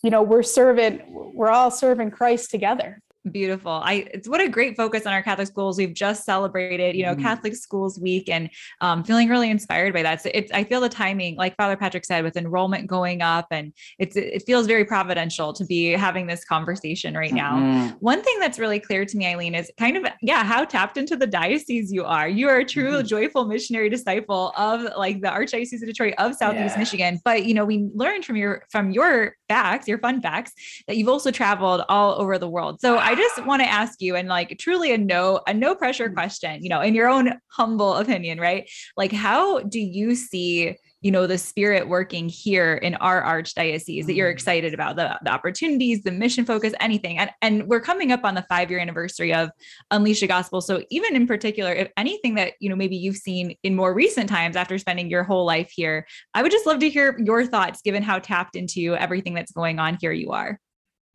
you 0.04 0.10
know 0.10 0.22
we're 0.22 0.44
serving 0.44 1.02
we're 1.08 1.50
all 1.50 1.72
serving 1.72 2.12
christ 2.12 2.52
together 2.52 3.02
Beautiful. 3.32 3.72
I 3.84 4.08
it's 4.14 4.28
what 4.28 4.42
a 4.42 4.48
great 4.48 4.76
focus 4.78 5.06
on 5.06 5.14
our 5.14 5.22
Catholic 5.22 5.48
schools. 5.48 5.78
We've 5.78 5.94
just 5.94 6.24
celebrated, 6.26 6.96
you 6.96 7.04
know, 7.06 7.16
Mhm. 7.16 7.22
Catholic 7.22 7.56
Schools 7.56 8.00
Week 8.00 8.30
and 8.30 8.50
um, 8.82 9.04
feeling 9.04 9.28
really 9.30 9.50
inspired 9.50 9.94
by 9.94 10.04
that. 10.04 10.22
So 10.22 10.30
it's 10.34 10.52
I 10.52 10.64
feel 10.64 10.82
the 10.82 10.90
timing, 10.90 11.36
like 11.36 11.56
Father 11.56 11.76
Patrick 11.76 12.06
said, 12.06 12.24
with 12.24 12.38
enrollment 12.38 12.88
going 12.88 13.22
up, 13.22 13.48
and 13.52 13.74
it's 14.00 14.16
it 14.16 14.44
feels 14.46 14.68
very 14.68 14.86
providential 14.86 15.54
to 15.54 15.66
be 15.66 15.92
having 15.92 16.28
this 16.28 16.46
conversation 16.46 17.16
right 17.16 17.34
now. 17.34 17.56
Mhm. 17.58 17.96
One 18.00 18.22
thing 18.22 18.38
that's 18.40 18.60
really 18.60 18.80
clear 18.80 19.06
to 19.06 19.18
me, 19.18 19.26
Eileen, 19.28 19.56
is 19.56 19.72
kind 19.80 19.98
of 19.98 20.06
yeah, 20.22 20.44
how 20.44 20.64
tapped 20.66 20.98
into 20.98 21.16
the 21.16 21.28
diocese 21.28 21.92
you 21.92 22.06
are. 22.06 22.28
You 22.30 22.48
are 22.50 22.58
a 22.58 22.66
true 22.66 22.94
Mhm. 23.02 23.08
joyful 23.08 23.46
missionary 23.46 23.90
disciple 23.90 24.54
of 24.58 24.84
like 24.98 25.22
the 25.22 25.28
Archdiocese 25.28 25.82
of 25.82 25.88
Detroit 25.88 26.14
of 26.18 26.36
Southeast 26.36 26.76
Yeah. 26.76 26.80
Michigan. 26.80 27.20
But 27.26 27.46
you 27.46 27.54
know, 27.54 27.66
we 27.66 27.88
learned 27.94 28.26
from 28.26 28.36
your 28.36 28.64
from 28.72 28.92
your 28.92 29.36
facts, 29.50 29.88
your 29.88 29.98
fun 30.00 30.22
facts, 30.22 30.52
that 30.88 30.98
you've 30.98 31.08
also 31.10 31.32
traveled 31.32 31.82
all 31.90 32.14
over 32.22 32.38
the 32.38 32.50
world. 32.50 32.82
So 32.82 32.98
I 32.98 33.16
just 33.18 33.46
want 33.46 33.62
to 33.62 33.68
ask 33.68 34.02
you, 34.02 34.16
and 34.16 34.30
like 34.30 34.58
truly 34.60 34.94
a 34.94 34.98
no, 34.98 35.42
a 35.48 35.54
no 35.54 35.76
pressure 35.76 36.10
question, 36.10 36.64
you 36.64 36.70
know, 36.70 36.82
in 36.82 36.96
your 36.96 37.10
own 37.10 37.34
humble 37.48 37.96
opinion, 37.96 38.40
right? 38.40 38.70
Like, 38.96 39.12
how 39.12 39.60
do 39.60 39.80
you 39.80 40.16
see, 40.16 40.76
you 41.02 41.12
know, 41.12 41.28
the 41.28 41.38
spirit 41.38 41.88
working 41.88 42.28
here 42.28 42.74
in 42.76 42.96
our 42.96 43.22
archdiocese 43.22 44.06
that 44.08 44.16
you're 44.16 44.30
Mm. 44.30 44.34
excited 44.34 44.74
about 44.74 44.96
the, 44.96 45.18
the 45.24 45.32
opportunities, 45.32 46.02
the 46.04 46.12
mission 46.12 46.44
focus, 46.46 46.74
anything? 46.80 47.18
And 47.20 47.30
and 47.42 47.68
we're 47.68 47.82
coming 47.82 48.12
up 48.12 48.22
on 48.24 48.36
the 48.36 48.46
five 48.50 48.72
year 48.72 48.80
anniversary 48.80 49.34
of 49.34 49.50
Unleash 49.92 50.22
the 50.22 50.28
Gospel. 50.28 50.60
So 50.62 50.84
even 50.90 51.16
in 51.16 51.28
particular, 51.28 51.72
if 51.72 51.92
anything 51.98 52.36
that 52.36 52.54
you 52.60 52.70
know 52.70 52.76
maybe 52.76 52.98
you've 52.98 53.18
seen 53.18 53.56
in 53.64 53.76
more 53.76 53.94
recent 53.94 54.28
times 54.30 54.56
after 54.56 54.78
spending 54.78 55.10
your 55.10 55.24
whole 55.24 55.46
life 55.46 55.72
here, 55.74 56.08
I 56.34 56.42
would 56.42 56.52
just 56.52 56.66
love 56.66 56.80
to 56.80 56.90
hear 56.90 57.20
your 57.24 57.46
thoughts, 57.46 57.82
given 57.82 58.02
how 58.02 58.20
tapped 58.20 58.56
into 58.56 58.96
everything 58.96 59.34
that's 59.36 59.52
going 59.52 59.80
on 59.80 59.98
here 60.02 60.12
you 60.12 60.32
are. 60.32 60.60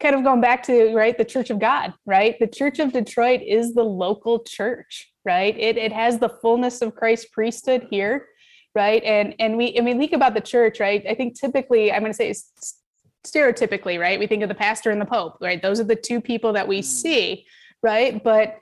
Kind 0.01 0.15
of 0.15 0.25
going 0.25 0.41
back 0.41 0.63
to 0.65 0.95
right 0.95 1.17
the 1.17 1.25
church 1.25 1.51
of 1.51 1.59
god 1.59 1.95
right? 2.07 2.39
The 2.41 2.47
church 2.47 2.79
of 2.79 2.93
detroit 2.93 3.41
is 3.43 3.75
the 3.75 3.85
local 3.85 4.43
church 4.45 5.13
right? 5.25 5.57
It, 5.57 5.77
it 5.77 5.93
has 5.93 6.19
the 6.19 6.29
fullness 6.29 6.83
of 6.83 6.95
christ's 6.95 7.27
priesthood 7.27 7.87
here 7.91 8.27
right? 8.75 9.03
And 9.05 9.35
and 9.39 9.57
we 9.57 9.75
and 9.75 9.85
we 9.85 9.95
think 9.95 10.13
about 10.13 10.35
the 10.35 10.41
church 10.41 10.81
right? 10.81 11.05
I 11.09 11.15
think 11.15 11.39
typically 11.39 11.93
i'm 11.93 12.01
going 12.01 12.13
to 12.13 12.17
say 12.17 12.35
stereotypically 13.27 14.01
right? 14.01 14.19
We 14.19 14.27
think 14.27 14.43
of 14.43 14.49
the 14.49 14.55
pastor 14.55 14.91
and 14.91 15.01
the 15.01 15.07
pope 15.07 15.39
right? 15.41 15.63
Those 15.63 15.79
are 15.81 15.85
the 15.85 15.97
two 15.97 16.21
people 16.21 16.53
that 16.55 16.67
we 16.67 16.81
Mm. 16.81 16.85
see 16.85 17.47
right? 17.83 18.23
But 18.23 18.59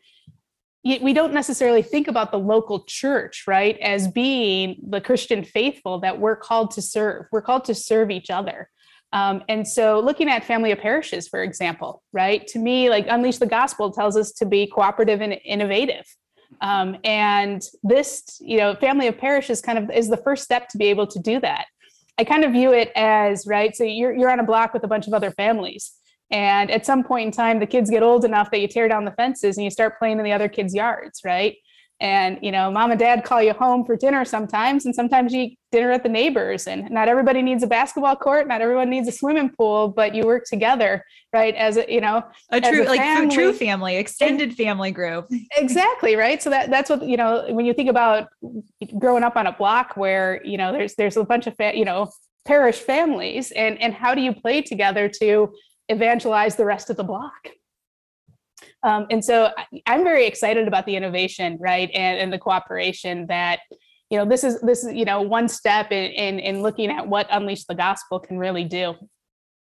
we 0.83 1.13
don't 1.13 1.35
necessarily 1.35 1.83
think 1.83 2.09
about 2.09 2.33
the 2.33 2.39
local 2.39 2.85
church 2.85 3.45
right 3.47 3.79
as 3.81 4.09
being 4.09 4.77
the 4.89 4.99
christian 5.01 5.45
faithful 5.45 6.01
that 6.01 6.19
we're 6.19 6.37
called 6.37 6.71
to 6.73 6.83
serve. 6.83 7.27
We're 7.31 7.43
called 7.43 7.65
to 7.67 7.75
serve 7.75 8.11
each 8.11 8.31
other 8.31 8.71
um, 9.13 9.43
and 9.49 9.67
so 9.67 10.01
looking 10.01 10.29
at 10.29 10.45
family 10.45 10.71
of 10.71 10.79
parishes, 10.79 11.27
for 11.27 11.43
example, 11.43 12.03
right? 12.13 12.47
To 12.49 12.59
me, 12.59 12.91
like 12.91 13.07
Unleash 13.09 13.39
the 13.39 13.47
Gospel 13.47 13.91
tells 13.91 14.17
us 14.17 14.33
to 14.33 14.47
be 14.47 14.67
cooperative 14.67 15.21
and 15.21 15.37
innovative. 15.45 16.05
Um, 16.61 16.97
and 17.05 17.63
this, 17.83 18.39
you 18.41 18.59
know, 18.59 18.75
family 18.77 19.07
of 19.09 19.19
parishes 19.19 19.61
kind 19.61 19.79
of 19.79 19.91
is 19.91 20.09
the 20.09 20.17
first 20.17 20.45
step 20.45 20.69
to 20.69 20.79
be 20.79 20.87
able 20.87 21.07
to 21.09 21.19
do 21.19 21.41
that. 21.41 21.67
I 22.19 22.25
kind 22.25 22.45
of 22.45 22.53
view 22.53 22.73
it 22.73 22.93
as, 22.95 23.47
right? 23.47 23.75
So 23.75 23.83
you're, 23.85 24.15
you're 24.15 24.31
on 24.31 24.41
a 24.41 24.45
block 24.45 24.75
with 24.75 24.85
a 24.85 24.89
bunch 24.89 25.07
of 25.07 25.15
other 25.15 25.31
families. 25.31 25.93
And 26.31 26.71
at 26.71 26.87
some 26.87 27.03
point 27.03 27.27
in 27.27 27.33
time, 27.33 27.59
the 27.59 27.67
kids 27.67 27.91
get 27.91 28.03
old 28.03 28.25
enough 28.25 28.51
that 28.51 28.61
you 28.61 28.69
tear 28.69 28.87
down 28.89 29.05
the 29.05 29.13
fences 29.13 29.57
and 29.57 29.65
you 29.65 29.71
start 29.71 29.99
playing 29.99 30.19
in 30.19 30.25
the 30.25 30.33
other 30.33 30.49
kids' 30.49 30.75
yards, 30.75 31.23
right? 31.25 31.57
And 32.01 32.39
you 32.41 32.51
know, 32.51 32.71
mom 32.71 32.91
and 32.91 32.99
dad 32.99 33.25
call 33.25 33.43
you 33.43 33.53
home 33.53 33.85
for 33.85 33.97
dinner 33.97 34.25
sometimes, 34.25 34.87
and 34.87 34.95
sometimes 34.95 35.33
you 35.35 35.43
eat 35.43 35.59
dinner 35.71 35.91
at 35.91 36.03
the 36.03 36.09
neighbors. 36.09 36.67
And 36.67 36.91
not 36.91 37.09
everybody 37.09 37.43
needs 37.43 37.63
a 37.63 37.67
basketball 37.67 38.17
court, 38.17 38.49
not 38.49 38.61
everyone 38.63 38.89
needs 38.89 39.07
a 39.09 39.13
swimming 39.13 39.51
pool, 39.51 39.89
but 39.89 40.15
you 40.15 40.25
work 40.25 40.45
together, 40.47 41.05
right? 41.33 41.55
As 41.55 41.77
a, 41.77 41.85
you 41.93 42.01
know, 42.01 42.23
A 42.51 42.61
true, 42.61 42.85
a 42.85 42.89
like 42.89 43.01
true- 43.19 43.31
true 43.31 43.53
family- 43.53 43.59
family, 43.67 43.97
extended 43.97 44.55
family 44.55 44.91
group. 44.93 45.29
exactly 45.57 46.17
right 46.17 46.43
so 46.43 46.49
that 46.51 46.71
that's 46.71 46.89
what 46.91 47.03
you 47.07 47.17
know 47.17 47.45
when 47.51 47.67
you 47.67 47.75
think 47.75 47.89
about 47.91 48.29
growing 48.99 49.23
up 49.23 49.37
on 49.37 49.47
a 49.47 49.53
block 49.53 49.97
where 49.97 50.41
you 50.45 50.57
know 50.57 50.73
there's 50.73 50.95
there's 50.95 51.17
a 51.17 51.25
bunch 51.25 51.47
of 51.47 51.55
fa- 51.57 51.77
you 51.77 51.85
know 51.85 52.11
parish 52.47 52.79
families 52.79 53.51
and 53.53 53.81
and 53.81 53.93
how 53.95 54.15
do 54.15 54.21
you 54.23 54.33
play 54.33 54.63
together 54.63 55.09
to 55.09 55.53
evangelize 55.89 56.57
the 56.57 56.65
rest 56.65 56.89
of 56.91 56.97
the 56.97 57.05
block 57.05 57.49
um, 58.83 59.07
and 59.11 59.25
so 59.25 59.51
I- 59.57 59.83
i'm 59.87 60.05
very 60.05 60.27
excited 60.27 60.67
about 60.69 60.87
the 60.87 60.97
innovation 60.97 61.59
right 61.61 61.91
and, 61.95 62.19
and 62.19 62.33
the 62.33 62.39
cooperation 62.39 63.27
that 63.27 63.61
you 64.11 64.19
know 64.19 64.25
this 64.25 64.45
is 64.45 64.61
this 64.61 64.85
is 64.85 64.95
you 64.95 65.05
know 65.05 65.23
one 65.23 65.49
step 65.49 65.93
in, 65.93 66.11
in 66.13 66.39
in 66.39 66.63
looking 66.63 66.91
at 66.91 67.07
what 67.07 67.27
unleash 67.31 67.65
the 67.65 67.75
gospel 67.75 68.19
can 68.19 68.39
really 68.39 68.65
do 68.65 68.95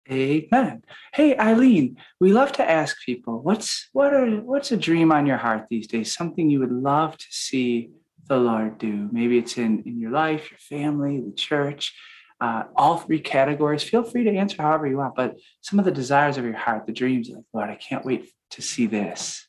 Amen. 0.10 0.84
Hey, 1.14 1.38
Eileen, 1.38 1.96
we 2.20 2.34
love 2.34 2.52
to 2.54 2.70
ask 2.70 2.98
people 3.06 3.40
what's 3.42 3.88
what 3.94 4.14
are 4.14 4.28
what's 4.42 4.72
a 4.72 4.78
dream 4.78 5.12
on 5.12 5.28
your 5.28 5.38
heart 5.38 5.68
these 5.70 5.88
days? 5.88 6.14
Something 6.14 6.50
you 6.50 6.60
would 6.60 6.72
love 6.72 7.18
to 7.18 7.26
see 7.30 7.92
the 8.28 8.38
Lord 8.38 8.80
do. 8.80 9.10
Maybe 9.12 9.38
it's 9.38 9.58
in 9.58 9.84
in 9.86 10.00
your 10.00 10.12
life, 10.12 10.50
your 10.50 10.58
family, 10.58 11.22
the 11.22 11.34
church, 11.34 11.94
uh, 12.42 12.64
all 12.76 12.98
three 12.98 13.20
categories. 13.20 13.84
Feel 13.84 14.04
free 14.04 14.24
to 14.24 14.36
answer 14.36 14.62
however 14.62 14.88
you 14.88 14.98
want. 14.98 15.16
But 15.16 15.38
some 15.62 15.78
of 15.78 15.86
the 15.86 15.92
desires 15.92 16.38
of 16.38 16.46
your 16.46 16.58
heart, 16.58 16.88
the 16.88 16.94
dreams, 16.94 17.30
like 17.30 17.46
Lord, 17.54 17.70
I 17.70 17.76
can't 17.76 18.04
wait 18.04 18.32
to 18.52 18.62
see 18.62 18.86
this. 18.86 19.48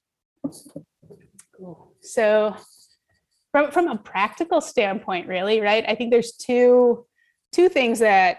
So 2.00 2.56
from 3.52 3.70
from 3.70 3.88
a 3.88 3.96
practical 3.96 4.60
standpoint, 4.60 5.28
really, 5.28 5.60
right? 5.60 5.84
I 5.86 5.94
think 5.94 6.10
there's 6.10 6.32
two 6.32 7.06
two 7.52 7.68
things 7.68 7.98
that 8.00 8.38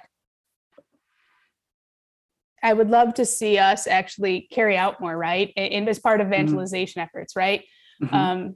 I 2.62 2.73
would 2.73 2.89
love 2.89 3.13
to 3.15 3.26
see 3.26 3.58
us 3.58 3.88
actually 3.88 4.47
carry 4.52 4.78
out 4.78 5.02
more, 5.02 5.15
right? 5.15 5.52
In, 5.56 5.88
as 5.88 5.99
part 5.99 6.21
of 6.21 6.28
evangelization 6.28 7.02
efforts, 7.02 7.36
right? 7.36 7.63
Mhm. 8.02 8.13
Um, 8.13 8.56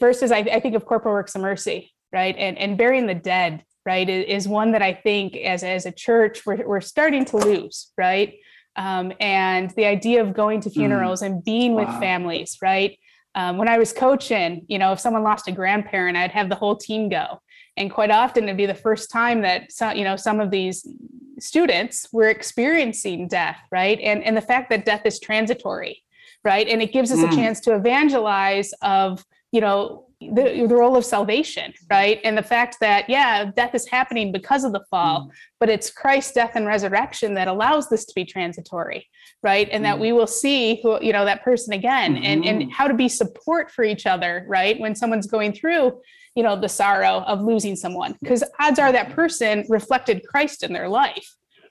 first 0.00 0.22
is 0.22 0.32
I, 0.32 0.38
I 0.38 0.60
think 0.60 0.74
of 0.74 0.86
corporal 0.86 1.14
works 1.14 1.34
of 1.34 1.42
mercy, 1.42 1.92
right? 2.12 2.34
And 2.36 2.58
and 2.58 2.76
burying 2.76 3.06
the 3.06 3.14
dead, 3.14 3.64
right, 3.84 4.08
is 4.08 4.48
one 4.48 4.72
that 4.72 4.82
I 4.82 4.94
think 4.94 5.36
as 5.36 5.62
as 5.62 5.86
a 5.86 5.92
church 5.92 6.44
we're 6.44 6.66
we're 6.66 6.80
starting 6.80 7.24
to 7.26 7.36
lose, 7.36 7.92
right? 7.96 8.34
Um, 8.76 9.12
and 9.20 9.70
the 9.70 9.86
idea 9.86 10.22
of 10.22 10.34
going 10.34 10.60
to 10.62 10.70
funerals 10.70 11.22
and 11.22 11.42
being 11.42 11.74
with 11.74 11.88
families, 11.88 12.58
right? 12.62 12.98
Um, 13.34 13.58
when 13.58 13.68
I 13.68 13.78
was 13.78 13.92
coaching, 13.92 14.64
you 14.68 14.78
know, 14.78 14.92
if 14.92 15.00
someone 15.00 15.22
lost 15.22 15.48
a 15.48 15.52
grandparent, 15.52 16.16
I'd 16.16 16.30
have 16.30 16.48
the 16.48 16.54
whole 16.54 16.76
team 16.76 17.08
go. 17.08 17.40
And 17.76 17.90
quite 17.90 18.10
often 18.10 18.44
it'd 18.44 18.56
be 18.56 18.66
the 18.66 18.74
first 18.74 19.10
time 19.10 19.42
that 19.42 19.72
some, 19.72 19.96
you 19.96 20.04
know, 20.04 20.16
some 20.16 20.40
of 20.40 20.50
these 20.50 20.86
students 21.38 22.08
were 22.12 22.28
experiencing 22.28 23.28
death, 23.28 23.58
right? 23.70 24.00
And 24.00 24.24
and 24.24 24.34
the 24.36 24.40
fact 24.40 24.70
that 24.70 24.86
death 24.86 25.02
is 25.04 25.20
transitory, 25.20 26.02
right? 26.44 26.66
And 26.66 26.80
it 26.80 26.92
gives 26.92 27.12
us 27.12 27.22
a 27.22 27.26
Mm. 27.26 27.36
chance 27.36 27.60
to 27.60 27.74
evangelize 27.74 28.72
of, 28.80 29.22
you 29.52 29.60
know, 29.60 30.05
the, 30.20 30.66
the 30.66 30.74
role 30.74 30.96
of 30.96 31.04
salvation, 31.04 31.74
right? 31.90 32.20
And 32.24 32.38
the 32.38 32.42
fact 32.42 32.78
that, 32.80 33.08
yeah, 33.08 33.50
death 33.54 33.74
is 33.74 33.86
happening 33.88 34.32
because 34.32 34.64
of 34.64 34.72
the 34.72 34.84
fall, 34.90 35.30
but 35.60 35.68
it's 35.68 35.90
Christ's 35.90 36.32
death 36.32 36.52
and 36.54 36.66
resurrection 36.66 37.34
that 37.34 37.48
allows 37.48 37.88
this 37.90 38.06
to 38.06 38.12
be 38.14 38.24
transitory, 38.24 39.06
right? 39.42 39.68
And 39.70 39.84
that 39.84 39.96
Mm. 39.96 40.00
we 40.00 40.12
will 40.12 40.26
see 40.26 40.80
who, 40.82 40.98
you 41.02 41.12
know, 41.12 41.26
that 41.26 41.44
person 41.44 41.74
again 41.74 42.16
and, 42.16 42.44
Mhm. 42.44 42.48
and 42.48 42.72
how 42.72 42.88
to 42.88 42.94
be 42.94 43.08
support 43.10 43.70
for 43.70 43.84
each 43.84 44.06
other, 44.06 44.46
right? 44.48 44.80
When 44.80 44.94
someone's 44.94 45.26
going 45.26 45.52
through, 45.52 46.00
you 46.34 46.42
know, 46.42 46.58
the 46.58 46.68
sorrow 46.68 47.20
of 47.26 47.42
losing 47.42 47.76
someone, 47.76 48.16
because 48.22 48.42
odds 48.58 48.78
are 48.78 48.92
that 48.92 49.10
person 49.10 49.66
reflected 49.68 50.26
Christ 50.26 50.62
in 50.62 50.72
their 50.72 50.88
life, 50.88 51.28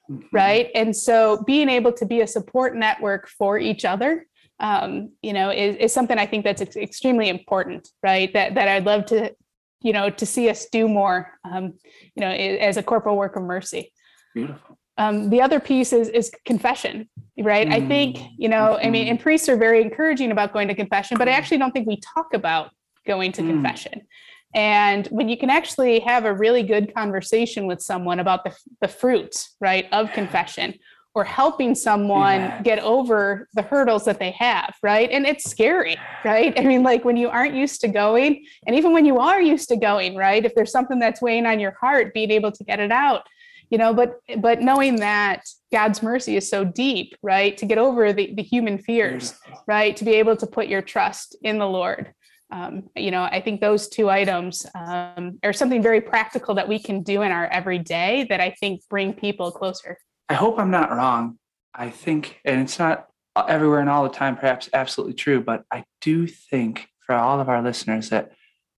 Mhm. 0.10 0.24
right? 0.32 0.70
And 0.76 0.96
so 0.96 1.44
being 1.48 1.68
able 1.68 1.94
to 1.94 2.06
be 2.06 2.22
a 2.22 2.28
support 2.28 2.76
network 2.76 3.28
for 3.28 3.58
each 3.58 3.86
other, 3.86 4.28
um, 4.60 5.12
you 5.22 5.34
know, 5.34 5.50
is, 5.52 5.76
is 5.78 5.94
something 5.94 6.18
I 6.18 6.26
think 6.26 6.44
that's 6.44 6.62
ex- 6.62 6.76
extremely 6.78 7.30
important, 7.30 7.90
right? 8.02 8.32
That 8.34 8.56
that 8.56 8.68
I'd 8.68 8.86
love 8.86 9.06
to, 9.08 9.34
you 9.82 9.94
know, 9.94 10.10
to 10.10 10.26
see 10.26 10.50
us 10.50 10.68
do 10.72 10.88
more, 10.88 11.32
um, 11.44 11.74
you 12.16 12.22
know, 12.22 12.30
as 12.30 12.78
a 12.78 12.84
corporal 12.84 13.18
work 13.18 13.36
of 13.36 13.44
mercy. 13.44 13.92
Beautiful. 14.34 14.78
Um, 14.98 15.30
the 15.30 15.42
other 15.42 15.60
piece 15.60 15.92
is 15.92 16.08
is 16.08 16.32
confession, 16.46 17.10
right? 17.38 17.68
I 17.68 17.82
think, 17.82 18.16
Mm. 18.18 18.30
you 18.38 18.50
know, 18.50 18.80
I 18.82 18.90
mean, 18.90 19.08
Mhm. 19.08 19.12
and 19.12 19.20
priests 19.20 19.50
are 19.50 19.58
very 19.58 19.82
encouraging 19.82 20.32
about 20.32 20.54
going 20.54 20.70
to 20.70 20.76
confession, 20.76 21.18
but 21.18 21.28
I 21.28 21.32
actually 21.32 21.58
don't 21.58 21.72
think 21.72 21.88
we 21.88 22.00
talk 22.16 22.34
about 22.34 22.72
going 23.06 23.34
to 23.34 23.42
Mm. 23.42 23.48
confession. 23.50 24.08
And 24.54 25.06
when 25.08 25.28
you 25.28 25.36
can 25.38 25.50
actually 25.50 26.00
have 26.00 26.24
a 26.24 26.34
really 26.34 26.64
good 26.64 26.96
conversation 26.96 27.68
with 27.68 27.82
someone 27.82 28.22
about 28.22 28.46
the, 28.46 28.56
the 28.80 28.88
fruits, 28.88 29.58
right, 29.60 29.86
of 29.92 30.14
confession 30.14 30.76
or 31.16 31.24
helping 31.24 31.74
someone 31.74 32.42
Yeah. 32.42 32.62
get 32.62 32.80
over 32.80 33.48
the 33.54 33.62
hurdles 33.62 34.04
that 34.06 34.20
they 34.20 34.32
have, 34.32 34.76
right? 34.84 35.10
And 35.10 35.26
it's 35.26 35.50
scary, 35.50 35.98
right? 36.26 36.54
I 36.60 36.64
mean, 36.64 36.84
like 36.84 37.06
when 37.06 37.18
you 37.18 37.30
aren't 37.30 37.56
used 37.56 37.82
to 37.82 37.88
going, 37.88 38.46
and 38.68 38.76
even 38.76 38.92
when 38.92 39.06
you 39.06 39.18
are 39.20 39.42
used 39.42 39.70
to 39.70 39.78
going, 39.78 40.16
right? 40.16 40.44
If 40.46 40.54
there's 40.54 40.72
something 40.72 41.00
that's 41.00 41.22
weighing 41.22 41.46
on 41.46 41.60
your 41.60 41.76
heart, 41.80 42.14
being 42.14 42.32
able 42.32 42.52
to 42.52 42.64
get 42.66 42.80
it 42.82 42.92
out, 42.92 43.24
you 43.72 43.78
know, 43.78 43.94
but 43.94 44.20
but 44.38 44.62
knowing 44.62 44.98
that 44.98 45.44
God's 45.72 46.04
mercy 46.04 46.36
is 46.36 46.48
so 46.48 46.64
deep, 46.64 47.16
right? 47.24 47.58
To 47.58 47.66
get 47.66 47.78
over 47.78 48.14
the, 48.14 48.34
the 48.36 48.44
human 48.44 48.78
fears, 48.78 49.34
right? 49.68 49.96
To 49.96 50.06
be 50.06 50.16
able 50.16 50.36
to 50.38 50.46
put 50.46 50.68
your 50.68 50.82
trust 50.82 51.36
in 51.42 51.58
the 51.58 51.68
Lord. 51.68 52.14
Um, 52.52 52.90
you 52.96 53.10
know, 53.10 53.24
I 53.24 53.42
think 53.42 53.60
those 53.60 53.90
two 53.90 54.10
items 54.10 54.68
um, 54.76 55.40
are 55.44 55.52
something 55.52 55.82
very 55.82 56.00
practical 56.00 56.54
that 56.56 56.68
we 56.68 56.78
can 56.78 57.02
do 57.02 57.24
in 57.24 57.32
our 57.32 57.48
everyday 57.48 58.28
that 58.30 58.40
I 58.40 58.52
think 58.60 58.82
bring 58.88 59.14
people 59.14 59.52
closer. 59.52 59.98
I 60.30 60.34
hope 60.34 60.60
I'm 60.60 60.72
not 60.72 60.92
wrong. 60.92 61.38
I 61.74 61.90
think, 61.90 62.40
and 62.46 62.62
it's 62.62 62.80
not 62.80 63.08
everywhere 63.36 63.80
and 63.80 63.90
all 63.90 64.04
the 64.04 64.10
time, 64.10 64.38
perhaps 64.38 64.70
absolutely 64.74 65.14
true, 65.14 65.42
but 65.42 65.64
I 65.72 65.84
do 66.02 66.26
think 66.28 66.88
for 67.06 67.16
all 67.16 67.40
of 67.40 67.50
our 67.50 67.62
listeners 67.62 68.10
that 68.10 68.32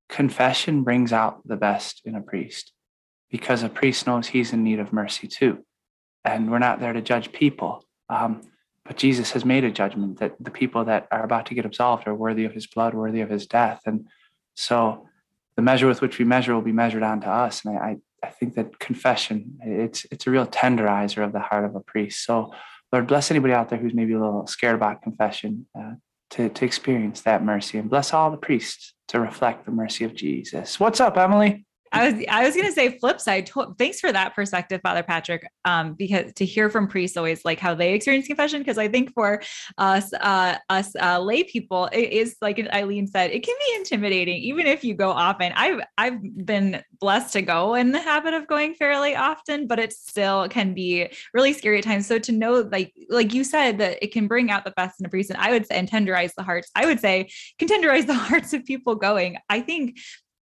confession 0.10 0.84
brings 0.84 1.14
out 1.14 1.48
the 1.48 1.56
best 1.56 2.02
in 2.06 2.16
a 2.16 2.22
priest 2.22 2.72
because 3.30 3.64
a 3.64 3.70
priest 3.70 4.08
knows 4.08 4.28
he's 4.28 4.54
in 4.54 4.64
need 4.64 4.80
of 4.80 4.94
mercy 4.94 5.28
too. 5.28 5.64
And 6.24 6.50
we're 6.50 6.60
not 6.60 6.80
there 6.80 6.94
to 6.94 7.02
judge 7.02 7.32
people. 7.32 7.86
Um, 8.10 8.42
but 8.86 8.98
Jesus 8.98 9.32
has 9.32 9.44
made 9.44 9.66
a 9.66 9.72
judgment 9.72 10.20
that 10.20 10.36
the 10.40 10.52
people 10.52 10.86
that 10.86 11.08
are 11.12 11.24
about 11.24 11.46
to 11.48 11.54
get 11.54 11.66
absolved 11.66 12.08
are 12.08 12.16
worthy 12.16 12.46
of 12.46 12.54
his 12.54 12.68
blood, 12.68 12.94
worthy 12.94 13.22
of 13.22 13.30
his 13.30 13.46
death. 13.46 13.82
And 13.86 14.08
so 14.56 15.08
the 15.58 15.62
measure 15.62 15.88
with 15.88 16.02
which 16.02 16.18
we 16.18 16.26
measure 16.26 16.54
will 16.54 16.62
be 16.62 16.72
measured 16.72 17.04
onto 17.04 17.28
us. 17.28 17.66
And 17.66 17.78
I, 17.78 17.98
I 18.24 18.30
think 18.30 18.56
that 18.56 18.80
confession, 18.80 19.60
it's 19.62 20.06
it's 20.12 20.26
a 20.26 20.32
real 20.32 20.48
tenderizer 20.48 21.24
of 21.24 21.34
the 21.34 21.40
heart 21.40 21.66
of 21.66 21.76
a 21.76 21.80
priest. 21.80 22.26
So, 22.26 22.52
Lord, 22.92 23.08
bless 23.08 23.30
anybody 23.30 23.54
out 23.54 23.70
there 23.70 23.78
who's 23.78 23.94
maybe 23.94 24.14
a 24.14 24.20
little 24.20 24.48
scared 24.48 24.76
about 24.76 25.04
confession 25.04 25.68
uh, 25.78 25.94
to, 26.32 26.50
to 26.50 26.66
experience 26.66 27.22
that 27.22 27.44
mercy. 27.44 27.78
And 27.78 27.90
bless 27.90 28.14
all 28.14 28.32
the 28.32 28.38
priests 28.38 28.94
to 29.10 29.20
reflect 29.20 29.66
the 29.66 29.72
mercy 29.72 30.04
of 30.04 30.16
Jesus. 30.16 30.80
What's 30.80 31.00
up, 31.00 31.18
Emily? 31.18 31.67
I 31.92 32.10
was 32.12 32.26
I 32.30 32.46
was 32.46 32.56
gonna 32.56 32.72
say 32.72 32.98
flip 32.98 33.20
side. 33.22 33.46
To- 33.48 33.76
thanks 33.78 34.00
for 34.00 34.12
that 34.12 34.36
perspective, 34.36 34.82
Father 34.82 35.04
Patrick. 35.04 35.50
Um, 35.66 35.94
because 35.94 36.34
to 36.34 36.46
hear 36.46 36.70
from 36.70 36.88
priests 36.88 37.18
always 37.18 37.46
like 37.46 37.60
how 37.60 37.74
they 37.76 37.94
experience 37.94 38.28
confession. 38.28 38.60
Because 38.60 38.78
I 38.78 38.88
think 38.88 39.14
for 39.14 39.42
us, 39.78 40.12
uh, 40.14 40.58
us 40.70 40.94
uh, 41.02 41.20
lay 41.20 41.44
people, 41.44 41.86
it 41.92 42.12
is 42.12 42.36
like 42.42 42.60
Eileen 42.74 43.08
said, 43.08 43.32
it 43.32 43.44
can 43.44 43.56
be 43.68 43.76
intimidating, 43.76 44.38
even 44.38 44.66
if 44.66 44.84
you 44.84 44.94
go 44.94 45.12
often. 45.12 45.54
I've 45.56 45.82
I've 45.98 46.20
been 46.46 46.84
blessed 47.00 47.34
to 47.34 47.42
go 47.42 47.76
in 47.76 47.92
the 47.92 48.02
habit 48.02 48.34
of 48.34 48.48
going 48.48 48.74
fairly 48.74 49.16
often, 49.16 49.68
but 49.68 49.80
it 49.80 49.94
still 49.94 50.50
can 50.50 50.74
be 50.74 51.10
really 51.34 51.54
scary 51.54 51.78
at 51.78 51.84
times. 51.84 52.08
So 52.08 52.20
to 52.20 52.32
know, 52.32 52.68
like 52.72 52.94
like 53.10 53.34
you 53.34 53.44
said, 53.44 53.78
that 53.80 54.00
it 54.02 54.12
can 54.12 54.28
bring 54.28 54.52
out 54.52 54.66
the 54.66 54.72
best 54.72 55.00
in 55.00 55.06
a 55.06 55.10
priest, 55.10 55.30
and 55.30 55.40
I 55.40 55.52
would 55.52 55.66
say 55.66 55.78
and 55.78 55.90
tenderize 55.90 56.34
the 56.36 56.44
hearts. 56.44 56.70
I 56.76 56.86
would 56.86 57.00
say 57.00 57.30
can 57.60 57.68
tenderize 57.68 58.08
the 58.08 58.14
hearts 58.28 58.54
of 58.54 58.66
people 58.66 58.96
going. 58.96 59.38
I 59.50 59.62
think 59.62 59.98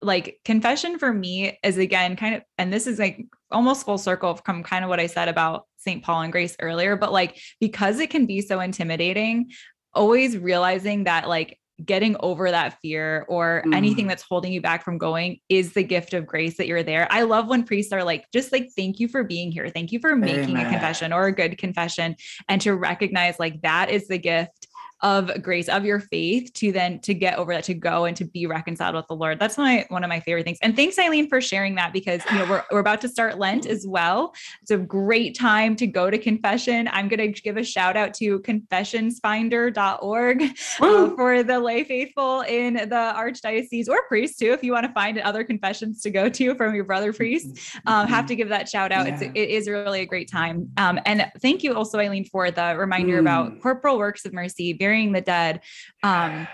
like 0.00 0.40
confession 0.44 0.98
for 0.98 1.12
me 1.12 1.58
is 1.64 1.76
again 1.78 2.14
kind 2.16 2.36
of 2.36 2.42
and 2.56 2.72
this 2.72 2.86
is 2.86 2.98
like 2.98 3.26
almost 3.50 3.84
full 3.84 3.98
circle 3.98 4.36
from 4.44 4.62
kind 4.62 4.84
of 4.84 4.88
what 4.88 5.00
I 5.00 5.06
said 5.06 5.28
about 5.28 5.66
St. 5.76 6.04
Paul 6.04 6.22
and 6.22 6.32
Grace 6.32 6.54
earlier 6.60 6.96
but 6.96 7.12
like 7.12 7.40
because 7.60 7.98
it 7.98 8.10
can 8.10 8.26
be 8.26 8.40
so 8.40 8.60
intimidating 8.60 9.50
always 9.94 10.36
realizing 10.38 11.04
that 11.04 11.28
like 11.28 11.58
getting 11.84 12.16
over 12.20 12.50
that 12.50 12.76
fear 12.82 13.24
or 13.28 13.62
Mm. 13.66 13.74
anything 13.74 14.06
that's 14.08 14.24
holding 14.28 14.52
you 14.52 14.60
back 14.60 14.84
from 14.84 14.98
going 14.98 15.38
is 15.48 15.72
the 15.74 15.82
gift 15.84 16.12
of 16.12 16.26
grace 16.26 16.56
that 16.56 16.66
you're 16.66 16.82
there. 16.82 17.06
I 17.10 17.22
love 17.22 17.46
when 17.46 17.62
priests 17.62 17.92
are 17.92 18.02
like 18.02 18.24
just 18.32 18.50
like 18.52 18.68
thank 18.76 18.98
you 18.98 19.06
for 19.08 19.22
being 19.22 19.52
here. 19.52 19.68
Thank 19.68 19.92
you 19.92 20.00
for 20.00 20.16
making 20.16 20.56
a 20.56 20.68
confession 20.68 21.12
or 21.12 21.26
a 21.26 21.32
good 21.32 21.56
confession 21.56 22.16
and 22.48 22.60
to 22.62 22.74
recognize 22.74 23.38
like 23.38 23.62
that 23.62 23.90
is 23.90 24.08
the 24.08 24.18
gift 24.18 24.67
of 25.02 25.30
grace 25.42 25.68
of 25.68 25.84
your 25.84 26.00
faith 26.00 26.52
to 26.54 26.72
then 26.72 26.98
to 27.00 27.14
get 27.14 27.38
over 27.38 27.52
that 27.54 27.64
to 27.64 27.74
go 27.74 28.04
and 28.04 28.16
to 28.16 28.24
be 28.24 28.46
reconciled 28.46 28.94
with 28.94 29.06
the 29.06 29.14
lord 29.14 29.38
that's 29.38 29.56
my 29.56 29.84
one 29.88 30.02
of 30.04 30.08
my 30.08 30.20
favorite 30.20 30.44
things 30.44 30.58
and 30.62 30.74
thanks 30.76 30.98
eileen 30.98 31.28
for 31.28 31.40
sharing 31.40 31.74
that 31.76 31.92
because 31.92 32.22
you 32.30 32.38
know 32.38 32.46
we're, 32.48 32.64
we're 32.72 32.78
about 32.80 33.00
to 33.00 33.08
start 33.08 33.38
lent 33.38 33.66
as 33.66 33.86
well 33.86 34.32
it's 34.62 34.70
a 34.70 34.78
great 34.78 35.36
time 35.38 35.76
to 35.76 35.86
go 35.86 36.10
to 36.10 36.18
confession 36.18 36.88
i'm 36.92 37.08
going 37.08 37.32
to 37.32 37.42
give 37.42 37.56
a 37.56 37.64
shout 37.64 37.96
out 37.96 38.14
to 38.14 38.40
confessionsfinder.org 38.40 40.42
uh, 40.80 41.10
for 41.16 41.42
the 41.42 41.58
lay 41.58 41.84
faithful 41.84 42.40
in 42.42 42.74
the 42.74 43.12
archdiocese 43.16 43.88
or 43.88 43.98
priests 44.08 44.38
too 44.38 44.52
if 44.52 44.62
you 44.62 44.72
want 44.72 44.86
to 44.86 44.92
find 44.92 45.18
other 45.18 45.44
confessions 45.44 46.00
to 46.02 46.10
go 46.10 46.28
to 46.28 46.54
from 46.54 46.74
your 46.74 46.84
brother 46.84 47.12
priest 47.12 47.58
um, 47.86 48.06
have 48.08 48.26
to 48.26 48.36
give 48.36 48.48
that 48.48 48.68
shout 48.68 48.92
out. 48.92 49.06
It's 49.06 49.22
Yeah. 49.22 49.30
it 49.34 49.48
is 49.50 49.68
really 49.68 50.00
a 50.00 50.06
great 50.06 50.30
time. 50.30 50.70
Um, 50.76 50.98
and 51.06 51.30
thank 51.40 51.62
you 51.62 51.74
also, 51.74 51.98
Eileen, 51.98 52.24
for 52.24 52.50
the 52.50 52.74
reminder 52.76 53.18
about 53.18 53.38
Mm. 53.52 53.62
corporal 53.62 53.98
works 53.98 54.24
of 54.24 54.32
mercy, 54.32 54.72
burying 54.88 55.12
the 55.12 55.20
dead. 55.20 55.60
Um, 56.02 56.48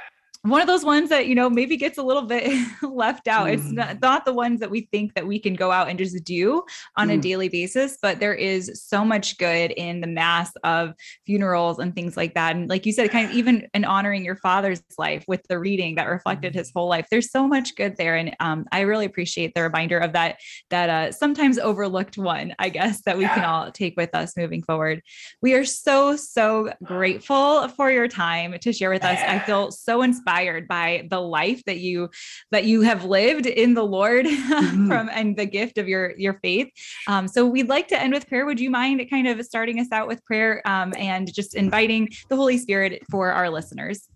one 0.44 0.60
of 0.60 0.66
those 0.66 0.84
ones 0.84 1.08
that 1.08 1.26
you 1.26 1.34
know 1.34 1.48
maybe 1.48 1.76
gets 1.76 1.96
a 1.96 2.02
little 2.02 2.22
bit 2.22 2.44
left 2.82 3.28
out. 3.28 3.48
It's 3.50 3.64
Mm. 3.64 3.74
not, 3.76 4.00
not 4.02 4.24
the 4.26 4.32
ones 4.34 4.60
that 4.60 4.70
we 4.70 4.82
think 4.92 5.14
that 5.14 5.26
we 5.26 5.38
can 5.38 5.54
go 5.54 5.70
out 5.72 5.88
and 5.88 5.98
just 5.98 6.22
do 6.22 6.62
on 6.98 7.08
a 7.10 7.16
Mm. 7.16 7.22
daily 7.22 7.48
basis, 7.48 7.96
but 8.02 8.20
there 8.20 8.34
is 8.34 8.82
so 8.84 9.04
much 9.06 9.38
good 9.38 9.70
in 9.70 10.02
the 10.02 10.06
mass 10.06 10.52
of 10.62 10.92
funerals 11.24 11.78
and 11.78 11.94
things 11.94 12.14
like 12.16 12.34
that. 12.34 12.54
And 12.56 12.68
like 12.68 12.84
you 12.84 12.92
said, 12.92 13.10
kind 13.10 13.30
of 13.30 13.34
even 13.34 13.66
in 13.72 13.86
honoring 13.86 14.22
your 14.22 14.36
father's 14.36 14.82
life 14.98 15.24
with 15.26 15.40
the 15.48 15.58
reading 15.58 15.94
that 15.94 16.08
reflected 16.08 16.54
his 16.54 16.70
whole 16.74 16.88
life. 16.88 17.06
There's 17.10 17.30
so 17.30 17.48
much 17.48 17.74
good 17.76 17.96
there, 17.96 18.16
and 18.16 18.36
um, 18.40 18.66
I 18.70 18.80
really 18.80 19.06
appreciate 19.06 19.54
the 19.54 19.62
reminder 19.62 19.98
of 19.98 20.12
that 20.12 20.40
that 20.68 20.90
uh, 20.90 21.12
sometimes 21.12 21.58
overlooked 21.58 22.18
one, 22.18 22.54
I 22.58 22.68
guess, 22.68 23.00
that 23.06 23.16
we 23.16 23.26
can 23.28 23.44
all 23.44 23.70
take 23.72 23.94
with 23.96 24.14
us 24.14 24.36
moving 24.36 24.62
forward. 24.62 25.00
We 25.40 25.54
are 25.54 25.64
so, 25.64 26.16
so 26.16 26.70
grateful 26.82 27.66
for 27.68 27.90
your 27.90 28.08
time 28.08 28.58
to 28.60 28.72
share 28.74 28.90
with 28.90 29.04
us. 29.04 29.18
I 29.26 29.38
feel 29.38 29.70
so 29.70 30.02
inspired 30.02 30.33
by 30.68 31.06
the 31.10 31.20
life 31.20 31.62
that 31.66 31.78
you 31.78 32.08
that 32.50 32.64
you 32.64 32.80
have 32.82 33.04
lived 33.04 33.46
in 33.46 33.74
the 33.74 33.84
Lord 33.84 34.26
Mhm. 34.26 34.88
from 34.88 35.08
and 35.12 35.36
the 35.36 35.46
gift 35.46 35.78
of 35.78 35.88
your 35.88 36.14
your 36.18 36.34
faith. 36.42 36.68
Um, 37.06 37.28
so 37.28 37.46
we'd 37.46 37.68
like 37.68 37.88
to 37.88 38.00
end 38.00 38.12
with 38.12 38.26
prayer. 38.28 38.46
Would 38.46 38.60
you 38.60 38.70
mind 38.70 39.00
kind 39.10 39.26
of 39.28 39.44
starting 39.44 39.78
us 39.80 39.88
out 39.92 40.08
with 40.08 40.24
prayer 40.24 40.60
um, 40.66 40.92
and 40.98 41.32
just 41.32 41.54
inviting 41.54 42.08
the 42.28 42.36
Holy 42.36 42.58
Spirit 42.58 43.02
for 43.10 43.30
our 43.32 43.48
listeners? 43.50 44.08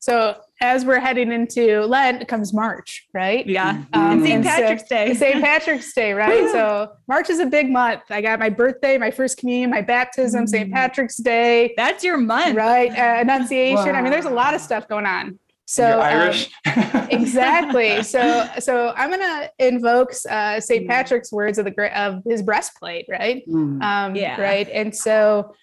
So 0.00 0.36
as 0.60 0.84
we're 0.84 1.00
heading 1.00 1.32
into 1.32 1.80
Lent 1.86 2.28
comes 2.28 2.52
March, 2.52 3.06
right? 3.14 3.46
Yeah. 3.46 3.84
Um, 3.94 4.22
and 4.22 4.22
St. 4.22 4.34
and 4.34 4.44
so- 4.44 4.50
Patrick's 4.50 4.82
Day. 4.88 5.14
St. 5.14 5.42
Patrick's 5.42 5.94
Day, 5.94 6.12
right? 6.12 6.50
So 6.52 6.90
March 7.08 7.30
is 7.30 7.38
a 7.40 7.46
big 7.46 7.70
month. 7.70 8.02
I 8.10 8.20
got 8.20 8.38
my 8.38 8.50
birthday, 8.50 8.98
my 8.98 9.10
first 9.10 9.38
communion, 9.38 9.70
my 9.70 9.80
baptism, 9.80 10.46
St. 10.46 10.68
Mm. 10.68 10.74
Patrick's 10.74 11.16
Day, 11.16 11.72
That's 11.78 12.04
your 12.04 12.18
month. 12.18 12.54
right? 12.54 12.90
Uh, 12.90 13.20
Annunciation. 13.22 13.94
I 13.94 14.02
mean, 14.02 14.12
there's 14.12 14.26
a 14.26 14.30
lot 14.30 14.52
of 14.52 14.60
stuff 14.60 14.86
going 14.88 15.06
on. 15.06 15.38
So 15.66 15.86
You're 15.86 16.74
um, 16.74 17.08
exactly. 17.10 18.02
So 18.02 18.48
so 18.58 18.92
I'm 18.96 19.10
gonna 19.10 19.48
invoke 19.58 20.12
uh, 20.28 20.60
St. 20.60 20.84
Mm. 20.84 20.88
Patrick's 20.88 21.32
words 21.32 21.58
of 21.58 21.64
the 21.64 21.70
gra- 21.70 21.94
of 21.94 22.22
his 22.26 22.42
breastplate, 22.42 23.06
right? 23.08 23.42
Mm. 23.48 23.82
Um, 23.82 24.14
Yeah. 24.14 24.40
Right. 24.40 24.68
And 24.68 24.94
so 24.94 25.54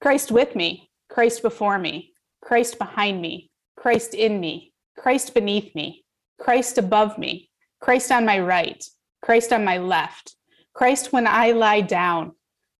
Christ 0.00 0.30
with 0.30 0.54
me, 0.54 0.90
Christ 1.08 1.42
before 1.42 1.78
me, 1.78 2.12
Christ 2.42 2.78
behind 2.78 3.22
me, 3.22 3.50
Christ 3.76 4.14
in 4.14 4.40
me, 4.40 4.72
Christ 4.98 5.32
beneath 5.32 5.74
me, 5.74 6.04
Christ 6.38 6.76
above 6.76 7.16
me, 7.18 7.48
Christ 7.80 8.12
on 8.12 8.26
my 8.26 8.38
right, 8.38 8.84
Christ 9.22 9.52
on 9.52 9.64
my 9.64 9.78
left, 9.78 10.36
Christ 10.74 11.12
when 11.12 11.26
I 11.26 11.52
lie 11.52 11.80
down, 11.80 12.32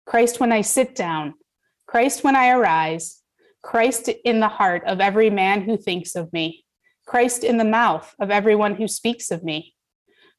Christ 0.05 0.39
when 0.39 0.51
I 0.51 0.61
sit 0.61 0.95
down, 0.95 1.33
Christ 1.87 2.23
when 2.23 2.35
I 2.35 2.49
arise, 2.49 3.22
Christ 3.63 4.09
in 4.25 4.41
the 4.41 4.49
heart 4.49 4.83
of 4.85 4.99
every 4.99 5.29
man 5.29 5.61
who 5.61 5.77
thinks 5.77 6.15
of 6.15 6.31
me, 6.33 6.65
Christ 7.07 7.43
in 7.43 7.57
the 7.57 7.65
mouth 7.65 8.13
of 8.19 8.29
everyone 8.29 8.75
who 8.75 8.87
speaks 8.87 9.31
of 9.31 9.43
me, 9.43 9.73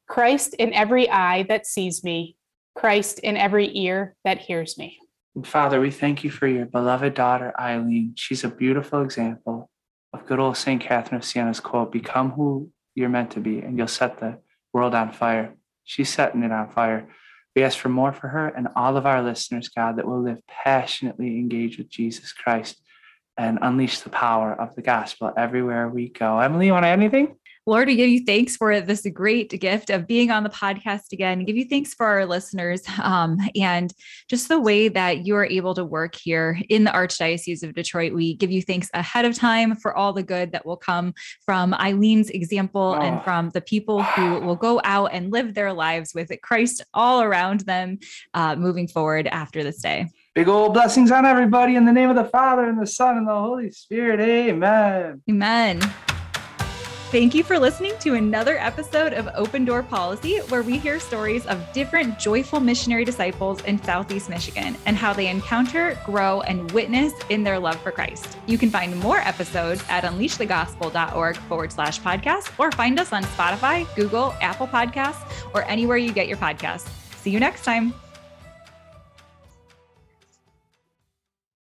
Christ 0.07 0.53
in 0.53 0.71
every 0.73 1.09
eye 1.09 1.43
that 1.49 1.65
sees 1.65 2.03
me, 2.03 2.37
Christ 2.75 3.19
in 3.19 3.35
every 3.35 3.75
ear 3.77 4.15
that 4.23 4.37
hears 4.37 4.77
me. 4.77 4.99
Father, 5.43 5.81
we 5.81 5.91
thank 5.91 6.23
you 6.23 6.29
for 6.29 6.47
your 6.47 6.67
beloved 6.67 7.15
daughter, 7.15 7.51
Eileen. 7.59 8.13
She's 8.15 8.43
a 8.43 8.49
beautiful 8.49 9.01
example 9.01 9.69
of 10.13 10.25
good 10.27 10.39
old 10.39 10.55
St. 10.55 10.79
Catherine 10.79 11.17
of 11.17 11.25
Siena's 11.25 11.59
quote 11.59 11.91
Become 11.91 12.31
who 12.31 12.69
you're 12.93 13.09
meant 13.09 13.31
to 13.31 13.39
be, 13.39 13.59
and 13.59 13.77
you'll 13.77 13.87
set 13.87 14.19
the 14.19 14.37
world 14.71 14.93
on 14.93 15.11
fire. 15.11 15.55
She's 15.83 16.13
setting 16.13 16.43
it 16.43 16.51
on 16.51 16.69
fire. 16.69 17.09
We 17.55 17.63
ask 17.63 17.77
for 17.77 17.89
more 17.89 18.13
for 18.13 18.27
her 18.27 18.47
and 18.49 18.67
all 18.75 18.97
of 18.97 19.05
our 19.05 19.21
listeners, 19.21 19.67
God, 19.69 19.97
that 19.97 20.07
will 20.07 20.21
live 20.21 20.39
passionately 20.47 21.39
engaged 21.39 21.79
with 21.79 21.89
Jesus 21.89 22.31
Christ 22.31 22.81
and 23.37 23.59
unleash 23.61 23.99
the 24.01 24.09
power 24.09 24.53
of 24.53 24.75
the 24.75 24.81
gospel 24.81 25.31
everywhere 25.37 25.89
we 25.89 26.09
go. 26.09 26.39
Emily, 26.39 26.67
you 26.67 26.73
want 26.73 26.83
to 26.83 26.87
add 26.87 26.99
anything? 26.99 27.35
Lord, 27.67 27.87
we 27.87 27.95
give 27.95 28.09
you 28.09 28.23
thanks 28.23 28.55
for 28.55 28.79
this 28.79 29.07
great 29.11 29.49
gift 29.59 29.89
of 29.89 30.05
being 30.05 30.29
on 30.29 30.43
the 30.43 30.51
podcast 30.51 31.11
again. 31.11 31.43
Give 31.45 31.57
you 31.57 31.65
thanks 31.65 31.95
for 31.95 32.05
our 32.05 32.27
listeners 32.27 32.83
um, 33.01 33.39
and 33.55 33.91
just 34.29 34.49
the 34.49 34.59
way 34.59 34.87
that 34.87 35.25
you 35.25 35.35
are 35.35 35.47
able 35.47 35.73
to 35.73 35.83
work 35.83 36.13
here 36.13 36.59
in 36.69 36.83
the 36.83 36.91
Archdiocese 36.91 37.63
of 37.63 37.73
Detroit. 37.73 38.13
We 38.13 38.35
give 38.35 38.51
you 38.51 38.61
thanks 38.61 38.91
ahead 38.93 39.25
of 39.25 39.33
time 39.33 39.75
for 39.77 39.97
all 39.97 40.13
the 40.13 40.21
good 40.21 40.51
that 40.51 40.63
will 40.63 40.77
come 40.77 41.15
from 41.43 41.73
Eileen's 41.73 42.29
example 42.29 42.95
oh. 42.99 43.01
and 43.01 43.23
from 43.23 43.49
the 43.49 43.61
people 43.61 44.03
who 44.03 44.41
will 44.41 44.55
go 44.55 44.79
out 44.83 45.09
and 45.11 45.31
live 45.31 45.55
their 45.55 45.73
lives 45.73 46.13
with 46.13 46.31
Christ 46.43 46.85
all 46.93 47.23
around 47.23 47.61
them 47.61 47.97
uh, 48.35 48.55
moving 48.55 48.87
forward 48.87 49.25
after 49.25 49.63
this 49.63 49.81
day. 49.81 50.07
Big 50.35 50.49
old 50.49 50.73
blessings 50.73 51.11
on 51.11 51.25
everybody 51.25 51.77
in 51.77 51.85
the 51.85 51.93
name 51.93 52.09
of 52.09 52.17
the 52.17 52.25
Father 52.25 52.65
and 52.65 52.77
the 52.77 52.85
Son 52.85 53.17
and 53.17 53.25
the 53.25 53.33
Holy 53.33 53.71
Spirit. 53.71 54.19
Amen. 54.19 55.21
Amen. 55.29 55.79
Thank 57.09 57.33
you 57.33 57.41
for 57.41 57.57
listening 57.57 57.93
to 57.99 58.15
another 58.15 58.57
episode 58.57 59.13
of 59.13 59.29
Open 59.35 59.63
Door 59.63 59.83
Policy, 59.83 60.39
where 60.49 60.61
we 60.61 60.77
hear 60.77 60.99
stories 60.99 61.45
of 61.45 61.65
different 61.71 62.19
joyful 62.19 62.59
missionary 62.59 63.05
disciples 63.05 63.61
in 63.61 63.81
Southeast 63.81 64.29
Michigan 64.29 64.75
and 64.85 64.97
how 64.97 65.13
they 65.13 65.27
encounter, 65.27 65.97
grow, 66.03 66.41
and 66.41 66.69
witness 66.73 67.13
in 67.29 67.45
their 67.45 67.57
love 67.57 67.79
for 67.81 67.91
Christ. 67.91 68.37
You 68.45 68.57
can 68.57 68.69
find 68.69 68.93
more 68.99 69.19
episodes 69.19 69.85
at 69.87 70.03
unleashthegospel.org 70.03 71.37
forward 71.37 71.71
slash 71.71 72.01
podcast 72.01 72.51
or 72.59 72.73
find 72.73 72.99
us 72.99 73.13
on 73.13 73.23
Spotify, 73.23 73.87
Google, 73.95 74.33
Apple 74.41 74.67
Podcasts, 74.67 75.23
or 75.53 75.63
anywhere 75.63 75.95
you 75.95 76.11
get 76.11 76.27
your 76.27 76.37
podcasts. 76.37 76.89
See 77.21 77.29
you 77.29 77.39
next 77.39 77.63
time. 77.63 77.93